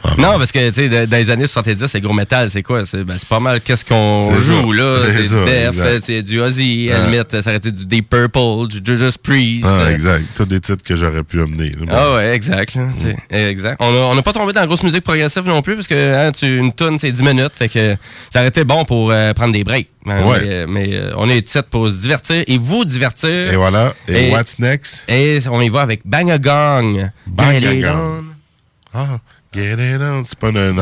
Fait. 0.00 0.20
Non, 0.22 0.38
parce 0.38 0.52
que, 0.52 0.68
tu 0.68 0.74
sais, 0.74 0.88
de- 0.88 1.06
dans 1.06 1.16
les 1.16 1.28
années 1.30 1.46
70, 1.46 1.86
c'est 1.88 2.00
gros 2.00 2.12
métal, 2.12 2.48
c'est 2.50 2.62
quoi? 2.62 2.86
C'est 2.86 3.02
ben, 3.04 3.16
pas 3.28 3.40
mal 3.40 3.60
qu'est-ce 3.60 3.84
qu'on 3.84 4.32
joue, 4.34 4.72
ça. 4.76 4.82
là. 4.82 4.96
C'est 5.12 5.22
du 5.28 5.44
Def, 5.44 6.00
c'est 6.02 6.22
du 6.22 6.40
Ozzy, 6.40 6.90
à 6.92 7.02
Ah. 7.02 7.10
limite, 7.10 7.30
ça 7.40 7.50
aurait 7.50 7.56
été 7.56 7.72
du 7.72 7.84
Deep 7.84 8.08
Purple, 8.08 8.68
du 8.68 8.76
Judas 8.84 9.16
Priest. 9.22 9.66
Ah, 9.68 9.90
exact. 9.90 10.24
Tous 10.36 10.44
des 10.44 10.60
titres 10.60 10.84
que 10.84 10.94
j'aurais 10.94 11.24
pu 11.24 11.40
amener. 11.42 11.70
là. 11.70 11.76
Bon. 11.80 11.86
Ah 11.90 12.14
ouais, 12.14 12.34
exact. 12.34 12.74
là, 12.76 12.88
sais, 12.96 13.50
exact. 13.50 13.76
On 13.80 14.14
n'a 14.14 14.22
pas 14.22 14.32
tombé 14.32 14.52
dans 14.52 14.60
la 14.60 14.66
grosse 14.68 14.82
musique 14.84 15.02
progressive 15.02 15.44
non 15.46 15.62
plus, 15.62 15.74
parce 15.74 15.88
que 15.88 16.14
hein, 16.28 16.30
tu, 16.32 16.58
une 16.58 16.72
tune 16.72 16.98
c'est 16.98 17.10
10 17.12 17.22
minutes, 17.22 17.52
fait 17.58 17.68
que 17.68 17.96
ça 18.32 18.38
aurait 18.40 18.48
été 18.48 18.62
bon 18.64 18.84
pour 18.84 19.10
euh, 19.10 19.32
prendre 19.34 19.52
des 19.52 19.64
breaks. 19.64 19.88
Hein, 20.06 20.22
Ouais. 20.24 20.38
Mais, 20.42 20.48
euh, 20.48 20.66
mais, 20.68 20.88
euh, 20.92 21.10
on 21.16 21.28
est 21.28 21.42
titre 21.42 21.64
pour 21.68 21.88
se 21.88 21.94
divertir 22.00 22.42
et 22.46 22.56
vous 22.56 22.84
divertir. 22.84 23.52
Et 23.52 23.56
voilà. 23.56 23.92
Et, 24.06 24.28
Et- 24.28 24.30
what's 24.32 24.58
next? 24.58 25.04
Et 25.08 25.40
on 25.50 25.60
y 25.60 25.68
va 25.68 25.80
avec 25.82 26.00
Bang 26.04 26.30
a 26.30 26.38
Gong. 26.38 27.10
Bang 27.26 27.56
a 27.64 27.74
Gong. 27.74 27.84
on. 27.92 28.24
Ah, 28.94 29.18
get 29.54 29.72
it 29.74 30.00
on. 30.00 30.22
C'est 30.24 30.38
pas 30.38 30.48
un? 30.48 30.72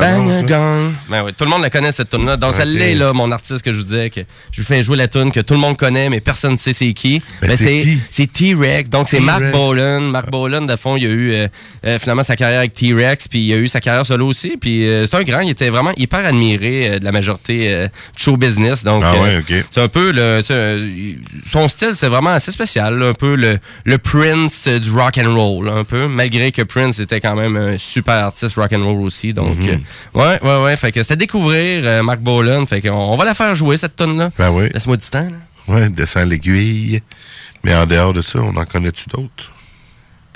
Gong. 0.43 0.93
Ben 1.11 1.23
ouais, 1.25 1.33
tout 1.33 1.45
le 1.45 1.51
monde 1.51 1.63
la 1.63 1.71
connaît 1.71 1.93
cette 1.93 2.11
tune 2.11 2.27
là 2.27 2.37
Donc 2.37 2.51
Ok. 2.53 2.57
celle-là, 2.61 2.95
là, 3.07 3.13
mon 3.13 3.31
artiste 3.31 3.63
que 3.63 3.73
je 3.73 3.77
vous 3.79 3.83
disais 3.85 4.11
que 4.11 4.21
je 4.51 4.61
lui 4.61 4.67
fais 4.67 4.83
jouer 4.83 4.97
la 4.97 5.09
tune 5.09 5.31
que 5.33 5.41
tout 5.41 5.55
le 5.55 5.61
monde 5.61 5.77
connaît, 5.77 6.09
mais 6.09 6.21
personne 6.21 6.53
ne 6.53 6.57
sait 6.57 6.73
c'est 6.73 6.93
qui. 6.93 7.23
Ben, 7.41 7.49
Mais 7.49 7.57
c'est 7.57 7.65
c'est 7.65 7.83
qui? 7.83 7.99
c'est 8.11 8.33
T-Rex. 8.33 8.91
Donc 8.91 9.09
c'est 9.09 9.21
Mark. 9.21 9.43
Bolan. 9.53 10.01
Mark 10.01 10.31
Bolan, 10.31 10.63
de 10.63 10.77
fond, 10.77 10.97
il 10.97 11.07
a 11.07 11.09
eu 11.09 11.33
euh, 11.33 11.49
euh, 11.87 11.99
finalement 11.99 12.23
sa 12.23 12.37
carrière 12.37 12.59
avec 12.61 12.73
T-Rex, 12.75 13.29
puis 13.29 13.41
il 13.41 13.53
a 13.53 13.57
eu 13.57 13.69
sa 13.69 13.81
carrière 13.81 14.05
solo 14.07 14.27
aussi. 14.27 14.57
Puis 14.61 14.87
euh, 14.89 15.07
c'est 15.07 15.17
un 15.17 15.23
grand, 15.23 15.41
il 15.41 15.51
était 15.51 15.71
vraiment 15.71 15.93
hyper 15.97 16.25
admiré 16.27 16.89
euh, 16.91 16.99
de 16.99 17.05
la 17.05 17.13
majorité 17.13 17.73
euh, 17.73 17.87
de 17.87 17.91
show 18.19 18.37
business. 18.37 18.83
Donc 18.85 19.03
Ah 19.05 19.15
ouais, 19.21 19.39
ok. 19.39 19.65
c'est 19.71 19.81
un 19.81 19.89
peu 19.89 20.11
le, 20.13 20.43
son 21.47 21.69
style, 21.69 21.91
c'est 21.95 22.09
vraiment 22.09 22.31
assez 22.31 22.53
spécial, 22.53 22.99
là, 22.99 23.07
un 23.09 23.15
peu 23.15 23.35
le, 23.37 23.59
le 23.85 23.99
Prince 23.99 24.65
euh, 24.67 24.79
du 24.79 24.91
rock 24.91 25.19
and 25.19 25.35
roll, 25.35 25.69
un 25.69 25.85
peu. 25.85 26.09
Malgré 26.09 26.53
que 26.53 26.63
Prince 26.63 26.99
était 26.99 27.21
quand 27.21 27.37
même 27.37 27.57
un 27.57 27.79
super 27.79 28.15
artiste 28.15 28.56
rock 28.61 28.73
and 28.73 28.85
roll 28.85 29.03
aussi, 29.03 29.33
donc 29.33 29.57
Mhm. 29.59 29.69
euh, 29.69 30.21
ouais, 30.21 30.39
ouais, 30.43 30.65
ouais. 30.65 30.77
Fait 30.77 30.93
que 30.93 31.03
c'était 31.03 31.17
découvrir 31.17 31.83
euh, 31.85 32.03
Mark 32.03 32.21
Bolan, 32.21 32.67
fait 32.67 32.81
qu'on 32.81 32.91
on 32.95 33.17
va 33.17 33.25
la 33.25 33.35
faire 33.35 33.55
jouer 33.55 33.77
cette 33.77 33.97
tonne 33.97 34.19
là. 34.19 34.31
Ben 34.39 34.51
oui. 34.51 34.69
Laisse-moi 34.73 34.97
du 34.97 35.07
temps. 35.07 35.29
Là. 35.29 35.75
Ouais, 35.75 35.89
descend 35.89 36.29
l'aiguille. 36.29 37.03
Mais 37.65 37.75
en 37.75 37.87
dehors 37.87 38.13
de 38.13 38.23
ça, 38.23 38.39
on 38.41 38.55
en 38.57 38.65
connaît-tu 38.65 39.09
d'autres? 39.09 39.51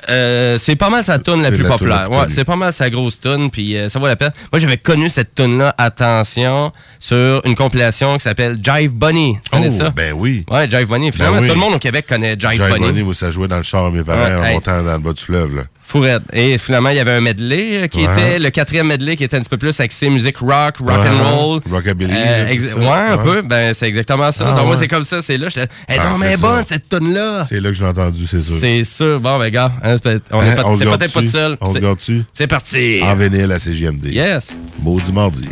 Euh, 0.09 0.57
c'est 0.59 0.77
pas 0.77 0.89
mal 0.89 1.05
sa 1.05 1.18
tune 1.18 1.43
la 1.43 1.51
plus 1.51 1.62
la 1.62 1.68
populaire. 1.68 2.11
Ouais, 2.11 2.25
c'est 2.31 2.45
pas 2.47 2.57
mal 2.57 2.73
sa 2.73 2.89
grosse 2.89 3.21
tune, 3.21 3.51
puis 3.51 3.77
euh, 3.77 3.91
ça 3.91 3.99
vaut 3.99 4.07
la 4.07 4.16
peine. 4.16 4.33
Moi, 4.51 4.59
j'avais 4.59 4.79
connu 4.79 5.11
cette 5.11 5.35
tune 5.35 5.59
là 5.59 5.75
attention, 5.77 6.73
sur 6.99 7.43
une 7.45 7.55
compilation 7.55 8.14
qui 8.14 8.21
s'appelle 8.23 8.59
Jive 8.62 8.95
Bunny. 8.95 9.39
Tu 9.45 9.51
connais 9.51 9.68
Oh, 9.68 9.79
ça? 9.79 9.91
ben 9.91 10.14
oui. 10.16 10.45
Ouais, 10.51 10.68
Jive 10.71 10.87
Bunny. 10.89 11.12
Finalement, 11.12 11.37
Ben 11.37 11.43
oui. 11.43 11.49
tout 11.49 11.55
le 11.55 11.61
monde 11.61 11.75
au 11.75 11.79
Québec 11.79 12.07
connaît 12.09 12.35
Jive, 12.39 12.53
Jive 12.53 12.71
Bunny. 12.73 12.87
Bunny, 12.87 13.03
moi, 13.03 13.12
ça 13.14 13.31
jouait 13.31 13.47
dans 13.47 13.59
le 13.59 13.62
char 13.62 13.85
à 13.85 13.91
mes 13.91 14.03
parents 14.03 14.25
Ouais, 14.25 14.35
en 14.37 14.43
hey. 14.45 14.55
montant 14.55 14.83
dans 14.83 14.93
le 14.95 14.99
bas 15.01 15.12
du 15.12 15.23
fleuve. 15.23 15.55
Là. 15.57 15.62
Fourette. 15.91 16.22
Et 16.32 16.57
finalement, 16.57 16.91
il 16.91 16.97
y 16.97 17.01
avait 17.01 17.11
un 17.12 17.20
medley 17.20 17.82
euh, 17.82 17.86
qui 17.88 17.99
Ouais. 18.07 18.12
était 18.12 18.38
le 18.38 18.51
quatrième 18.51 18.86
medley 18.86 19.16
qui 19.16 19.24
était 19.24 19.36
un 19.36 19.41
petit 19.41 19.49
peu 19.51 19.57
plus 19.59 19.78
axé 19.80 20.09
musique 20.09 20.38
rock, 20.38 20.76
rock 20.78 20.88
Ouais. 20.88 21.09
and 21.09 21.36
roll. 21.36 21.61
Rockabilly, 21.70 22.12
Euh, 22.14 22.45
ouais, 22.47 22.86
un 22.86 23.16
Ouais. 23.16 23.22
peu. 23.24 23.43
Ben, 23.43 23.74
c'est 23.74 23.86
exactement 23.88 24.30
ça. 24.30 24.47
Ah, 24.49 24.57
Donc, 24.57 24.66
moi, 24.66 24.76
c'est 24.76 24.86
comme 24.88 25.03
ça. 25.03 25.20
C'est 25.20 25.36
là. 25.36 25.49
J'étais, 25.49 25.66
Ah, 25.88 26.12
bien 26.18 26.30
ça. 26.30 26.36
bonne, 26.36 26.64
cette 26.66 26.88
tune-là. 26.88 27.45
C'est 27.49 27.61
là 27.61 27.68
que 27.70 27.74
je 27.74 27.82
l'ai 27.82 27.88
entendu, 27.88 28.26
c'est 28.26 28.41
sûr. 28.41 28.55
C'est 28.61 28.84
sûr. 28.84 29.18
Bon, 29.20 29.38
ben, 29.38 29.51
gars, 29.51 29.72
hein, 29.82 29.97
on 30.30 30.41
Hein, 30.41 30.53
est 30.53 30.57
pas- 30.57 30.64
on 30.66 30.74
se 30.74 30.78
t'es 30.80 30.84
garde 30.86 30.99
peut-être 31.01 31.12
pas 31.12 31.20
tout 31.22 31.26
seul. 31.26 31.57
On 31.61 31.68
se 31.68 31.72
C'est- 31.74 31.80
garde 31.80 31.99
dessus? 31.99 32.22
C'est 32.32 32.47
parti. 32.47 33.01
En 33.03 33.14
vinyle 33.16 33.51
à 33.51 33.59
CGMD. 33.59 34.11
Yes. 34.12 34.57
Maudit 34.82 35.12
mardi. 35.12 35.49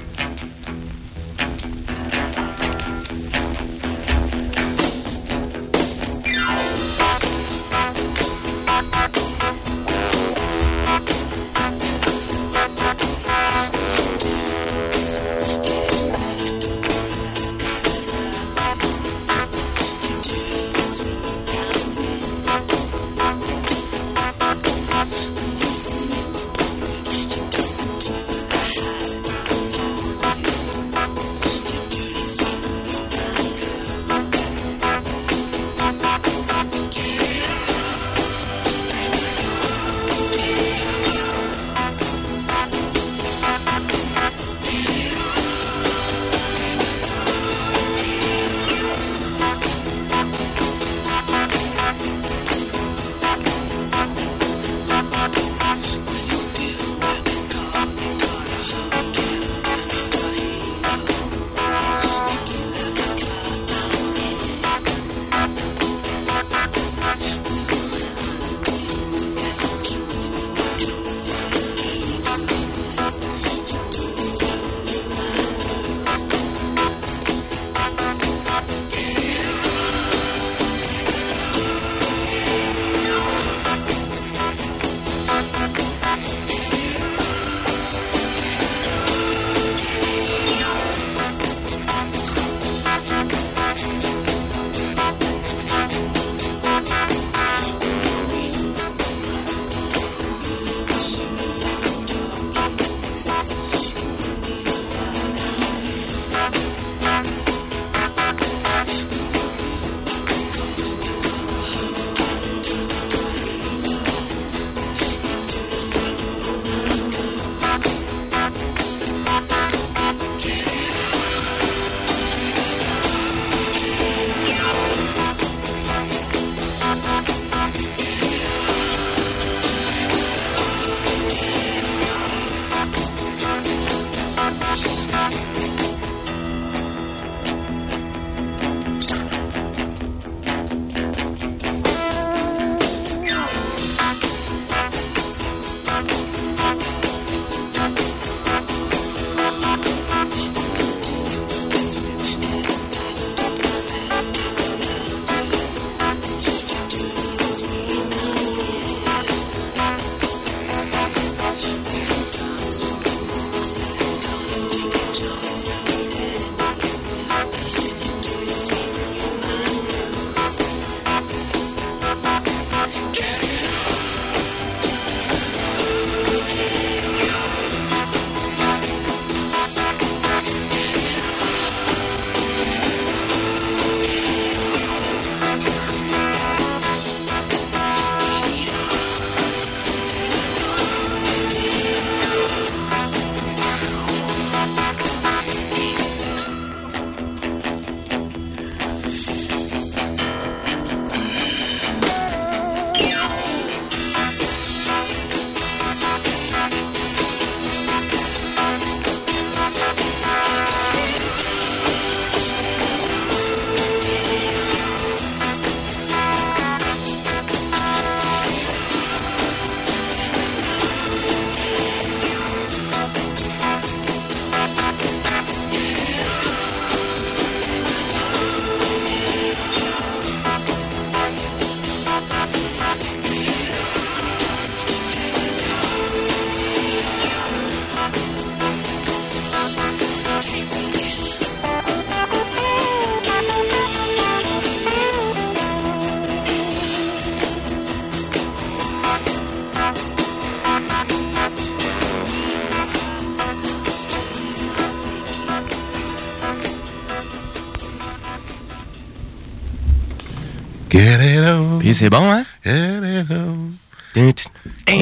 Puis 261.80 261.94
c'est 261.94 262.10
bon, 262.10 262.30
hein? 262.30 262.44
On. 262.66 263.70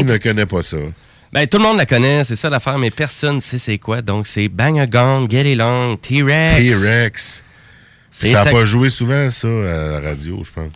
Ne 0.04 0.16
connaît 0.18 0.46
pas 0.46 0.62
ça? 0.62 0.76
Ben, 1.32 1.46
tout 1.46 1.59
le 1.59 1.64
monde 1.64 1.76
la 1.76 1.86
connaît, 1.86 2.24
c'est 2.24 2.36
ça 2.36 2.48
l'affaire, 2.48 2.78
mais 2.78 2.90
personne 2.90 3.36
ne 3.36 3.40
sait 3.40 3.59
c'est 3.59 3.78
quoi. 3.78 4.00
Donc, 4.02 4.26
c'est 4.26 4.48
Bang 4.48 4.78
a 4.78 4.86
Gong, 4.86 5.26
Get 5.30 5.52
It 5.52 5.59
Long, 5.59 5.96
T-Rex. 5.96 6.54
T-Rex. 6.57 7.42
Ça 8.11 8.28
n'a 8.30 8.44
ta- 8.44 8.50
pas 8.52 8.64
joué 8.64 8.88
souvent, 8.88 9.28
ça, 9.28 9.48
à 9.48 9.90
la 9.90 10.00
radio, 10.00 10.42
je 10.44 10.50
pense. 10.50 10.70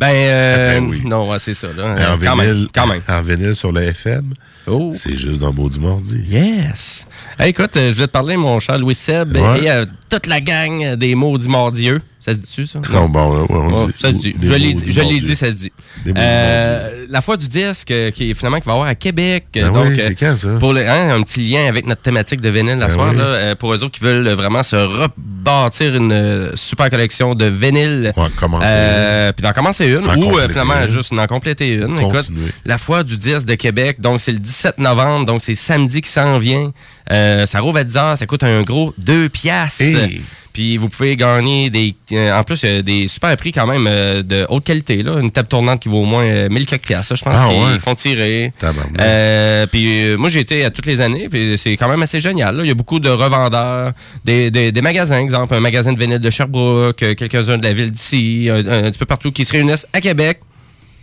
Ben, 0.00 0.10
euh, 0.12 0.80
oui. 0.80 1.02
non, 1.04 1.30
ouais, 1.30 1.38
c'est 1.38 1.54
ça. 1.54 1.68
Là. 1.76 1.92
En 1.92 2.18
quand, 2.18 2.34
vinyle, 2.34 2.54
même, 2.54 2.66
quand 2.74 2.86
même. 2.88 3.02
En 3.08 3.20
vinyle 3.22 3.54
sur 3.54 3.70
le 3.70 3.82
FM, 3.82 4.32
Oh. 4.66 4.92
c'est 4.96 5.16
juste 5.16 5.38
dans 5.38 5.52
Maudit 5.52 5.78
Mardi. 5.78 6.18
Yes. 6.28 7.06
Hey, 7.38 7.50
écoute, 7.50 7.76
euh, 7.76 7.92
je 7.92 8.00
vais 8.00 8.06
te 8.06 8.12
parler, 8.12 8.36
mon 8.36 8.58
cher 8.58 8.78
Louis 8.78 8.94
Seb, 8.96 9.36
Ouais. 9.36 9.64
et 9.64 9.84
toute 10.12 10.26
la 10.26 10.40
gang 10.40 10.94
des 10.96 11.14
maudits 11.14 11.48
mordieux. 11.48 12.00
Ça 12.20 12.34
se 12.34 12.38
dit-tu, 12.38 12.66
ça? 12.68 12.78
Non, 12.92 13.08
bon, 13.08 13.40
ouais, 13.40 13.46
on 13.48 13.74
Oh, 13.74 13.86
dit- 13.88 13.94
ça 13.98 14.08
se 14.08 14.14
dit. 14.14 14.36
Je 14.40 14.52
l'ai 14.54 14.74
dit, 14.74 14.92
je 14.92 15.00
l'ai 15.00 15.06
mordieux. 15.06 15.20
dit, 15.22 15.34
ça 15.36 15.46
se 15.50 15.56
dit. 15.56 15.72
Euh, 16.16 17.06
la 17.08 17.20
fois 17.20 17.36
du 17.36 17.48
disque 17.48 17.90
euh, 17.90 18.12
qui 18.12 18.30
est 18.30 18.34
finalement 18.34 18.60
qui 18.60 18.66
va 18.66 18.74
avoir 18.74 18.86
à 18.88 18.94
Québec. 18.94 19.46
Ben 19.52 19.64
euh, 19.64 19.70
donc, 19.70 19.86
oui, 19.88 20.00
euh, 20.00 20.04
c'est 20.08 20.14
quand, 20.14 20.36
ça? 20.36 20.50
Pour 20.60 20.72
le, 20.72 20.88
hein, 20.88 21.14
un 21.16 21.22
petit 21.22 21.40
lien 21.40 21.66
avec 21.66 21.84
notre 21.86 22.02
thématique 22.02 22.40
de 22.40 22.48
vinyle 22.48 22.78
la 22.78 22.86
Ben 22.86 22.90
soir, 22.90 23.10
oui. 23.10 23.16
là, 23.16 23.24
euh, 23.24 23.54
pour 23.56 23.72
eux 23.74 23.82
autres 23.82 23.90
qui 23.98 24.04
veulent 24.04 24.28
vraiment 24.28 24.62
se 24.62 24.76
rebâtir 24.76 25.96
une 25.96 26.12
euh, 26.12 26.52
super 26.54 26.90
collection 26.90 27.34
de 27.34 27.46
vinyles. 27.46 28.12
commencer 28.38 28.66
Euh, 28.68 29.32
Puis 29.32 29.42
d'en 29.42 29.52
commencer 29.52 29.88
une, 29.88 30.08
En 30.08 30.16
ou 30.16 30.38
euh, 30.38 30.48
finalement 30.48 30.80
une. 30.80 30.88
juste 30.88 31.12
en 31.12 31.26
compléter 31.26 31.74
une. 31.74 31.98
Écoute, 31.98 32.12
Continuer. 32.12 32.50
la 32.64 32.78
foire 32.78 33.04
du 33.04 33.16
10 33.16 33.44
de 33.46 33.54
Québec, 33.56 34.00
donc 34.00 34.20
c'est 34.20 34.32
le 34.32 34.38
17 34.38 34.78
novembre, 34.78 35.26
donc 35.26 35.40
c'est 35.40 35.54
samedi 35.56 36.00
qui 36.00 36.10
s'en 36.10 36.38
vient. 36.38 36.72
Euh, 37.10 37.46
ça 37.46 37.60
rouvre 37.60 37.78
à 37.78 37.84
10 37.84 37.96
heures, 37.96 38.18
ça 38.18 38.26
coûte 38.26 38.44
un 38.44 38.62
gros 38.62 38.94
2 38.98 39.28
piastres. 39.28 39.82
Hey. 39.82 40.22
Puis 40.52 40.76
vous 40.76 40.90
pouvez 40.90 41.16
gagner 41.16 41.70
des. 41.70 41.94
euh, 42.12 42.38
en 42.38 42.42
plus, 42.42 42.62
il 42.62 42.70
y 42.70 42.76
a 42.76 42.82
des 42.82 43.08
super 43.08 43.34
prix 43.38 43.52
quand 43.52 43.66
même 43.66 43.86
euh, 43.88 44.22
de 44.22 44.44
haute 44.50 44.64
qualité. 44.64 45.02
Là. 45.02 45.18
Une 45.18 45.30
table 45.30 45.48
tournante 45.48 45.80
qui 45.80 45.88
vaut 45.88 46.02
au 46.02 46.04
moins 46.04 46.24
euh, 46.26 46.50
1000 46.50 46.66
quelques 46.66 46.82
piastres. 46.86 47.16
Je 47.16 47.24
pense 47.24 47.34
Ah, 47.38 47.48
qu'ils 47.48 47.58
ouais. 47.58 47.78
font 47.78 47.94
tirer. 47.94 48.52
Euh, 49.00 49.66
puis 49.66 50.04
euh, 50.04 50.16
moi, 50.18 50.28
j'ai 50.28 50.40
été 50.40 50.62
à 50.66 50.70
toutes 50.70 50.84
les 50.84 51.00
années, 51.00 51.30
puis 51.30 51.54
c'est 51.56 51.74
quand 51.78 51.88
même 51.88 52.02
assez 52.02 52.20
génial. 52.20 52.54
là. 52.54 52.64
Il 52.64 52.68
y 52.68 52.70
a 52.70 52.74
beaucoup 52.74 53.00
de 53.00 53.08
revendeurs, 53.08 53.92
des, 54.26 54.50
des, 54.50 54.72
des 54.72 54.82
magasins, 54.82 55.18
exemple, 55.20 55.54
un 55.54 55.60
magasin 55.60 55.94
de 55.94 55.98
vinyle 55.98 56.18
de 56.18 56.28
Sherbrooke, 56.30 57.02
euh, 57.02 57.14
quelques-uns 57.14 57.56
de 57.56 57.64
la 57.64 57.72
ville 57.72 57.90
d'ici, 57.90 58.48
un, 58.50 58.56
un 58.58 58.90
petit 58.90 58.98
peu 58.98 59.06
partout, 59.06 59.32
qui 59.32 59.46
se 59.46 59.52
réunissent 59.52 59.86
à 59.94 60.02
Québec 60.02 60.40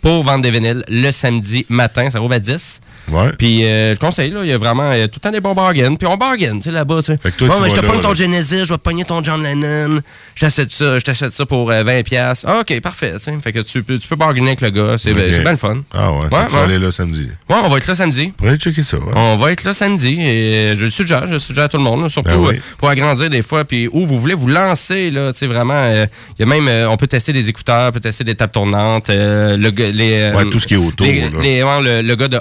pour 0.00 0.22
vendre 0.22 0.42
des 0.42 0.52
vinyles 0.52 0.84
le 0.88 1.10
samedi 1.10 1.66
matin. 1.68 2.08
Ça 2.08 2.20
rouvre 2.20 2.34
à 2.34 2.38
10. 2.38 2.80
Ouais. 3.08 3.30
Puis 3.38 3.64
euh, 3.64 3.94
je 3.94 4.00
conseille, 4.00 4.30
là, 4.30 4.40
il 4.42 4.48
y 4.48 4.52
a 4.52 4.58
vraiment 4.58 4.90
euh, 4.92 5.06
tout 5.06 5.14
le 5.16 5.20
temps 5.20 5.30
des 5.30 5.40
bons 5.40 5.54
bargains. 5.54 5.94
Puis 5.94 6.06
on 6.06 6.16
bargain, 6.16 6.56
tu 6.58 6.62
sais, 6.64 6.70
là-bas. 6.70 6.96
tu 6.98 7.02
sais. 7.12 7.18
Fait 7.18 7.30
que 7.30 7.36
toi, 7.38 7.48
bon, 7.48 7.64
tu 7.64 7.70
je 7.70 7.74
te 7.76 7.80
là, 7.80 7.88
pogne 7.88 8.00
ton 8.00 8.08
là. 8.10 8.14
Genesis, 8.14 8.64
je 8.64 8.68
vais 8.68 8.76
te 8.78 8.82
pogner 8.82 9.04
ton 9.04 9.22
John 9.22 9.42
Lennon. 9.42 10.00
Je 10.34 10.40
t'achète 10.40 10.70
ça, 10.72 10.98
je 10.98 11.04
t'achète 11.04 11.32
ça 11.32 11.46
pour 11.46 11.70
euh, 11.70 11.82
20$. 11.82 12.02
piastres. 12.04 12.46
Ah, 12.48 12.60
ok, 12.60 12.80
parfait. 12.80 13.12
tu 13.14 13.18
sais. 13.20 13.32
Fait 13.42 13.52
que 13.52 13.60
tu 13.60 13.82
peux, 13.82 13.98
tu 13.98 14.06
peux 14.08 14.16
bargainer 14.16 14.48
avec 14.48 14.60
le 14.60 14.70
gars. 14.70 14.98
C'est 14.98 15.10
Ok. 15.12 15.18
c'est 15.30 15.40
bien 15.42 15.50
le 15.52 15.56
fun. 15.56 15.82
Ah 15.92 16.12
ouais, 16.12 16.18
Ouais, 16.18 16.24
tu 16.28 16.52
vas 16.52 16.58
ouais. 16.58 16.64
aller 16.64 16.78
là 16.78 16.90
samedi. 16.90 17.28
Ouais, 17.48 17.56
on 17.64 17.68
va 17.68 17.76
être 17.78 17.86
là 17.86 17.94
samedi. 17.94 18.32
Checker 18.58 18.82
ça, 18.82 18.96
ouais. 18.98 19.12
On 19.14 19.36
va 19.36 19.52
être 19.52 19.64
là 19.64 19.74
samedi 19.74 20.18
et 20.20 20.74
je 20.76 20.84
le 20.84 20.90
suggère, 20.90 21.26
je 21.26 21.32
le 21.34 21.38
suggère 21.38 21.64
à 21.64 21.68
tout 21.68 21.76
le 21.78 21.82
monde, 21.82 22.02
là, 22.02 22.08
surtout 22.08 22.28
Ben 22.30 22.36
oui. 22.38 22.56
euh, 22.56 22.60
pour 22.78 22.88
agrandir 22.88 23.28
des 23.30 23.42
fois, 23.42 23.64
puis 23.64 23.88
où 23.92 24.04
vous 24.04 24.18
voulez 24.18 24.34
vous 24.34 24.48
lancer, 24.48 25.10
là, 25.10 25.32
tu 25.32 25.38
sais, 25.40 25.46
vraiment, 25.46 25.74
euh, 25.74 26.06
il 26.38 26.40
y 26.40 26.42
a 26.42 26.46
même, 26.46 26.68
euh, 26.68 26.88
on 26.90 26.96
peut 26.96 27.06
tester 27.06 27.32
des 27.32 27.48
écouteurs, 27.48 27.88
on 27.88 27.92
peut 27.92 28.00
tester 28.00 28.24
des 28.24 28.34
tables 28.34 28.52
tournantes, 28.52 29.10
euh, 29.10 29.56
le, 29.56 29.70
les, 29.70 30.12
euh, 30.20 30.34
Ouais, 30.34 30.44
tout 30.50 30.58
ce 30.58 30.66
qui 30.66 30.74
est 30.74 30.76
autour, 30.76 31.06
les- 31.06 31.20
le, 31.30 32.02
le 32.02 32.14
gars 32.16 32.28
de 32.28 32.38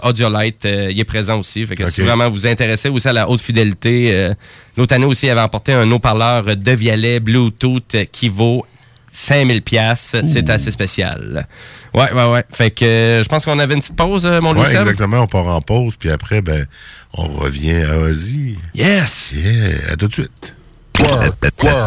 Euh, 0.65 0.89
il 0.91 0.99
est 0.99 1.03
présent 1.05 1.39
aussi, 1.39 1.65
fait 1.65 1.75
que 1.75 1.89
si 1.89 2.01
vraiment 2.01 2.27
vous 2.27 2.33
vous 2.35 2.47
intéressez 2.47 2.89
aussi 2.89 3.07
à 3.07 3.13
la 3.13 3.29
haute 3.29 3.41
fidélité, 3.41 4.11
euh, 4.13 4.33
l'autre 4.77 4.93
année 4.95 5.05
aussi, 5.05 5.27
il 5.27 5.29
avait 5.29 5.41
apporté 5.41 5.73
un 5.73 5.89
haut-parleur 5.91 6.55
de 6.55 6.71
Vialet 6.71 7.19
Bluetooth 7.19 7.95
euh, 7.95 8.05
qui 8.11 8.29
vaut 8.29 8.65
5000 9.11 9.61
pièces, 9.61 10.15
c'est 10.27 10.49
assez 10.49 10.71
spécial. 10.71 11.47
Ouais, 11.93 12.11
ouais, 12.13 12.25
ouais. 12.31 12.43
Fait 12.51 12.71
que 12.71 12.85
euh, 12.85 13.23
je 13.23 13.29
pense 13.29 13.45
qu'on 13.45 13.59
avait 13.59 13.73
une 13.73 13.81
petite 13.81 13.95
pause, 13.95 14.25
euh, 14.25 14.39
mon 14.41 14.53
Louis 14.53 14.63
Ouais, 14.63 14.75
exactement. 14.75 15.21
On 15.21 15.27
part 15.27 15.47
en 15.47 15.61
pause, 15.61 15.95
puis 15.97 16.09
après, 16.11 16.41
ben, 16.41 16.65
on 17.13 17.27
revient 17.27 17.83
à 17.83 17.97
Ozzy. 17.97 18.55
Yes! 18.75 19.33
Yeah, 19.35 19.93
à 19.93 19.95
tout 19.95 20.07
de 20.07 20.13
suite. 20.13 20.55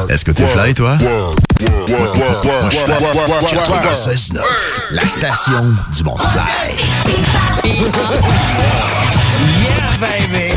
Est-ce 0.08 0.24
que 0.24 0.32
t'es 0.32 0.46
fly, 0.46 0.72
toi? 0.74 0.96
96.9, 1.60 4.40
la 4.90 5.06
station 5.06 5.74
du 5.94 6.02
monde 6.02 6.18
fly. 6.18 6.74
Yeah, 7.82 7.90
baby! 9.98 10.54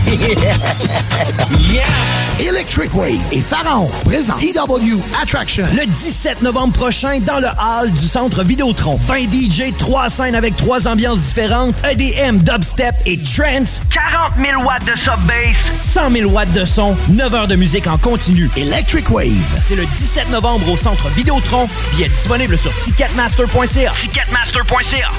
yeah! 1.74 1.84
Electric 2.40 2.94
Wave 2.94 3.20
et 3.32 3.42
Pharaon 3.42 3.90
présent 4.04 4.36
EW 4.40 5.00
Attraction. 5.24 5.66
Le 5.74 5.88
17 5.88 6.44
novembre 6.44 6.74
prochain, 6.74 7.20
dans 7.22 7.40
le 7.40 7.48
hall 7.48 7.92
du 7.92 8.08
centre 8.08 8.44
Vidéotron. 8.44 8.96
20 8.96 9.16
DJ, 9.32 9.74
3 9.76 10.10
scènes 10.10 10.36
avec 10.36 10.56
3 10.56 10.88
ambiances 10.88 11.20
différentes, 11.20 11.76
EDM, 11.84 12.38
dubstep 12.40 12.94
et 13.08 13.18
trance. 13.18 13.82
40 13.90 14.34
000 14.38 14.64
watts 14.64 14.86
de 14.86 14.96
sub-bass. 14.96 15.72
100 15.74 16.12
000 16.12 16.32
watts 16.32 16.54
de 16.54 16.66
son. 16.66 16.96
9 17.10 17.34
heures 17.34 17.48
de 17.48 17.56
musique 17.56 17.88
en 17.88 17.98
continu. 17.98 18.52
Electric 18.56 19.10
Wave. 19.10 19.32
C'est 19.64 19.76
le 19.76 19.86
17 19.86 20.30
novembre 20.30 20.70
au 20.70 20.78
centre 20.78 21.10
Vidéotron. 21.10 21.68
Billets 21.96 22.10
disponibles 22.10 22.58
sur 22.58 22.72
ticketmaster.ca. 22.84 23.94
Ticketmaster.ca. 24.00 25.10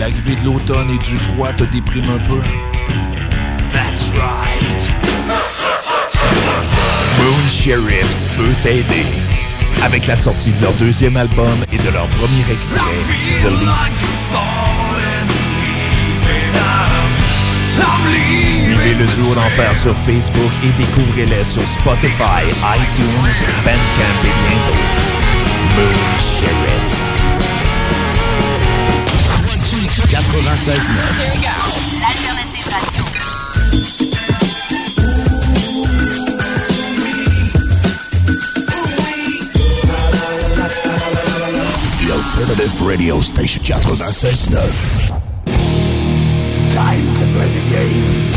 L'arrivée 0.06 0.36
de 0.36 0.44
l'automne 0.44 0.88
et 0.88 0.98
du 0.98 1.16
froid 1.16 1.52
te 1.52 1.64
déprime 1.64 2.04
un 2.04 2.18
peu. 2.28 2.38
That's 3.72 4.12
right. 4.16 4.94
Moon 7.18 7.48
Sheriffs 7.48 8.24
peut 8.36 8.52
t'aider. 8.62 9.04
Avec 9.82 10.06
la 10.06 10.14
sortie 10.14 10.52
de 10.52 10.62
leur 10.62 10.72
deuxième 10.74 11.16
album 11.16 11.58
et 11.72 11.78
de 11.78 11.90
leur 11.90 12.08
premier 12.10 12.44
extrait, 12.52 12.78
The 13.42 13.50
Leaf. 13.50 14.06
Suivez 18.60 18.94
le 18.94 19.06
duo 19.06 19.34
d'enfer 19.34 19.76
sur 19.76 19.96
Facebook 20.06 20.52
et 20.62 20.70
découvrez-les 20.78 21.44
sur 21.44 21.66
Spotify, 21.66 22.46
iTunes, 22.46 23.44
Bandcamp 23.64 24.22
et 24.22 24.36
bien 24.46 24.66
d'autres. 24.68 25.02
Moon 25.74 26.18
Sheriffs. 26.20 27.05
96.9 29.96 30.92
L'alternative 31.98 32.68
radio. 32.68 33.02
The 41.98 42.12
Alternative 42.12 42.82
Radio 42.82 43.20
Station 43.22 43.62
96.9. 43.62 45.08
Time 46.74 47.14
to 47.14 47.24
play 47.32 47.48
the 47.48 47.62
game. 47.70 48.32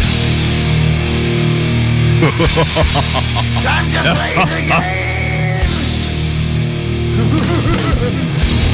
Time 3.62 3.92
to 3.92 4.00
play 4.16 4.34
the 4.46 4.62
game. 4.70 4.96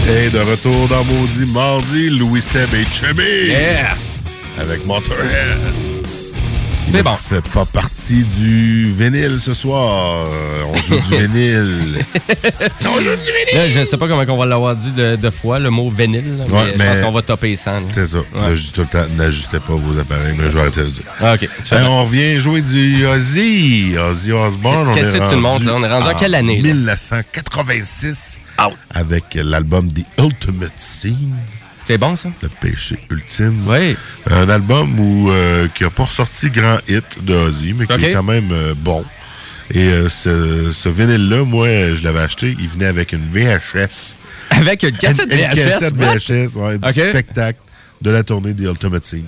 Et 0.07 0.29
de 0.29 0.37
retour 0.39 0.87
dans 0.87 1.03
Maudit 1.03 1.51
Mardi, 1.51 2.09
Louis 2.11 2.41
Seb 2.41 2.73
et 2.75 2.85
Chubby. 2.85 3.47
Yeah! 3.47 3.95
Avec 4.59 4.85
Motorhead. 4.85 5.84
C'est 6.85 6.91
Mais 6.93 7.03
bon. 7.03 7.11
C'est 7.19 7.43
pas 7.49 7.65
parti 7.65 8.23
du 8.23 8.89
vinyle 8.89 9.39
ce 9.39 9.53
soir. 9.53 10.27
Euh, 10.27 10.63
On 10.73 10.77
joue 10.77 10.99
du 10.99 11.17
vinyle. 11.17 12.05
Là, 13.53 13.69
je 13.69 13.83
sais 13.83 13.97
pas 13.97 14.07
comment 14.07 14.23
on 14.27 14.37
va 14.37 14.45
l'avoir 14.45 14.75
dit 14.75 14.91
de, 14.91 15.15
de 15.15 15.29
fois, 15.29 15.59
le 15.59 15.69
mot 15.71 15.89
vinyle, 15.89 16.23
Ouais, 16.49 16.73
mais, 16.77 16.85
je 16.85 16.91
pense 16.91 16.99
qu'on 17.01 17.11
va 17.11 17.21
topper 17.21 17.55
100. 17.55 17.71
là. 17.71 17.79
C'est 17.93 18.05
ça. 18.07 18.19
Là, 18.35 18.55
juste 18.55 18.75
tout 18.75 18.81
le 18.81 18.87
temps, 18.87 19.05
n'ajustez 19.17 19.59
pas 19.59 19.73
vos 19.73 19.99
appareils, 19.99 20.35
mais 20.37 20.49
je 20.49 20.55
vais 20.55 20.61
arrêter 20.61 20.81
de 20.81 20.85
le 20.85 20.91
dire. 20.91 21.03
Ah, 21.21 21.33
OK. 21.33 21.49
Ben, 21.71 21.85
on 21.87 22.03
revient 22.05 22.39
jouer 22.39 22.61
du 22.61 23.05
Ozzy. 23.05 23.95
Ozzy 23.97 24.31
Osbourne. 24.31 24.89
on 24.89 24.93
Qu'est-ce 24.93 25.15
est 25.15 25.19
que 25.19 25.29
tu 25.29 25.35
montres, 25.37 25.65
là? 25.65 25.73
On 25.75 25.83
est 25.83 25.91
rendu 25.91 26.07
à 26.07 26.13
quelle 26.13 26.35
année, 26.35 26.61
là? 26.61 26.73
1986. 26.73 28.39
Avec 28.93 29.23
l'album 29.35 29.91
The 29.91 30.05
Ultimate 30.19 30.71
Sin. 30.77 31.15
C'est 31.87 31.97
bon, 31.97 32.15
ça? 32.15 32.29
Le 32.41 32.49
péché 32.49 32.97
ultime. 33.11 33.61
Oui. 33.67 33.95
Un 34.29 34.49
album 34.49 34.99
où, 34.99 35.29
euh, 35.31 35.67
qui 35.75 35.83
n'a 35.83 35.89
pas 35.91 36.05
ressorti 36.05 36.49
grand 36.49 36.79
hit 36.87 37.03
de 37.23 37.33
Ozzy, 37.35 37.73
mais 37.73 37.85
qui 37.85 37.93
OK. 37.93 38.03
est 38.03 38.13
quand 38.13 38.23
même 38.23 38.49
euh, 38.51 38.73
bon. 38.75 39.05
Et 39.73 39.79
euh, 39.87 40.09
ce, 40.09 40.71
ce 40.71 40.89
vinyle-là, 40.89 41.43
moi, 41.43 41.67
je 41.95 42.03
l'avais 42.03 42.19
acheté. 42.21 42.55
Il 42.59 42.67
venait 42.67 42.85
avec 42.85 43.13
une 43.13 43.21
VHS. 43.29 44.15
Avec 44.51 44.83
une 44.83 44.91
cassette 44.91 45.27
Une 45.31 45.37
VHS? 45.37 45.55
cassette 45.55 45.97
what? 45.97 46.13
VHS, 46.17 46.55
ouais, 46.57 46.77
du 46.77 46.87
OK. 46.89 47.09
spectacle 47.09 47.59
de 48.01 48.09
la 48.11 48.23
tournée 48.23 48.53
The 48.55 48.61
Ultimate 48.61 49.05
Scene. 49.05 49.27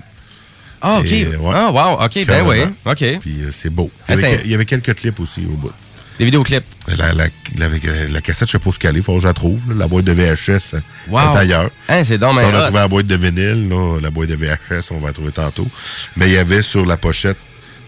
Ah, 0.82 1.00
OK. 1.00 1.12
Et, 1.12 1.26
ouais. 1.36 1.52
Ah, 1.54 1.72
wow. 1.72 2.04
OK, 2.06 2.26
ben 2.28 2.46
oui. 2.48 2.58
OK. 2.86 3.20
Puis 3.20 3.38
c'est 3.52 3.72
beau. 3.72 3.90
Ah, 4.08 4.14
Il 4.14 4.20
y, 4.22 4.24
avait, 4.26 4.32
c'est- 4.32 4.38
que- 4.42 4.46
il 4.46 4.52
y 4.52 4.56
avait 4.56 4.66
quelques 4.66 4.94
clips 4.96 5.20
aussi 5.20 5.42
au 5.46 5.56
bout. 5.58 5.72
Des 6.20 6.26
vidéoclips. 6.26 6.64
La, 6.98 7.14
la, 7.14 7.26
la, 7.58 7.68
la 8.10 8.22
cassette, 8.22 8.48
je 8.48 8.54
sais 8.54 8.60
pas 8.60 8.72
ce 8.72 8.80
qu'elle 8.80 8.98
est, 8.98 9.02
faut 9.02 9.16
que 9.16 9.22
je 9.22 9.28
la 9.28 9.34
trouve. 9.34 9.62
là. 9.70 9.76
La 9.80 9.88
boîte 9.88 10.06
de 10.06 10.14
VHS 10.14 10.76
Wow. 11.10 11.20
est 11.34 11.38
ailleurs. 11.38 11.70
Hein, 11.90 12.04
c'est 12.04 12.18
donc 12.18 12.34
on 12.34 12.38
a 12.38 12.64
trouvé 12.64 12.80
la 12.80 12.88
boîte 12.88 13.08
de 13.08 13.16
vinyle, 13.16 13.70
là, 13.70 14.00
la 14.02 14.10
boîte 14.10 14.30
de 14.30 14.36
VHS, 14.36 14.92
on 14.92 14.98
va 15.00 15.08
la 15.08 15.14
trouver 15.14 15.32
tantôt. 15.32 15.68
Mais 16.16 16.28
il 16.28 16.34
y 16.34 16.38
avait 16.38 16.62
sur 16.64 16.86
la 16.86 16.98
pochette 16.98 17.38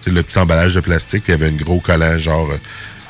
le 0.05 0.21
petit 0.23 0.37
emballage 0.39 0.75
de 0.75 0.79
plastique, 0.79 1.23
puis 1.23 1.33
il 1.33 1.39
y 1.39 1.43
avait 1.43 1.53
un 1.53 1.55
gros 1.57 1.79
collant 1.79 2.17
genre 2.17 2.49
euh, 2.51 2.57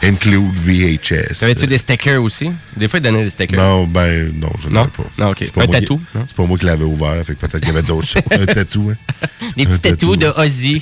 Include 0.02 0.54
VHS. 0.54 1.40
T'avais-tu 1.42 1.68
des 1.68 1.78
stickers 1.78 2.24
aussi? 2.24 2.50
Des 2.78 2.88
fois, 2.88 3.00
ils 3.00 3.04
donnaient 3.04 3.26
des 3.26 3.30
stickers. 3.30 3.60
Non, 3.60 3.86
ben 3.86 4.32
non, 4.40 4.50
je 4.58 4.70
n'en 4.70 4.86
ai 4.86 4.88
pas. 4.88 5.04
Non, 5.18 5.32
OK. 5.32 5.38
C'est 5.42 5.52
pas 5.52 5.64
Un 5.64 5.68
tatou? 5.68 6.02
C'est 6.26 6.36
pas 6.38 6.46
moi 6.46 6.58
qui 6.58 6.66
l'avais 6.66 6.86
ouvert, 6.86 7.16
fait 7.26 7.36
que 7.36 7.40
peut-être 7.46 7.60
qu'il 7.60 7.68
y 7.68 7.72
avait 7.78 7.82
d'autres 7.86 8.08
choses. 8.14 8.22
Un 8.32 8.46
tatou, 8.46 8.92
hein. 8.94 9.28
Des 9.58 9.66
petits 9.66 9.80
tatous 9.80 10.18
de. 10.18 10.28
Ozzy. 10.38 10.82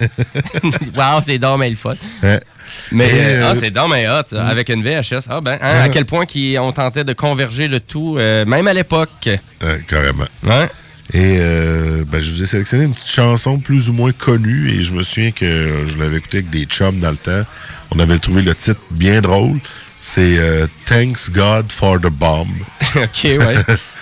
wow, 0.96 1.20
c'est 1.26 1.40
bien 1.40 1.58
le 1.58 1.76
fun. 1.76 1.96
Hein? 2.22 2.38
Mais 2.92 3.10
euh, 3.14 3.50
ah, 3.52 3.56
c'est 3.56 3.72
donc 3.72 3.92
bien 3.94 4.08
hot, 4.08 4.36
avec 4.36 4.70
une 4.70 4.84
VHS. 4.84 5.28
Ah 5.30 5.42
ben, 5.42 5.58
hein, 5.62 5.82
à 5.82 5.90
quel 5.90 6.06
point 6.06 6.26
ont 6.60 6.72
tenté 6.72 7.04
de 7.04 7.14
converger 7.14 7.68
le 7.68 7.80
tout, 7.80 8.16
euh, 8.18 8.46
même 8.46 8.68
à 8.68 8.74
l'époque. 8.74 9.30
Euh, 9.64 9.78
carrément. 9.88 10.26
Et 11.14 11.38
euh, 11.40 12.04
ben, 12.06 12.22
je 12.22 12.30
vous 12.32 12.44
ai 12.44 12.46
sélectionné 12.46 12.84
une 12.86 12.94
petite 12.94 13.10
chanson 13.10 13.60
plus 13.60 13.90
ou 13.90 13.94
moins 13.94 14.12
connue 14.12 14.72
et 14.72 14.84
je 14.84 14.94
me 14.94 15.04
souviens 15.04 15.32
que 15.32 15.86
je 15.88 15.98
l'avais 15.98 16.18
écouté 16.18 16.40
avec 16.40 16.50
des 16.50 16.66
chums 16.66 17.00
dans 17.00 17.12
le 17.12 17.18
temps. 17.18 17.44
On 17.92 18.00
avait 18.00 18.20
trouvé 18.20 18.42
le 18.42 18.54
titre 18.54 18.82
bien 18.92 19.22
drôle. 19.22 19.58
C'est 20.00 20.38
Thanks 20.86 21.30
God 21.32 21.72
for 21.72 22.00
the 22.00 22.10
Bomb. 22.10 22.48
OK, 22.96 23.24
ouais. 23.24 23.56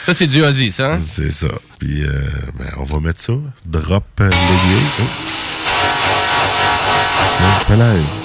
ça, 0.06 0.14
c'est 0.14 0.28
du 0.28 0.44
Ozzy, 0.44 0.72
ça. 0.72 0.94
hein? 0.94 1.00
C'est 1.02 1.32
ça. 1.32 1.48
Puis 1.80 2.04
euh, 2.04 2.10
ben, 2.58 2.70
on 2.78 2.84
va 2.84 3.00
mettre 3.00 3.22
ça. 3.22 3.34
Drop 3.66 4.04
l'aiguille. 4.20 5.08
Oh. 7.70 8.25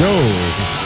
Yo! 0.00 0.83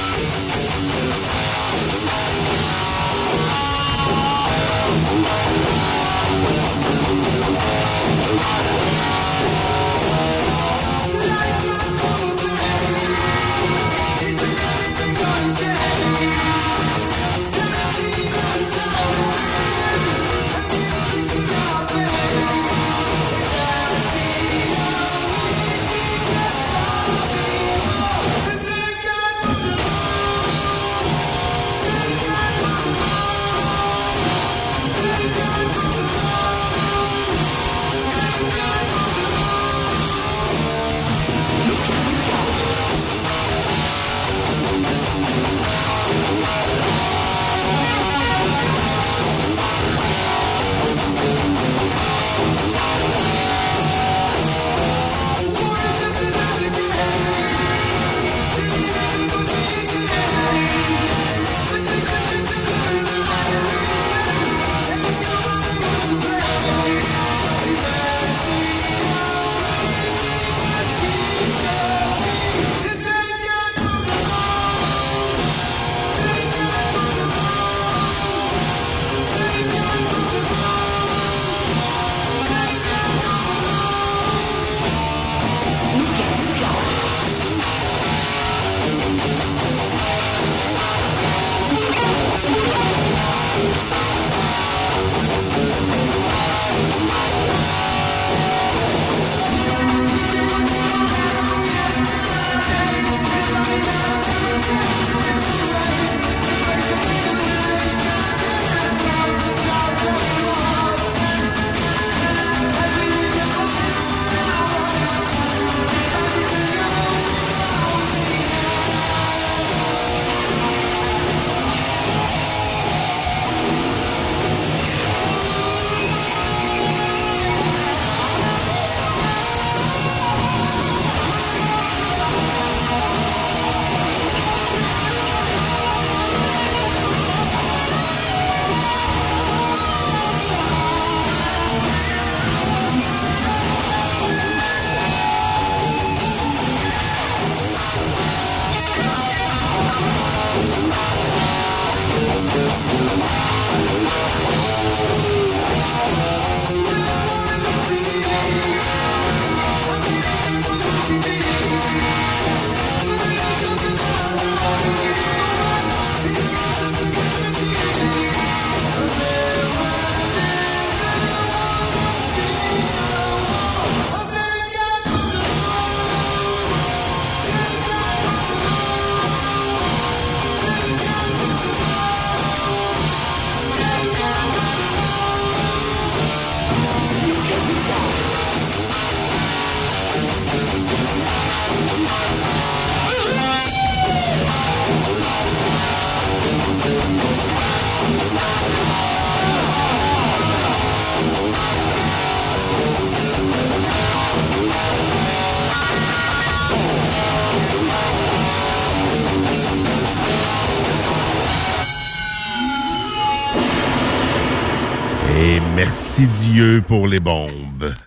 Dieu 216.59 216.83
pour 216.87 217.07
les 217.07 217.21
bombes. 217.21 217.95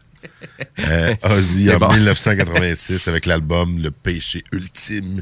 Euh, 0.87 1.13
Ozzy 1.23 1.71
en 1.73 1.77
bon. 1.77 1.91
1986 1.93 3.07
avec 3.07 3.25
l'album 3.25 3.79
Le 3.81 3.89
péché 3.91 4.43
ultime, 4.51 5.21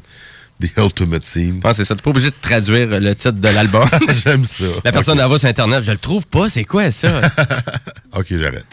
The 0.62 0.70
Ultimate 0.78 1.26
Scene. 1.26 1.56
Je 1.58 1.62
pense 1.62 1.78
que 1.78 1.84
c'est 1.84 1.88
ça. 1.88 1.96
T'es 1.96 2.02
pas 2.02 2.10
obligé 2.10 2.30
de 2.30 2.36
traduire 2.42 2.88
le 2.88 3.16
titre 3.16 3.32
de 3.34 3.48
l'album. 3.50 3.88
J'aime 4.24 4.44
ça. 4.46 4.66
La 4.84 4.92
personne 4.92 5.18
Ok. 5.20 5.24
elle 5.26 5.32
va 5.32 5.40
sur 5.40 5.50
Internet, 5.50 5.84
je 5.84 5.92
le 5.92 5.98
trouve 5.98 6.26
pas, 6.28 6.50
c'est 6.50 6.64
quoi 6.66 6.92
ça? 6.92 7.22
ok, 8.16 8.26
j'arrête. 8.32 8.66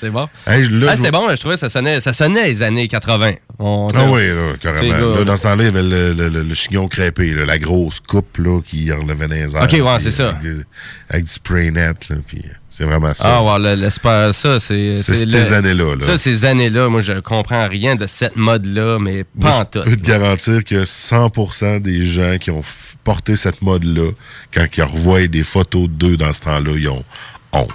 c'est 0.00 0.10
bon. 0.10 0.28
Hey, 0.46 0.66
ah, 0.88 0.96
c'était 0.96 1.10
bon, 1.10 1.26
là, 1.26 1.34
je 1.34 1.40
trouvais 1.40 1.54
que 1.56 1.60
ça 1.60 1.68
sonnait, 1.68 2.00
ça 2.00 2.12
sonnait 2.12 2.44
les 2.48 2.62
années 2.62 2.88
80. 2.88 3.32
On- 3.58 3.88
Ah 3.94 4.10
oui, 4.10 4.28
là, 4.28 4.52
carrément. 4.60 4.96
là, 4.96 5.16
Là, 5.18 5.24
dans 5.24 5.36
ce 5.36 5.42
temps-là, 5.42 5.62
il 5.64 5.66
y 5.66 5.68
avait 5.68 5.82
le, 5.82 6.12
le- 6.14 6.28
le- 6.28 6.42
le 6.42 6.54
chignon 6.54 6.88
crêpé, 6.88 7.30
la 7.32 7.58
grosse 7.58 8.00
coupe 8.00 8.38
là, 8.38 8.60
qui 8.62 8.90
relevait 8.90 9.28
dans 9.28 9.34
les 9.34 9.54
airs. 9.56 9.62
Ok, 9.64 9.72
ouais, 9.72 9.98
c'est 10.00 10.10
ça. 10.10 10.30
Avec, 10.30 10.42
des- 10.42 10.62
avec 11.10 11.24
du 11.24 11.30
spray 11.32 11.70
net, 11.70 12.08
puis 12.26 12.42
c'est 12.72 12.84
vraiment 12.84 13.12
ça. 13.14 13.36
Ah, 13.38 13.42
ouais, 13.44 13.58
le, 13.76 13.82
le 13.82 13.90
sport, 13.90 14.34
ça, 14.34 14.58
c'est. 14.58 15.00
C'est 15.02 15.14
ces 15.14 15.24
le- 15.26 15.52
années-là, 15.52 15.94
là. 15.96 16.04
Ça, 16.06 16.16
ces 16.18 16.44
années-là, 16.44 16.88
moi, 16.88 17.00
je 17.02 17.12
comprends 17.20 17.68
rien 17.68 17.94
de 17.94 18.06
cette 18.06 18.34
mode-là, 18.36 18.98
mais 18.98 19.24
pas 19.24 19.48
Moi, 19.48 19.50
en 19.50 19.58
je 19.58 19.78
tout. 19.80 19.84
peux 19.90 19.96
te 19.96 20.06
garantir 20.06 20.64
que 20.64 20.84
100% 20.84 21.80
des 21.80 22.02
gens 22.04 22.38
qui 22.38 22.50
ont 22.50 22.62
porté 23.04 23.36
cette 23.36 23.60
mode-là, 23.62 24.10
quand 24.52 24.66
ils 24.76 24.82
revoient 24.82 25.26
des 25.26 25.44
photos 25.44 25.88
d'eux 25.88 26.16
dans 26.16 26.32
ce 26.32 26.40
temps-là, 26.40 26.72
ils 26.76 26.88
ont 26.88 27.04
honte. 27.52 27.68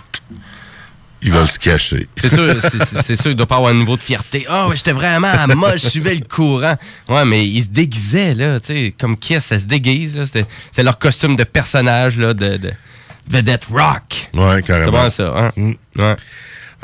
Ils 1.24 1.32
veulent 1.32 1.48
se 1.48 1.58
cacher. 1.58 2.08
C'est 2.18 2.30
sûr, 2.30 2.48
c'est- 2.62 3.16
sûr 3.16 3.24
qu'il 3.26 3.36
doit 3.36 3.48
pas 3.48 3.56
avoir 3.56 3.72
un 3.72 3.76
niveau 3.78 3.98
de 3.98 4.02
fierté. 4.04 4.45
Ah, 4.48 4.68
ouais, 4.68 4.76
j'étais 4.78 4.91
vraiment 4.91 5.28
à 5.32 5.48
mode, 5.48 5.74
je 5.82 5.88
suivais 5.89 6.14
le 6.14 6.24
courant. 6.24 6.76
Ouais, 7.10 7.26
mais 7.26 7.45
ils 7.48 7.64
se 7.64 7.70
déguisaient, 7.70 8.36
là, 8.36 8.60
tu 8.60 8.68
sais, 8.68 8.95
comme 9.00 9.18
Kiss, 9.18 9.45
ça 9.45 9.58
se 9.58 9.66
déguise, 9.66 10.16
là. 10.16 10.26
C'est 10.72 10.84
leur 10.84 11.00
costume 11.00 11.36
de 11.36 11.43
personnage, 11.43 12.18
là, 12.18 12.36
de, 12.36 12.58
de 12.58 12.72
vedette 13.30 13.65
rock. 13.65 14.30
Ouais, 14.34 14.61
carrément. 14.61 15.09
C'est 15.09 15.23
ça, 15.23 15.34
hein? 15.38 15.51
Mm. 15.55 15.73
Ouais. 15.97 16.15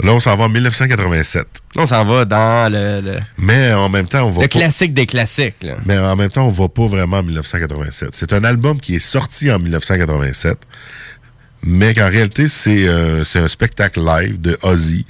Là, 0.01 0.11
on 0.11 0.19
s'en 0.19 0.35
va 0.35 0.45
en 0.45 0.49
1987. 0.49 1.45
On 1.75 1.85
s'en 1.85 2.03
va 2.03 2.25
dans 2.25 2.71
le, 2.71 2.99
le, 2.99 3.19
Mais 3.37 3.73
en 3.73 3.89
même 3.89 4.07
temps, 4.07 4.23
on 4.25 4.29
va 4.29 4.41
le 4.41 4.47
pas... 4.47 4.59
classique 4.59 4.93
des 4.93 5.05
classiques, 5.05 5.61
là. 5.61 5.75
Mais 5.85 5.97
en 5.99 6.15
même 6.15 6.31
temps, 6.31 6.45
on 6.45 6.49
va 6.49 6.67
pas 6.67 6.87
vraiment 6.87 7.17
en 7.17 7.23
1987. 7.23 8.09
C'est 8.13 8.33
un 8.33 8.43
album 8.43 8.79
qui 8.79 8.95
est 8.95 8.99
sorti 8.99 9.51
en 9.51 9.59
1987, 9.59 10.57
mais 11.61 11.93
qu'en 11.93 12.09
réalité, 12.09 12.47
c'est 12.47 12.87
euh, 12.87 13.23
c'est 13.23 13.39
un 13.39 13.47
spectacle 13.47 14.03
live 14.03 14.41
de 14.41 14.57
Ozzy, 14.63 15.05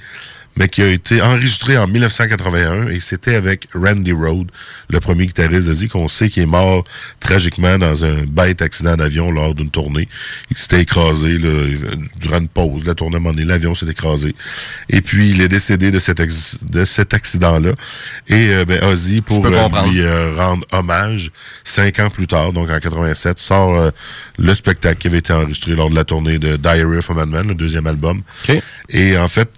mais 0.56 0.68
qui 0.68 0.82
a 0.82 0.88
été 0.88 1.20
enregistré 1.20 1.76
en 1.76 1.86
1981 1.86 2.88
et 2.88 3.00
c'était 3.00 3.34
avec 3.34 3.68
Randy 3.74 4.12
Rhoads, 4.12 4.46
le 4.90 5.00
premier 5.00 5.26
guitariste 5.26 5.66
d'Ozzy, 5.66 5.88
qu'on 5.88 6.08
sait 6.08 6.28
qui 6.28 6.40
est 6.40 6.46
mort 6.46 6.84
tragiquement 7.20 7.78
dans 7.78 8.04
un 8.04 8.24
bête 8.24 8.62
accident 8.62 8.96
d'avion 8.96 9.30
lors 9.30 9.54
d'une 9.54 9.70
tournée. 9.70 10.08
Il 10.50 10.58
s'était 10.58 10.82
écrasé 10.82 11.38
là, 11.38 11.50
durant 12.20 12.38
une 12.38 12.48
pause. 12.48 12.84
La 12.84 12.94
tournée, 12.94 13.18
donné, 13.20 13.44
l'avion 13.44 13.74
s'est 13.74 13.86
écrasé. 13.86 14.34
Et 14.88 15.00
puis, 15.00 15.30
il 15.30 15.40
est 15.40 15.48
décédé 15.48 15.90
de 15.90 15.98
cet, 15.98 16.20
ex- 16.20 16.58
de 16.62 16.84
cet 16.84 17.14
accident-là. 17.14 17.72
Et 18.28 18.50
euh, 18.50 18.64
ben, 18.64 18.82
Ozzy, 18.84 19.20
pour 19.20 19.42
euh, 19.46 19.68
lui 19.90 20.00
euh, 20.02 20.34
rendre 20.36 20.64
hommage, 20.72 21.30
cinq 21.64 21.98
ans 21.98 22.10
plus 22.10 22.26
tard, 22.26 22.52
donc 22.52 22.70
en 22.70 22.78
87, 22.78 23.40
sort 23.40 23.90
le 24.38 24.54
spectacle 24.54 24.98
qui 24.98 25.08
avait 25.08 25.18
été 25.18 25.32
enregistré 25.32 25.74
lors 25.74 25.90
de 25.90 25.94
la 25.94 26.04
tournée 26.04 26.38
de 26.38 26.56
Diary 26.56 26.98
of 26.98 27.10
a 27.10 27.14
Madman, 27.14 27.48
le 27.48 27.54
deuxième 27.54 27.86
album. 27.86 28.22
Et 28.90 29.16
en 29.18 29.28
fait, 29.28 29.48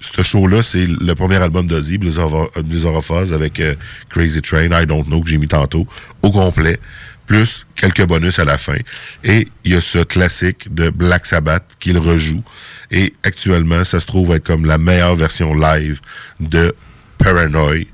ce 0.00 0.22
show-là, 0.22 0.62
c'est 0.62 0.86
le 0.86 1.14
premier 1.14 1.36
album 1.36 1.66
d'Ozzy, 1.66 1.98
Blizzard 1.98 2.32
of- 2.34 3.10
Oz, 3.10 3.32
avec 3.32 3.58
euh, 3.60 3.74
Crazy 4.10 4.40
Train, 4.42 4.68
I 4.82 4.86
Don't 4.86 5.04
Know, 5.04 5.20
que 5.22 5.28
j'ai 5.30 5.38
mis 5.38 5.48
tantôt, 5.48 5.86
au 6.22 6.30
complet, 6.30 6.78
plus 7.26 7.66
quelques 7.74 8.06
bonus 8.06 8.38
à 8.38 8.44
la 8.44 8.56
fin. 8.58 8.76
Et 9.24 9.46
il 9.64 9.72
y 9.72 9.76
a 9.76 9.80
ce 9.80 9.98
classique 9.98 10.72
de 10.74 10.88
Black 10.90 11.26
Sabbath 11.26 11.64
qu'il 11.78 11.98
rejoue. 11.98 12.42
Et 12.90 13.12
actuellement, 13.24 13.84
ça 13.84 14.00
se 14.00 14.06
trouve 14.06 14.32
être 14.34 14.44
comme 14.46 14.64
la 14.64 14.78
meilleure 14.78 15.14
version 15.14 15.52
live 15.54 16.00
de 16.40 16.74
Paranoid. 17.18 17.84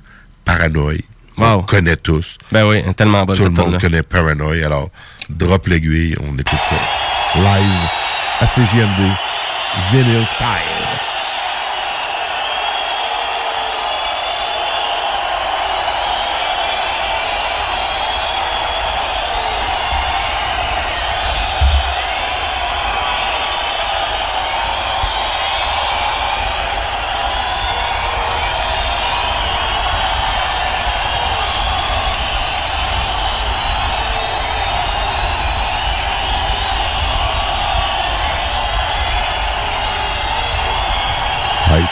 Paranoid. 0.45 1.01
On 1.37 1.43
Wow. 1.57 1.63
connaît 1.63 1.97
tous. 1.97 2.39
Ben 2.53 2.65
oui, 2.69 2.81
tellement 2.97 3.25
bonne 3.25 3.37
Tout 3.37 3.45
le 3.45 3.51
monde 3.51 3.81
connaît 3.81 4.03
Paranoid. 4.05 4.63
Alors, 4.65 4.89
drop 5.29 5.67
l'aiguille, 5.67 6.15
on 6.21 6.33
écoute 6.39 6.59
ça. 6.71 7.41
Live 7.41 7.89
à 8.41 8.47
CGMD. 8.47 9.11
Vinyl 9.91 10.25
Style. 10.27 10.74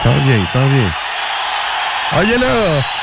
S'en 0.03 0.11
vient, 0.11 0.47
vient. 0.67 0.91
Ah, 2.11 2.25
il 2.25 2.31
là! 2.39 3.02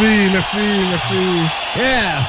Merci, 0.00 0.30
merci, 0.32 0.56
merci. 0.90 1.24
Yeah! 1.76 2.26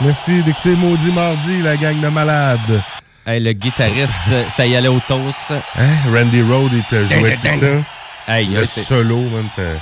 Merci 0.00 0.42
d'écouter 0.42 0.76
Maudit 0.76 1.10
Mardi, 1.12 1.62
la 1.62 1.76
gang 1.76 2.00
de 2.00 2.08
malades. 2.08 2.80
Hey, 3.26 3.40
le 3.42 3.52
guitariste, 3.52 4.12
ça 4.50 4.66
y 4.66 4.76
allait 4.76 4.88
au 4.88 5.00
toast. 5.08 5.52
Hein? 5.76 5.88
Randy 6.12 6.42
Road, 6.42 6.70
il 6.72 6.82
te 6.84 7.06
jouait 7.06 7.34
tout 7.34 7.42
ça? 7.42 8.32
Hey, 8.32 8.46
le 8.46 8.66
solo, 8.66 9.18
même. 9.22 9.48
ça- 9.54 9.80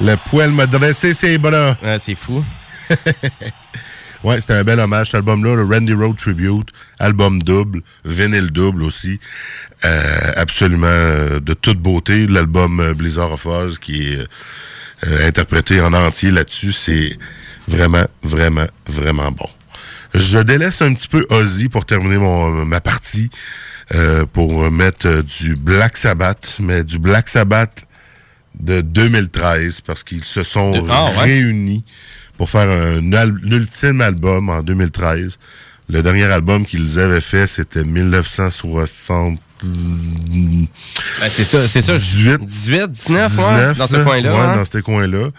Le 0.00 0.16
poil 0.28 0.50
m'a 0.50 0.66
dressé 0.66 1.14
ses 1.14 1.38
bras. 1.38 1.76
Ouais, 1.82 1.98
c'est 2.00 2.16
fou. 2.16 2.44
ouais, 4.24 4.40
c'était 4.40 4.54
un 4.54 4.64
bel 4.64 4.80
hommage, 4.80 5.06
cet 5.08 5.16
album-là, 5.16 5.54
le 5.54 5.62
Randy 5.64 5.92
Road 5.92 6.16
Tribute, 6.16 6.68
album 6.98 7.40
double, 7.42 7.80
vinyle 8.04 8.50
double 8.50 8.82
aussi. 8.82 9.20
Euh, 9.84 10.32
absolument 10.36 10.86
euh, 10.88 11.38
de 11.38 11.54
toute 11.54 11.78
beauté. 11.78 12.26
L'album 12.26 12.80
euh, 12.80 12.92
Blizzard 12.94 13.30
of 13.32 13.46
Oz 13.46 13.78
qui 13.78 14.08
est 14.14 14.26
euh, 15.06 15.26
interprété 15.28 15.80
en 15.80 15.92
entier 15.92 16.30
là-dessus, 16.30 16.72
c'est 16.72 17.16
vraiment, 17.68 18.04
vraiment, 18.22 18.66
vraiment 18.86 19.30
bon. 19.32 19.48
Je 20.14 20.38
délaisse 20.38 20.80
un 20.82 20.94
petit 20.94 21.08
peu 21.08 21.26
Ozzy 21.30 21.68
pour 21.68 21.86
terminer 21.86 22.18
mon, 22.18 22.64
ma 22.64 22.80
partie, 22.80 23.30
euh, 23.94 24.24
pour 24.26 24.70
mettre 24.70 25.06
euh, 25.08 25.22
du 25.22 25.56
Black 25.56 25.96
Sabbath, 25.96 26.56
mais 26.60 26.84
du 26.84 26.98
Black 26.98 27.28
Sabbath 27.28 27.86
de 28.58 28.80
2013, 28.80 29.80
parce 29.80 30.04
qu'ils 30.04 30.22
se 30.24 30.44
sont 30.44 30.70
De- 30.70 30.82
ah, 30.88 31.06
ouais. 31.16 31.24
réunis 31.24 31.84
pour 32.38 32.48
faire 32.48 32.68
un, 32.68 33.12
al- 33.12 33.40
un 33.44 33.50
ultime 33.50 34.00
album 34.00 34.48
en 34.48 34.62
2013. 34.62 35.38
Le 35.90 36.02
dernier 36.02 36.24
album 36.24 36.64
qu'ils 36.64 36.98
avaient 37.00 37.20
fait, 37.20 37.46
c'était 37.46 37.84
1960... 37.84 39.38
Ben, 39.62 40.66
c'est 41.28 41.44
ça, 41.44 41.66
c'est 41.68 41.82
ça. 41.82 41.96
18, 41.96 42.44
18, 42.44 42.90
19, 42.90 43.38
ouais, 43.38 43.74
dans 43.74 43.86
ce 43.86 43.96
là. 43.96 44.04
coin-là. 44.04 44.32
Ouais, 44.32 44.40
hein. 44.40 44.56
dans 44.56 44.64
ce 44.64 44.78
coin-là. 44.78 45.30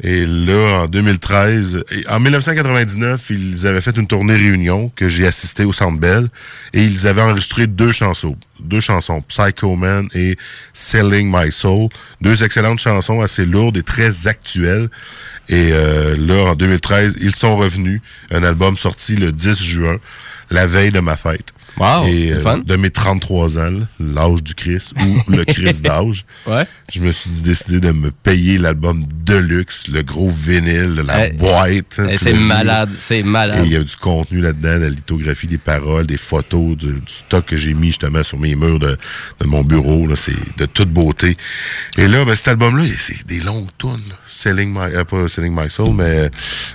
Et 0.00 0.26
là, 0.26 0.82
en 0.82 0.86
2013, 0.86 1.82
et 1.90 2.08
en 2.08 2.20
1999, 2.20 3.30
ils 3.30 3.66
avaient 3.66 3.80
fait 3.80 3.96
une 3.96 4.06
tournée 4.06 4.36
réunion 4.36 4.92
que 4.94 5.08
j'ai 5.08 5.26
assisté 5.26 5.64
au 5.64 5.72
Centre 5.72 5.98
Bell 5.98 6.28
et 6.72 6.84
ils 6.84 7.08
avaient 7.08 7.22
enregistré 7.22 7.66
deux 7.66 7.90
chansons, 7.90 8.36
deux 8.60 8.78
chansons, 8.78 9.22
Psycho 9.22 9.74
Man 9.74 10.06
et 10.14 10.38
Selling 10.72 11.28
My 11.34 11.50
Soul, 11.50 11.88
deux 12.20 12.44
excellentes 12.44 12.78
chansons 12.78 13.22
assez 13.22 13.44
lourdes 13.44 13.76
et 13.76 13.82
très 13.82 14.28
actuelles. 14.28 14.88
Et 15.48 15.70
euh, 15.72 16.16
là, 16.16 16.50
en 16.50 16.54
2013, 16.54 17.16
ils 17.20 17.34
sont 17.34 17.56
revenus, 17.56 18.00
un 18.30 18.44
album 18.44 18.76
sorti 18.76 19.16
le 19.16 19.32
10 19.32 19.60
juin, 19.60 19.96
la 20.50 20.68
veille 20.68 20.92
de 20.92 21.00
ma 21.00 21.16
fête. 21.16 21.52
Wow, 21.78 22.06
et 22.06 22.32
euh, 22.32 22.40
fun. 22.40 22.58
de 22.58 22.76
mes 22.76 22.90
33 22.90 23.58
ans, 23.58 23.80
l'âge 24.00 24.42
du 24.42 24.54
Christ 24.54 24.94
ou 25.00 25.30
le 25.36 25.44
Christ 25.44 25.82
d'âge. 25.82 26.24
Ouais. 26.46 26.64
Je 26.92 27.00
me 27.00 27.12
suis 27.12 27.30
décidé 27.30 27.80
de 27.80 27.92
me 27.92 28.10
payer 28.10 28.58
l'album 28.58 29.04
Deluxe, 29.24 29.88
le 29.88 30.02
gros 30.02 30.28
vinyle, 30.30 31.02
la 31.06 31.26
Eh, 31.28 31.32
boîte. 31.32 32.00
eh, 32.08 32.18
c'est 32.18 32.32
malade, 32.32 32.90
c'est 32.98 33.22
malade. 33.22 33.60
Et 33.64 33.66
il 33.66 33.72
y 33.72 33.76
a 33.76 33.82
du 33.82 33.96
contenu 33.96 34.40
là-dedans, 34.40 34.76
de 34.78 34.82
la 34.84 34.88
lithographie 34.90 35.46
des 35.46 35.58
paroles, 35.58 36.06
des 36.06 36.16
photos, 36.16 36.76
de- 36.76 36.92
du 36.92 37.02
stock 37.06 37.44
que 37.44 37.56
j'ai 37.56 37.74
mis 37.74 37.88
justement 37.88 38.22
sur 38.22 38.38
mes 38.38 38.54
murs 38.54 38.78
de, 38.78 38.96
de 39.40 39.46
mon 39.46 39.62
bureau. 39.64 40.06
là. 40.06 40.16
C'est 40.16 40.32
de 40.56 40.66
toute 40.66 40.90
beauté. 40.90 41.36
Et 41.96 42.08
là, 42.08 42.24
ben, 42.24 42.34
cet 42.34 42.48
album-là, 42.48 42.84
c'est 42.96 43.26
des 43.26 43.40
longues 43.40 43.68
tunes. 43.78 44.00
Selling 44.28 44.70
My, 44.72 44.94
euh, 44.94 45.04
pas 45.04 45.28
Selling 45.28 45.54
My 45.54 45.68
Soul, 45.70 45.94
mais 45.94 46.30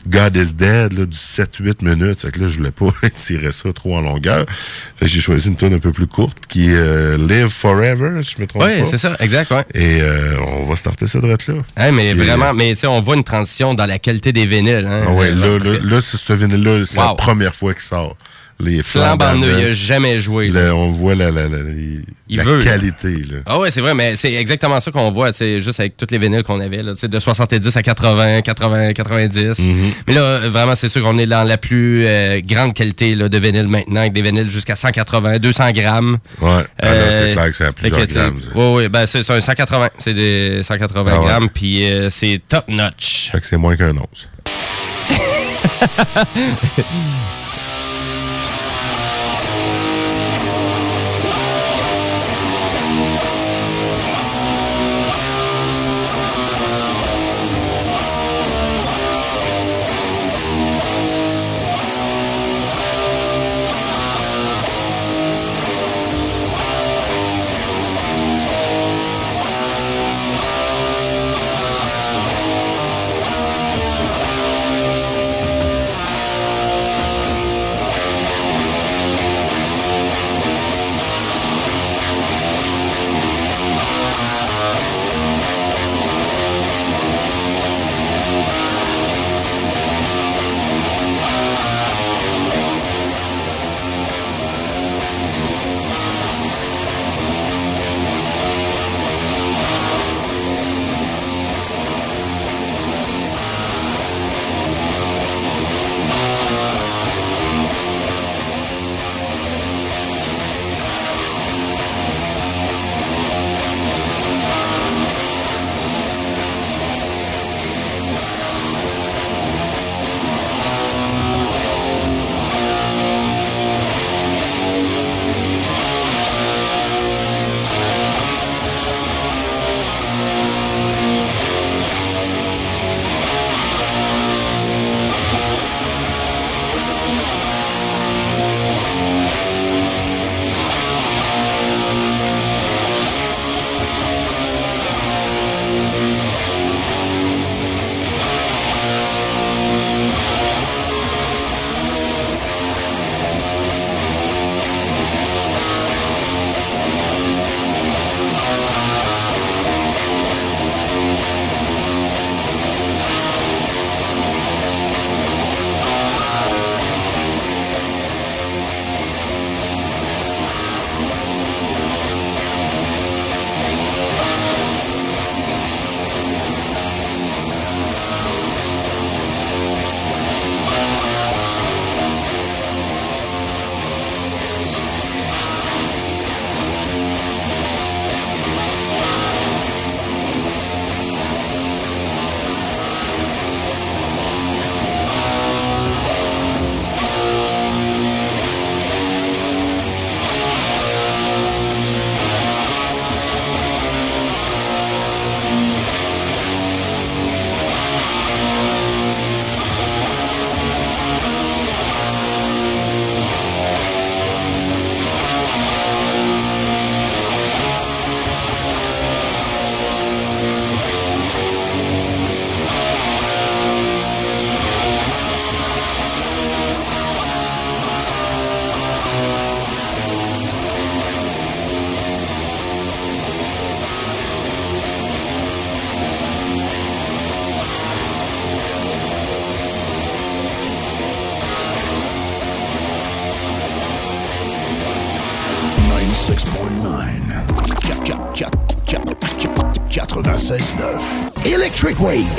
God 0.08 0.36
is 0.36 0.54
Dead, 0.54 0.94
là, 0.94 1.06
du 1.06 1.18
7-8 1.18 1.82
minutes. 1.84 2.22
Fait 2.22 2.32
que 2.32 2.40
là, 2.40 2.48
je 2.48 2.58
voulais 2.58 2.72
pas 2.72 2.92
tirer 3.16 3.52
ça 3.52 3.72
trop 3.74 3.98
en 3.98 4.02
longueur. 4.02 4.46
J'ai 5.06 5.22
choisi 5.22 5.50
une 5.50 5.56
tune 5.56 5.74
un 5.74 5.80
peu 5.80 5.92
plus 5.92 6.08
courte 6.08 6.38
qui 6.48 6.70
est 6.70 6.76
euh, 6.76 7.18
Live 7.18 7.50
Forever, 7.50 8.22
si 8.24 8.36
je 8.38 8.42
me 8.42 8.48
trompe 8.48 8.64
Ouais, 8.64 8.80
pas. 8.80 8.86
c'est 8.86 8.98
ça, 8.98 9.16
exact, 9.20 9.52
ouais. 9.52 9.66
Et 9.74 10.02
euh, 10.02 10.36
on 10.60 10.64
va 10.64 10.76
starter 10.76 11.08
ça 11.08 11.20
de 11.20 11.28
là. 11.28 11.36
Hey, 11.78 11.92
mais 11.92 12.14
vraiment, 12.14 12.54
mais 12.54 12.74
tu 12.74 12.82
sais, 12.82 12.88
on 12.88 13.02
voit 13.02 13.16
une 13.16 13.24
transition 13.24 13.74
dans 13.74 13.86
la 13.86 14.00
qualité 14.00 14.32
des 14.32 14.46
vinyles. 14.46 14.88
Hein, 14.90 15.04
Ah 15.08 15.12
ouais, 15.14 15.32
Euh, 15.32 15.36
là, 15.60 15.64
là, 15.72 15.78
que 15.80 15.86
là, 15.88 16.02
c'est 16.02 16.18
ce 16.18 16.34
vinyle-là, 16.34 16.86
c'est 16.86 16.98
la 16.98 17.16
première 17.16 17.56
fois 17.56 17.74
qu'il 17.74 17.84
sort. 17.84 18.16
Les 18.64 18.78
neuf, 18.78 18.96
il 18.96 19.40
neufs. 19.40 19.70
a 19.70 19.72
jamais 19.72 20.20
joué. 20.20 20.48
Là, 20.50 20.74
on 20.76 20.90
voit 20.90 21.16
la, 21.16 21.32
la, 21.32 21.44
la, 21.48 22.44
veut, 22.44 22.60
qualité. 22.60 23.10
Là. 23.12 23.40
Ah 23.46 23.60
ouais, 23.60 23.72
c'est 23.72 23.82
vrai, 23.82 23.94
mais 23.94 24.16
c'est 24.16 24.34
exactement 24.34 24.80
ça 24.80 24.92
qu'on 24.92 25.12
voit, 25.12 25.34
c'est 25.34 25.60
juste 25.60 25.80
avec 25.80 25.98
toutes 25.98 26.12
les 26.12 26.18
vinyles 26.18 26.44
qu'on 26.44 26.60
avait, 26.60 26.84
là, 26.84 26.94
de 27.02 27.20
70 27.20 27.76
à 27.76 27.82
80, 27.82 28.42
80, 28.42 28.94
90. 28.94 29.40
Mm-hmm. 29.60 29.74
Mais 30.08 30.14
là, 30.14 30.40
vraiment, 30.50 30.76
c'est 30.76 30.90
sûr 30.90 31.02
qu'on 31.02 31.18
est 31.18 31.26
dans 31.26 31.44
la 31.44 31.58
plus 31.58 32.06
euh, 32.06 32.40
grande 32.46 32.74
qualité 32.74 33.16
là, 33.16 33.30
de 33.30 33.38
vinyle 33.38 33.68
maintenant, 33.68 34.02
avec 34.02 34.14
des 34.14 34.22
vinyles 34.22 34.50
jusqu'à 34.50 34.76
180, 34.76 35.40
200 35.40 35.72
grammes. 35.72 36.18
Ouais, 36.42 36.64
ah 36.82 36.88
c'est 37.12 37.34
clair 37.34 37.46
que 37.50 37.56
c'est 37.56 37.66
à 37.66 37.72
plusieurs 37.72 38.08
grammes, 38.08 38.40
ouais, 38.56 38.90
ben 38.90 39.06
c'est 39.06 39.24
c'est 39.24 39.34
un 39.34 39.42
180, 39.42 39.90
c'est 39.98 40.14
des 40.14 40.62
180 40.64 41.12
Ah 41.14 41.20
ouais. 41.20 41.26
grammes, 41.26 41.50
puis 41.50 41.84
euh, 41.86 42.10
c'est 42.10 42.42
top 42.48 42.66
notch. 42.68 43.30
Fait 43.32 43.40
que 43.40 43.46
c'est 43.48 43.58
moins 43.58 43.76
qu'un 43.76 43.96
once. 43.98 44.30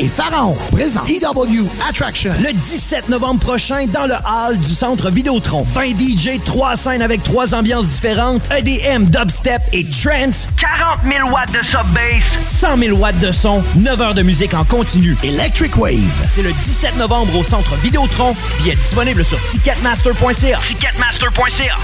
et 0.05 0.09
Pharaon 0.09 0.56
présent 0.70 1.02
EW 1.09 1.66
Attraction. 1.89 2.32
Le 2.43 2.52
17 2.52 3.09
novembre 3.09 3.40
prochain, 3.40 3.86
dans 3.86 4.06
le 4.06 4.14
hall 4.14 4.59
du 4.59 4.74
centre 4.74 5.10
Vidéotron. 5.10 5.62
20 5.62 5.98
DJ, 5.98 6.40
3 6.44 6.76
scènes 6.76 7.02
avec 7.02 7.22
3 7.22 7.55
ambiances 7.55 7.86
différentes, 7.86 8.43
EDM, 8.52 9.05
dubstep 9.05 9.62
et 9.72 9.85
trance. 9.85 10.47
40 10.59 11.01
000 11.10 11.31
watts 11.31 11.52
de 11.52 11.64
sub-bass. 11.64 12.39
100 12.40 12.78
000 12.78 12.98
watts 12.98 13.18
de 13.20 13.32
son. 13.32 13.62
9 13.76 14.01
heures 14.01 14.14
de 14.14 14.22
musique 14.22 14.55
en 14.55 14.64
continu. 14.64 15.16
Electric 15.22 15.76
Wave. 15.76 15.98
C'est 16.28 16.43
le 16.43 16.52
17 16.52 16.97
novembre 16.97 17.36
au 17.36 17.44
centre 17.44 17.74
Vidéotron. 17.76 18.36
Billets 18.59 18.76
disponibles 18.76 19.24
sur 19.24 19.39
ticketmaster.ca. 19.51 20.59
Ticketmaster.ca. 20.59 21.76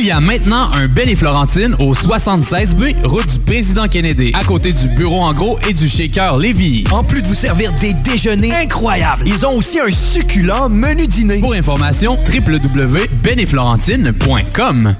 Il 0.00 0.06
y 0.06 0.12
a 0.12 0.18
maintenant 0.18 0.72
un 0.72 0.88
Ben 0.88 1.06
et 1.10 1.14
Florentine 1.14 1.76
au 1.78 1.92
76B, 1.92 3.04
route 3.04 3.26
du 3.26 3.38
président 3.40 3.86
Kennedy, 3.86 4.32
à 4.32 4.42
côté 4.44 4.72
du 4.72 4.88
bureau 4.96 5.20
en 5.20 5.34
gros 5.34 5.58
et 5.68 5.74
du 5.74 5.90
shaker 5.90 6.38
Lévis. 6.38 6.84
En 6.90 7.04
plus 7.04 7.20
de 7.20 7.26
vous 7.26 7.34
servir 7.34 7.70
des 7.74 7.92
déjeuners 7.92 8.54
incroyables, 8.54 9.24
ils 9.26 9.44
ont 9.44 9.58
aussi 9.58 9.78
un 9.78 9.90
succulent 9.90 10.70
menu 10.70 11.06
dîner. 11.06 11.40
Pour 11.40 11.52
information, 11.52 12.16
www.benetflorentine.com. 12.26 14.96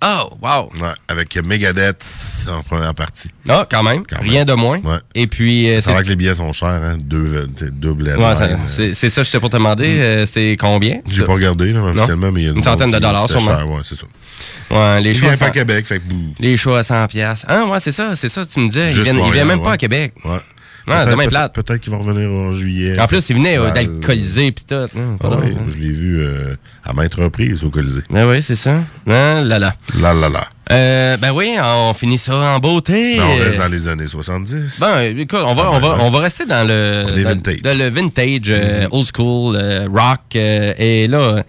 Oh, 0.00 0.30
wow. 0.40 0.70
Ouais, 0.80 0.92
avec 1.08 1.36
Megadeth 1.44 2.04
en 2.48 2.62
première 2.62 2.94
partie. 2.94 3.30
Ah, 3.48 3.66
quand 3.68 3.82
même. 3.82 4.04
Rien 4.20 4.44
de 4.44 4.52
moins. 4.52 4.78
Ouais. 4.78 4.98
Et 5.16 5.26
puis, 5.26 5.68
euh, 5.68 5.80
C'est 5.80 5.92
vrai 5.92 6.04
que 6.04 6.08
les 6.08 6.14
billets 6.14 6.36
sont 6.36 6.52
chers, 6.52 6.68
hein? 6.68 6.96
Deux, 7.02 7.34
euh, 7.34 7.46
sais, 7.56 7.70
double 7.72 8.04
Ouais, 8.16 8.24
euh. 8.40 8.56
c'est 8.92 9.08
ça, 9.10 9.22
je 9.24 9.30
t'ai 9.32 9.40
pour 9.40 9.50
te 9.50 9.56
demander. 9.56 9.98
euh, 9.98 10.24
c'est 10.24 10.56
combien? 10.58 10.98
J'ai 11.08 11.24
pas 11.24 11.32
regardé, 11.32 11.72
là, 11.72 11.82
officiellement, 11.82 12.30
mais 12.30 12.42
il 12.42 12.46
y 12.46 12.48
a 12.48 12.52
Une 12.52 12.62
centaine 12.62 12.92
de 12.92 12.98
dollars, 13.00 13.28
sûrement. 13.28 13.56
cher, 13.56 13.68
ouais, 13.68 13.80
c'est 13.82 13.96
ça. 13.96 14.06
Ouais, 14.70 15.00
les 15.00 15.10
il 15.10 15.20
vient 15.20 15.30
pas 15.36 15.46
à 15.46 15.48
100 15.48 15.50
Québec, 15.52 15.86
fait 15.86 15.98
que... 15.98 16.04
Les 16.38 16.56
shows 16.56 16.74
à 16.76 16.84
100 16.84 17.06
pièces. 17.08 17.44
Ah, 17.48 17.64
ouais, 17.64 17.80
c'est 17.80 17.90
ça, 17.90 18.14
c'est 18.14 18.28
ça, 18.28 18.46
tu 18.46 18.60
me 18.60 18.68
disais. 18.68 18.92
Il 18.92 19.02
vient, 19.02 19.26
il 19.26 19.32
vient 19.32 19.44
même 19.46 19.62
pas 19.62 19.72
à 19.72 19.76
Québec. 19.76 20.12
Ouais. 20.24 20.38
Peut-être- 20.96 21.10
demain 21.10 21.24
peut- 21.24 21.28
plate. 21.30 21.54
Peut-être 21.54 21.80
qu'il 21.80 21.90
va 21.92 21.98
revenir 21.98 22.30
en 22.30 22.52
juillet. 22.52 22.98
En 22.98 23.06
plus, 23.06 23.28
il 23.30 23.36
venait 23.36 23.58
euh, 23.58 23.70
d'alcooliser 23.70 24.52
pis 24.52 24.64
tout. 24.64 24.74
hein, 24.74 24.88
Ah 25.22 25.28
oui, 25.40 25.54
hein. 25.58 25.64
je 25.68 25.76
l'ai 25.76 25.90
vu 25.90 26.20
euh, 26.20 26.54
à 26.84 26.92
maintes 26.92 27.14
reprises 27.14 27.64
au 27.64 27.70
Colisée. 27.70 28.02
Ben 28.10 28.28
oui, 28.28 28.42
c'est 28.42 28.54
ça. 28.56 28.76
Ah, 29.08 29.40
là 29.42 29.58
là. 29.58 29.74
Là, 30.00 30.14
là, 30.14 30.28
là. 30.28 30.48
Euh, 30.70 31.16
ben 31.16 31.32
oui, 31.32 31.54
on 31.62 31.94
finit 31.94 32.18
ça 32.18 32.34
en 32.36 32.58
beauté. 32.58 33.16
Ben, 33.16 33.24
on 33.24 33.38
reste 33.42 33.56
dans 33.58 33.68
les 33.72 33.88
années 33.88 34.06
70. 34.06 34.80
Ben, 34.80 35.16
écoute, 35.18 35.40
on 35.42 35.54
va, 35.54 35.62
Ah, 35.66 35.70
on 35.70 35.80
ben, 35.80 35.88
va, 35.88 35.94
ouais. 35.96 36.00
on 36.02 36.10
va 36.10 36.18
rester 36.18 36.44
dans 36.44 36.66
le, 36.66 37.04
dans, 37.22 37.30
vintage. 37.30 37.62
dans 37.62 37.78
le 37.78 37.88
vintage, 37.88 38.40
euh, 38.50 38.82
Mhm. 38.82 38.88
old 38.90 39.06
school, 39.16 39.56
rock. 39.94 40.36
et 40.36 41.08
là, 41.08 41.42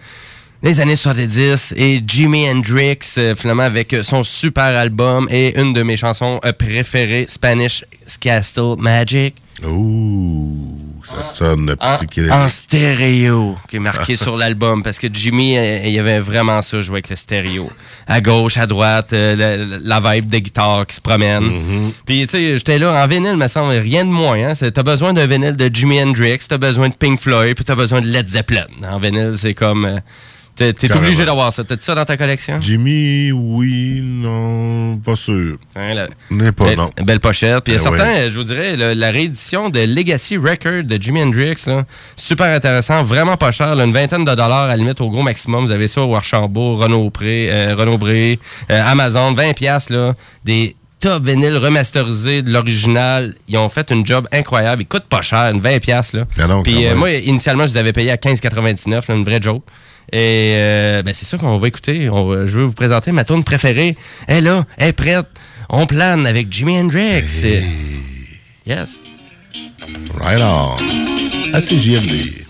les 0.62 0.80
années 0.80 0.96
70 0.96 1.74
et 1.76 2.00
Jimi 2.06 2.48
Hendrix, 2.48 2.98
euh, 3.18 3.34
finalement, 3.34 3.62
avec 3.62 3.94
son 4.02 4.22
super 4.24 4.64
album 4.64 5.26
et 5.30 5.58
une 5.60 5.72
de 5.72 5.82
mes 5.82 5.96
chansons 5.96 6.38
euh, 6.44 6.52
préférées, 6.52 7.26
Spanish 7.28 7.84
Castle 8.20 8.74
Magic. 8.78 9.36
Ouh, 9.66 10.76
ça 11.04 11.22
sonne 11.22 11.76
En, 11.80 11.96
psychédélique. 11.96 12.32
en 12.32 12.48
stéréo, 12.48 13.56
qui 13.68 13.76
est 13.76 13.80
marqué 13.80 14.16
sur 14.16 14.36
l'album, 14.38 14.82
parce 14.82 14.98
que 14.98 15.06
Jimmy, 15.12 15.56
euh, 15.58 15.80
il 15.84 15.90
y 15.92 15.98
avait 15.98 16.18
vraiment 16.18 16.62
ça, 16.62 16.80
jouer 16.80 16.96
avec 16.96 17.10
le 17.10 17.16
stéréo. 17.16 17.70
À 18.06 18.20
gauche, 18.22 18.56
à 18.56 18.66
droite, 18.66 19.12
euh, 19.12 19.36
la, 19.36 20.00
la 20.00 20.14
vibe 20.14 20.28
des 20.30 20.40
guitares 20.40 20.86
qui 20.86 20.96
se 20.96 21.00
promènent. 21.00 21.44
Mm-hmm. 21.50 21.92
Puis, 22.06 22.26
tu 22.26 22.30
sais, 22.30 22.58
j'étais 22.58 22.78
là 22.78 23.02
en 23.02 23.06
vinyle, 23.06 23.36
me 23.36 23.48
semble, 23.48 23.72
rien 23.74 24.04
de 24.04 24.10
moins. 24.10 24.48
Hein? 24.50 24.54
C'est- 24.54 24.70
T'as 24.70 24.82
besoin 24.82 25.12
d'un 25.12 25.26
vinyle 25.26 25.56
de 25.56 25.70
Jimi 25.72 26.02
Hendrix, 26.02 26.38
t'as 26.48 26.58
besoin 26.58 26.88
de 26.88 26.94
Pink 26.94 27.20
Floyd, 27.20 27.54
puis 27.54 27.64
t'as 27.64 27.74
besoin 27.74 28.00
de 28.00 28.06
Led 28.06 28.28
Zeppelin. 28.28 28.66
En 28.90 28.98
vinyle, 28.98 29.34
c'est 29.36 29.54
comme... 29.54 29.84
euh, 29.84 29.98
t'es 30.72 30.88
Carrément. 30.88 31.06
obligé 31.06 31.24
d'avoir 31.24 31.52
ça. 31.52 31.64
T'as-tu 31.64 31.82
ça 31.82 31.94
dans 31.94 32.04
ta 32.04 32.16
collection? 32.16 32.60
Jimmy, 32.60 33.32
oui, 33.32 34.00
non, 34.02 34.98
pas 34.98 35.16
sûr. 35.16 35.56
Hein, 35.76 36.06
pas, 36.56 36.64
Belle, 36.66 36.76
non. 36.78 36.90
belle 37.04 37.20
pochette. 37.20 37.64
Puis 37.64 37.72
il 37.72 37.76
y 37.76 37.80
a 37.80 37.84
Ben 37.90 37.96
certains, 37.96 38.12
ouais. 38.14 38.30
je 38.30 38.36
vous 38.36 38.44
dirais, 38.44 38.76
le- 38.76 38.92
la 38.94 39.10
réédition 39.10 39.70
de 39.70 39.80
Legacy 39.80 40.36
Record 40.36 40.84
de 40.84 41.02
Jimi 41.02 41.22
Hendrix, 41.22 41.56
là, 41.66 41.84
super 42.16 42.46
intéressant, 42.54 43.02
vraiment 43.02 43.36
pas 43.36 43.50
cher, 43.50 43.74
là, 43.74 43.84
une 43.84 43.92
vingtaine 43.92 44.24
de 44.24 44.34
dollars 44.34 44.64
à 44.64 44.68
la 44.68 44.76
limite 44.76 45.00
au 45.00 45.10
gros 45.10 45.22
maximum. 45.22 45.64
Vous 45.66 45.72
avez 45.72 45.88
ça 45.88 46.02
au 46.02 46.14
Archambault, 46.14 46.76
Renault 46.76 47.10
Pré, 47.10 47.48
euh, 47.50 47.74
Renault 47.76 47.98
euh, 48.02 48.36
Amazon, 48.68 49.32
20 49.32 49.52
pièces 49.54 49.90
là, 49.90 50.14
des 50.44 50.74
top 51.00 51.24
vinyles 51.24 51.56
remasterisés 51.56 52.42
de 52.42 52.50
l'original. 52.52 53.34
Ils 53.48 53.56
ont 53.58 53.68
fait 53.68 53.90
une 53.90 54.04
job 54.06 54.26
incroyable. 54.32 54.82
Ils 54.82 54.86
coûtent 54.86 55.08
pas 55.08 55.22
cher, 55.22 55.50
une 55.52 55.60
20 55.60 55.78
pièces 55.80 56.12
là. 56.12 56.24
Non, 56.46 56.62
Puis 56.62 56.86
euh, 56.86 56.94
moi, 56.94 57.10
initialement, 57.12 57.66
je 57.66 57.72
les 57.72 57.78
avais 57.78 57.92
payés 57.92 58.10
à 58.10 58.16
15,99, 58.16 58.90
là, 59.08 59.14
une 59.14 59.24
vraie 59.24 59.40
joke. 59.40 59.64
Et 60.12 60.54
euh, 60.56 61.02
ben, 61.02 61.14
c'est 61.14 61.24
ça 61.26 61.38
qu'on 61.38 61.56
va 61.58 61.68
écouter. 61.68 62.08
On 62.10 62.24
va- 62.26 62.46
je 62.46 62.58
veux 62.58 62.64
vous 62.64 62.72
présenter 62.72 63.12
ma 63.12 63.24
tune 63.24 63.44
préférée. 63.44 63.96
Elle 64.26 64.38
est 64.38 64.40
là, 64.40 64.66
elle 64.76 64.88
est 64.88 64.92
prête. 64.92 65.26
On 65.68 65.86
plane 65.86 66.26
avec 66.26 66.52
Jimi 66.52 66.78
Hendrix. 66.78 67.24
Et- 67.44 67.62
Yes. 68.66 69.00
Right 70.20 70.40
on. 70.42 70.76
C'est 71.60 71.76
JMD. 71.76 72.44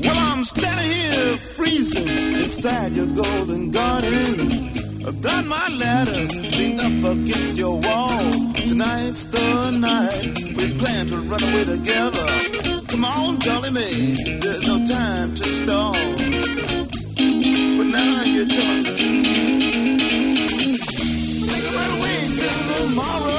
Well, 0.00 0.16
I'm 0.16 0.44
standing 0.44 0.84
here 0.84 1.36
freezing 1.56 2.36
inside 2.36 2.92
your 2.96 3.06
golden 3.06 3.70
garden. 3.70 4.67
I've 5.08 5.22
got 5.22 5.46
my 5.46 5.68
ladder 5.68 6.20
leaned 6.50 6.80
up 6.82 7.12
against 7.12 7.56
your 7.56 7.80
wall. 7.80 8.30
Tonight's 8.66 9.24
the 9.24 9.70
night 9.70 10.36
we 10.54 10.76
plan 10.76 11.06
to 11.06 11.16
run 11.16 11.42
away 11.44 11.64
together. 11.64 12.26
Come 12.88 13.06
on, 13.06 13.40
Jolly 13.40 13.70
me, 13.70 14.38
there's 14.38 14.66
no 14.66 14.84
time 14.84 15.34
to 15.34 15.44
stall. 15.44 15.94
But 17.14 17.86
now 17.86 18.22
you're 18.24 18.48
telling 18.48 18.82
me. 18.82 19.24
Think 20.76 21.64
about 21.72 21.92
wait 22.02 22.28
till 22.36 22.60
tomorrow. 22.76 23.38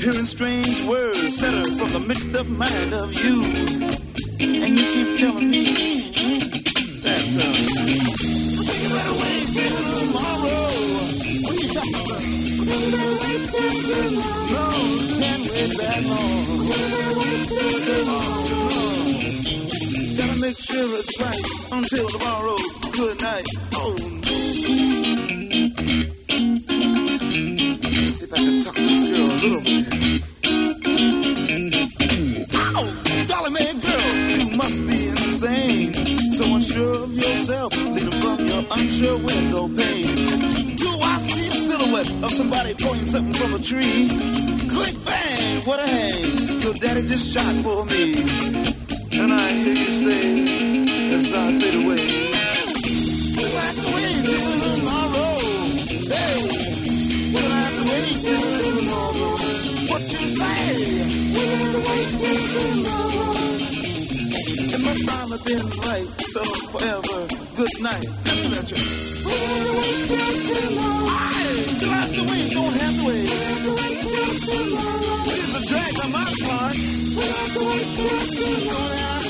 hearing 0.00 0.24
strange 0.24 0.82
words 0.82 1.36
settled 1.36 1.68
from 1.78 1.88
the 1.92 2.00
mixed 2.00 2.34
up 2.34 2.46
mind 2.48 2.94
of 2.94 3.12
you. 3.12 3.44
And 4.40 4.78
you 4.78 4.86
keep 4.88 5.18
telling 5.18 5.50
me 5.50 5.64
that 7.04 7.28
uh, 7.36 7.44
you 8.80 8.88
better 8.96 9.14
wait 9.20 9.44
till 9.52 9.80
tomorrow. 10.00 10.72
What 11.44 11.56
you 11.60 11.68
talking 11.76 12.00
about? 12.00 12.24
No, 14.50 14.64
can't 15.20 15.44
wait 15.52 15.72
that 15.80 16.00
long. 16.08 16.44
Gotta 20.16 20.36
make 20.40 20.56
sure 20.56 20.88
it's 20.98 21.14
right 21.20 21.46
until 21.72 22.08
tomorrow. 22.08 22.56
Good 22.92 23.20
night. 23.20 23.46
Oh, 23.74 23.96
Let's 28.00 28.12
see 28.16 28.24
if 28.24 28.32
I 28.32 28.36
talk 28.64 28.74
to 28.74 28.80
this 28.80 29.02
girl 29.02 29.30
a 29.30 29.36
little 29.44 29.60
bit. 29.60 29.89
Insane. 35.50 36.18
So 36.32 36.44
unsure 36.54 37.04
of 37.04 37.12
yourself, 37.12 37.76
leaning 37.76 38.20
from 38.20 38.46
your 38.46 38.64
unsure 38.76 39.18
window 39.18 39.68
pane. 39.68 40.76
Do 40.76 40.88
I 40.88 41.18
see 41.18 41.48
a 41.48 41.50
silhouette 41.50 42.10
of 42.22 42.30
somebody 42.30 42.74
pointing 42.74 43.08
something 43.08 43.34
from 43.34 43.54
a 43.54 43.58
tree? 43.58 44.08
Click 44.68 44.94
bang, 45.04 45.64
what 45.64 45.80
a 45.80 45.86
hang. 45.86 46.60
Your 46.60 46.74
daddy 46.74 47.02
just 47.02 47.32
shot 47.32 47.54
for 47.64 47.84
me. 47.86 48.14
And 49.12 49.32
I 49.32 49.48
hear 49.52 49.74
you 49.74 49.90
say, 49.90 51.12
as 51.14 51.32
I 51.32 51.58
fade 51.58 51.74
away. 51.84 52.30
Wait 53.94 54.16
till 54.24 54.46
tomorrow. 54.64 55.34
Hey, 56.10 56.40
have 57.50 57.74
to 57.76 58.36
tomorrow. 58.78 59.34
What 59.90 60.02
you 60.12 60.26
say? 60.38 60.60
Tomorrow. 62.60 63.79
It 64.50 64.82
must 64.84 65.04
not 65.06 65.30
have 65.30 65.44
been 65.44 65.66
right, 65.86 66.08
so 66.34 66.42
forever. 66.74 67.18
Good 67.56 67.74
night. 67.82 68.06
Listen 68.26 68.52
at 68.58 68.70
you. 68.70 68.82
We'll 69.22 69.38
have 69.38 69.62
to 69.66 69.78
wait 69.78 70.02
till 70.10 70.66
tomorrow. 70.66 71.06
Aye, 71.06 71.78
you'll 71.80 71.94
have 71.94 72.10
to 72.10 72.22
wait, 72.26 72.50
don't 72.50 72.74
have 72.82 72.96
to 72.96 73.06
wait. 73.06 73.30
We'll 73.30 73.46
have 73.46 73.62
to 73.62 73.70
wait 73.78 73.98
till 74.00 74.26
tomorrow. 74.50 75.30
It's 75.30 75.54
a 75.54 75.62
drag 75.70 75.94
on 76.02 76.10
my 76.10 76.26
part. 76.42 76.74
We'll 77.14 77.30
have 77.30 77.52
to 77.54 77.62
wait 77.70 77.88
till 77.94 78.18
tomorrow. 78.30 78.80
Don't 78.80 79.00
have 79.00 79.26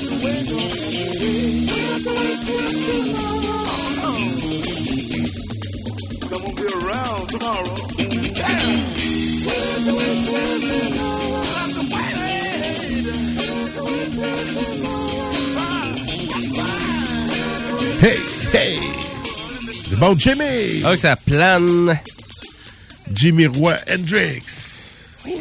to 0.00 0.24
wait. 0.24 0.83
Hey, 18.04 18.18
hey! 18.52 18.78
C'est 19.82 19.98
bon, 19.98 20.14
Jimmy! 20.14 20.82
Ah, 20.84 20.90
que 20.90 20.98
ça 20.98 21.16
plane. 21.16 21.98
Jimmy 23.10 23.46
Roy 23.46 23.74
Hendrix. 23.90 24.42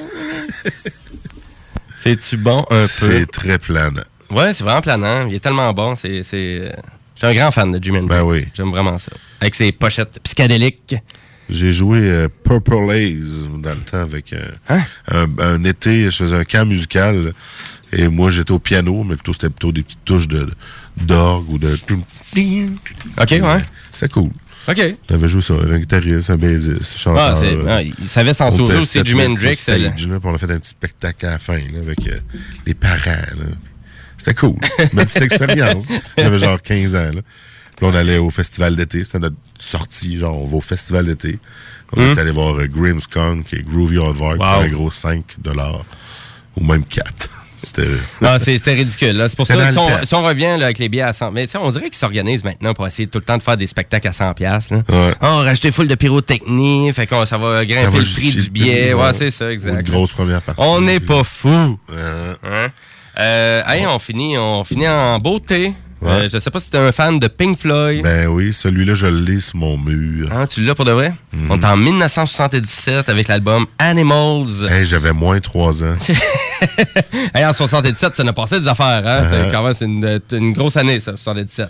C'est-tu 1.98 2.38
bon 2.38 2.66
un 2.70 2.78
peu? 2.78 2.88
C'est 2.88 3.26
très 3.30 3.60
planant. 3.60 4.04
Ouais, 4.32 4.54
c'est 4.54 4.64
vraiment 4.64 4.80
planant. 4.80 5.28
Il 5.28 5.36
est 5.36 5.40
tellement 5.42 5.74
bon. 5.74 5.98
C'est, 5.98 6.24
c'est... 6.24 6.62
euh, 6.62 6.70
suis 7.18 7.28
un 7.28 7.34
grand 7.34 7.52
fan 7.52 7.70
de 7.70 7.80
Hendrix. 7.80 8.08
Ben 8.08 8.24
oui. 8.24 8.46
J'aime 8.54 8.70
vraiment 8.70 8.98
ça. 8.98 9.12
Avec 9.42 9.56
ses 9.56 9.74
pochettes 9.74 10.22
psychédéliques. 10.24 10.96
J'ai 11.50 11.74
joué 11.74 11.98
euh, 12.00 12.30
Purple 12.46 12.90
Haze 12.92 13.50
dans 13.58 13.74
le 13.74 13.82
temps 13.82 14.00
avec 14.00 14.32
euh, 14.32 14.48
Hein? 14.70 14.84
un, 15.12 15.28
un 15.40 15.62
été, 15.66 16.06
je 16.06 16.16
faisais 16.16 16.38
un 16.38 16.46
camp 16.46 16.66
musical 16.66 17.34
et 17.94 18.08
moi 18.08 18.30
j'étais 18.32 18.52
au 18.52 18.60
piano, 18.60 19.04
mais 19.04 19.16
plutôt 19.16 19.34
c'était 19.34 19.50
plutôt 19.50 19.72
des 19.72 19.84
petites 19.84 20.04
touches 20.06 20.28
de 20.28 20.50
d'orgue 20.98 21.50
ou 21.50 21.58
de. 21.58 21.78
Ok, 23.20 23.30
ouais. 23.32 23.64
C'est 23.92 24.12
cool. 24.12 24.30
Ok. 24.68 24.96
J'avais 25.10 25.28
joué 25.28 25.42
ça, 25.42 25.54
un 25.56 25.78
guitariste, 25.78 26.30
un 26.30 26.38
bassiste, 26.38 26.98
chanteur. 26.98 27.32
Ah, 27.32 27.36
c'est- 27.36 27.58
ah, 27.68 27.82
il 27.82 28.08
savait 28.08 28.34
s'entourer 28.34 28.78
on 28.78 28.82
aussi, 28.82 29.02
Jimi 29.04 29.24
Hendrix, 29.26 29.58
stage, 29.58 30.08
là, 30.08 30.20
on 30.24 30.34
a 30.34 30.38
fait 30.38 30.50
un 30.52 30.58
petit 30.60 30.70
spectacle 30.70 31.26
à 31.26 31.32
la 31.32 31.40
fin 31.40 31.58
là, 31.58 31.80
avec 31.82 32.08
euh, 32.08 32.20
les 32.66 32.74
parents. 32.74 32.96
là. 33.38 33.46
C'était 34.18 34.36
cool. 34.36 34.56
Ma 34.94 35.06
petite 35.06 35.22
expérience. 35.24 35.86
J'avais 36.18 36.38
genre 36.38 36.62
15 36.62 36.96
ans. 36.96 37.12
Là. 37.14 37.22
Puis 37.76 37.86
on 37.86 37.94
allait 37.94 38.20
au 38.20 38.30
festival 38.30 38.76
d'été. 38.78 39.04
C'était 39.04 39.20
notre 39.20 39.36
sortie. 39.60 40.18
Genre, 40.18 40.40
on 40.42 40.46
va 40.48 40.58
au 40.58 40.62
festival 40.62 41.08
d'été. 41.08 41.40
On 41.92 42.00
Hmm. 42.00 42.18
est 42.18 42.22
allé 42.22 42.32
voir 42.32 42.56
euh, 42.56 42.68
Grimmskunk 42.68 43.54
et 43.54 43.62
Groovy 43.64 43.98
Hardvark 43.98 44.38
pour 44.38 44.46
un 44.46 44.68
gros 44.70 44.92
5 44.92 45.36
ou 46.56 46.64
même 46.64 46.84
4. 46.86 47.30
C'était. 47.64 47.88
Ah, 48.22 48.38
c'était 48.40 48.74
ridicule. 48.74 49.26
C'est 49.28 49.36
pour 49.36 49.48
ça, 49.48 49.70
si 49.70 49.76
temps. 49.76 49.88
si 50.04 50.14
on 50.16 50.24
revient 50.24 50.56
là, 50.58 50.66
avec 50.66 50.80
les 50.80 50.90
billets 50.90 51.04
à 51.04 51.14
100... 51.14 51.32
Mais 51.32 51.48
on 51.56 51.72
dirait 51.72 51.86
qu'ils 51.86 51.96
s'organisent 51.96 52.44
maintenant 52.44 52.74
pour 52.74 52.86
essayer 52.86 53.08
tout 53.08 53.20
le 53.20 53.26
temps 53.26 53.38
de 53.38 53.44
faire 53.44 53.58
des 53.58 53.68
spectacles 53.68 54.08
à 54.08 54.12
100$. 54.12 54.34
piastres, 54.34 54.74
Là. 54.74 54.82
Ah, 55.22 55.34
on 55.34 55.38
va 55.40 55.44
rajouter 55.44 55.72
full 55.72 55.88
de 55.88 55.96
pyrotechnie, 55.96 56.92
fait 56.94 57.08
que 57.08 57.26
ça 57.26 57.38
va 57.38 57.66
grimper 57.66 57.84
Ça 57.86 57.90
va 57.90 57.98
le 58.00 58.14
prix 58.14 58.32
du 58.32 58.50
billet. 58.50 58.94
Ouais, 58.94 59.02
ouais. 59.02 59.14
c'est 59.14 59.32
ça, 59.32 59.52
exact. 59.52 59.88
Une 59.88 59.94
grosse 59.94 60.12
première 60.12 60.42
partie. 60.42 60.62
On 60.62 60.82
n'est 60.82 61.00
pas 61.00 61.24
fou. 61.24 61.50
Hein? 61.50 62.68
Euh, 63.20 63.62
hey, 63.68 63.86
on 63.86 64.00
finit, 64.00 64.38
on 64.38 64.64
finit 64.64 64.88
en 64.88 65.20
beauté. 65.20 65.74
Ouais. 66.04 66.12
Euh, 66.26 66.30
je 66.32 66.38
sais 66.38 66.52
pas 66.52 66.60
si 66.60 66.70
t'es 66.70 66.78
un 66.78 66.92
fan 66.92 67.18
de 67.20 67.28
Pink 67.28 67.58
Floyd. 67.58 68.04
Ben 68.04 68.28
oui, 68.28 68.52
celui-là, 68.54 68.94
je 68.94 69.08
l'ai 69.08 69.40
sur 69.40 69.56
mon 69.58 69.78
mur. 69.78 70.30
Hein, 70.32 70.46
tu 70.48 70.62
l'as 70.62 70.76
pour 70.76 70.86
de 70.86 70.92
vrai? 70.92 71.14
Mhm. 71.32 71.48
On 71.52 71.62
est 71.62 71.66
en 71.66 71.78
1977 71.78 73.10
avec 73.10 73.28
l'album 73.28 73.66
Animals. 73.80 74.68
Hey, 74.70 74.86
J'avais 74.86 75.14
moins 75.14 75.40
3 75.40 75.84
ans. 75.84 75.96
Hey, 77.36 77.46
en 77.46 77.52
77, 77.54 78.16
ça 78.16 78.24
n'a 78.24 78.32
passé 78.34 78.60
des 78.60 78.68
affaires. 78.68 79.04
Hein? 79.06 79.28
C'est 79.30 79.44
Uh-huh. 79.44 79.52
quand 79.52 79.64
même, 79.64 79.74
c'est 79.74 79.86
une, 79.86 80.20
une 80.32 80.54
grosse 80.54 80.78
année, 80.78 81.00
ça, 81.00 81.18
77. 81.18 81.70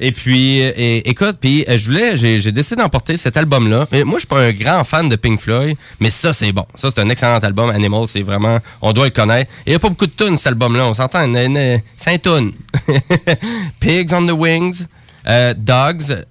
Et 0.00 0.12
puis, 0.12 0.60
écoute, 1.04 1.38
puis 1.40 1.64
euh, 1.68 1.76
je 1.76 2.38
j'ai 2.38 2.52
décidé 2.52 2.82
d'emporter 2.82 3.16
cet 3.16 3.36
album-là. 3.36 3.86
Moi, 4.04 4.14
je 4.14 4.20
suis 4.20 4.26
pas 4.26 4.40
un 4.40 4.52
grand 4.52 4.84
fan 4.84 5.08
de 5.08 5.16
Pink 5.16 5.40
Floyd, 5.40 5.76
mais 6.00 6.10
ça, 6.10 6.32
c'est 6.32 6.52
bon. 6.52 6.66
Ça, 6.74 6.88
c'est 6.92 7.00
un 7.00 7.08
excellent 7.08 7.38
album. 7.38 7.70
Animals, 7.70 8.08
c'est 8.08 8.22
vraiment, 8.22 8.58
on 8.82 8.92
doit 8.92 9.04
le 9.04 9.10
connaître. 9.10 9.50
Il 9.66 9.70
n'y 9.70 9.76
a 9.76 9.78
pas 9.78 9.88
beaucoup 9.88 10.06
de 10.06 10.12
tunes, 10.12 10.36
cet 10.36 10.48
album-là. 10.48 10.86
On 10.86 10.94
s'entend, 10.94 11.24
une, 11.24 11.36
une, 11.36 11.80
cinq 11.96 12.22
tunes. 12.22 12.52
Pigs 13.80 14.12
on 14.12 14.26
the 14.26 14.32
Wings, 14.32 14.84
euh, 15.26 15.54
Dogs. 15.56 16.24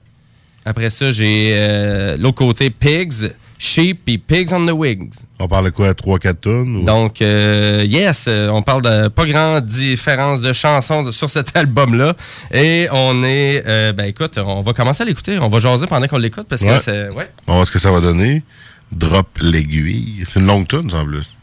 Après 0.66 0.90
ça, 0.90 1.12
j'ai 1.12 1.52
euh, 1.54 2.18
l'autre 2.18 2.38
côté, 2.38 2.70
Pigs, 2.70 3.32
Sheep, 3.58 4.02
puis 4.06 4.18
Pigs 4.18 4.54
on 4.54 4.66
the 4.66 4.72
Wings. 4.72 5.12
On 5.40 5.48
parle 5.48 5.66
de 5.66 5.70
quoi, 5.72 5.94
3-4 5.94 6.40
tonnes? 6.42 6.76
ou- 6.78 6.84
Donc, 6.84 7.22
euh, 7.22 7.84
yes, 7.88 8.26
euh, 8.28 8.50
on 8.50 8.62
parle 8.62 8.82
de 8.82 9.08
pas 9.08 9.26
grande 9.26 9.64
différence 9.64 10.42
de 10.42 10.52
chansons 10.54 11.12
sur 11.12 11.30
cet 11.30 11.56
album-là. 11.58 12.16
Et 12.54 12.88
on 12.92 13.24
est, 13.24 13.64
euh, 13.66 13.94
ben 13.94 14.06
écoute, 14.06 14.38
on 14.38 14.62
va 14.62 14.74
commencer 14.74 15.04
à 15.04 15.06
l'écouter. 15.06 15.40
On 15.40 15.48
va 15.48 15.60
jaser 15.60 15.88
pendant 15.88 16.08
qu'on 16.08 16.18
l'écoute 16.18 16.48
parce 16.50 16.62
Ouais. 16.64 16.78
que 16.78 16.80
c'est, 16.84 17.10
ouais. 17.10 17.30
On 17.48 17.54
va 17.54 17.56
voir 17.60 17.68
ce 17.68 17.72
que 17.72 17.80
ça 17.80 17.92
va 17.92 18.00
donner. 18.02 18.44
Drop 18.92 19.28
l'aiguille. 19.42 20.24
C'est 20.30 20.40
une 20.40 20.46
longue 20.48 20.68
tonne, 20.68 20.90
ça, 20.90 20.98
en 20.98 21.06
plus. 21.06 21.34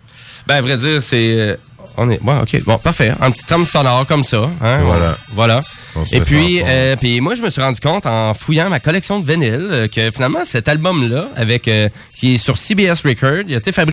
Ben, 0.51 0.57
à 0.57 0.61
vrai 0.63 0.77
dire, 0.79 1.01
c'est, 1.01 1.35
euh, 1.39 1.57
on 1.97 2.11
est, 2.11 2.21
bon, 2.23 2.41
ok, 2.41 2.65
bon, 2.65 2.79
parfait. 2.79 3.13
Un 3.21 3.31
petit 3.31 3.45
trame 3.45 3.65
sonore 3.67 4.07
comme 4.07 4.25
ça. 4.25 4.51
Hein, 4.63 4.79
Voilà. 4.85 5.17
Voilà. 5.35 5.61
Et 6.13 6.21
puis, 6.21 6.61
euh, 6.65 6.97
puis 6.97 7.21
moi, 7.21 7.35
je 7.35 7.43
me 7.43 7.51
suis 7.51 7.61
rendu 7.61 7.79
compte 7.81 8.07
en 8.07 8.35
fouillant 8.35 8.69
ma 8.69 8.81
collection 8.81 9.21
de 9.21 9.31
vinyles 9.31 9.69
euh, 9.71 9.87
que 9.89 10.11
finalement, 10.11 10.45
cet 10.45 10.67
album-là, 10.69 11.29
avec, 11.37 11.69
euh, 11.69 11.89
qui 12.17 12.35
est 12.35 12.39
sur 12.39 12.59
CBS 12.59 13.03
Record, 13.05 13.45
il 13.47 13.55
a 13.55 13.59
été 13.59 13.71
fabriqué 13.71 13.89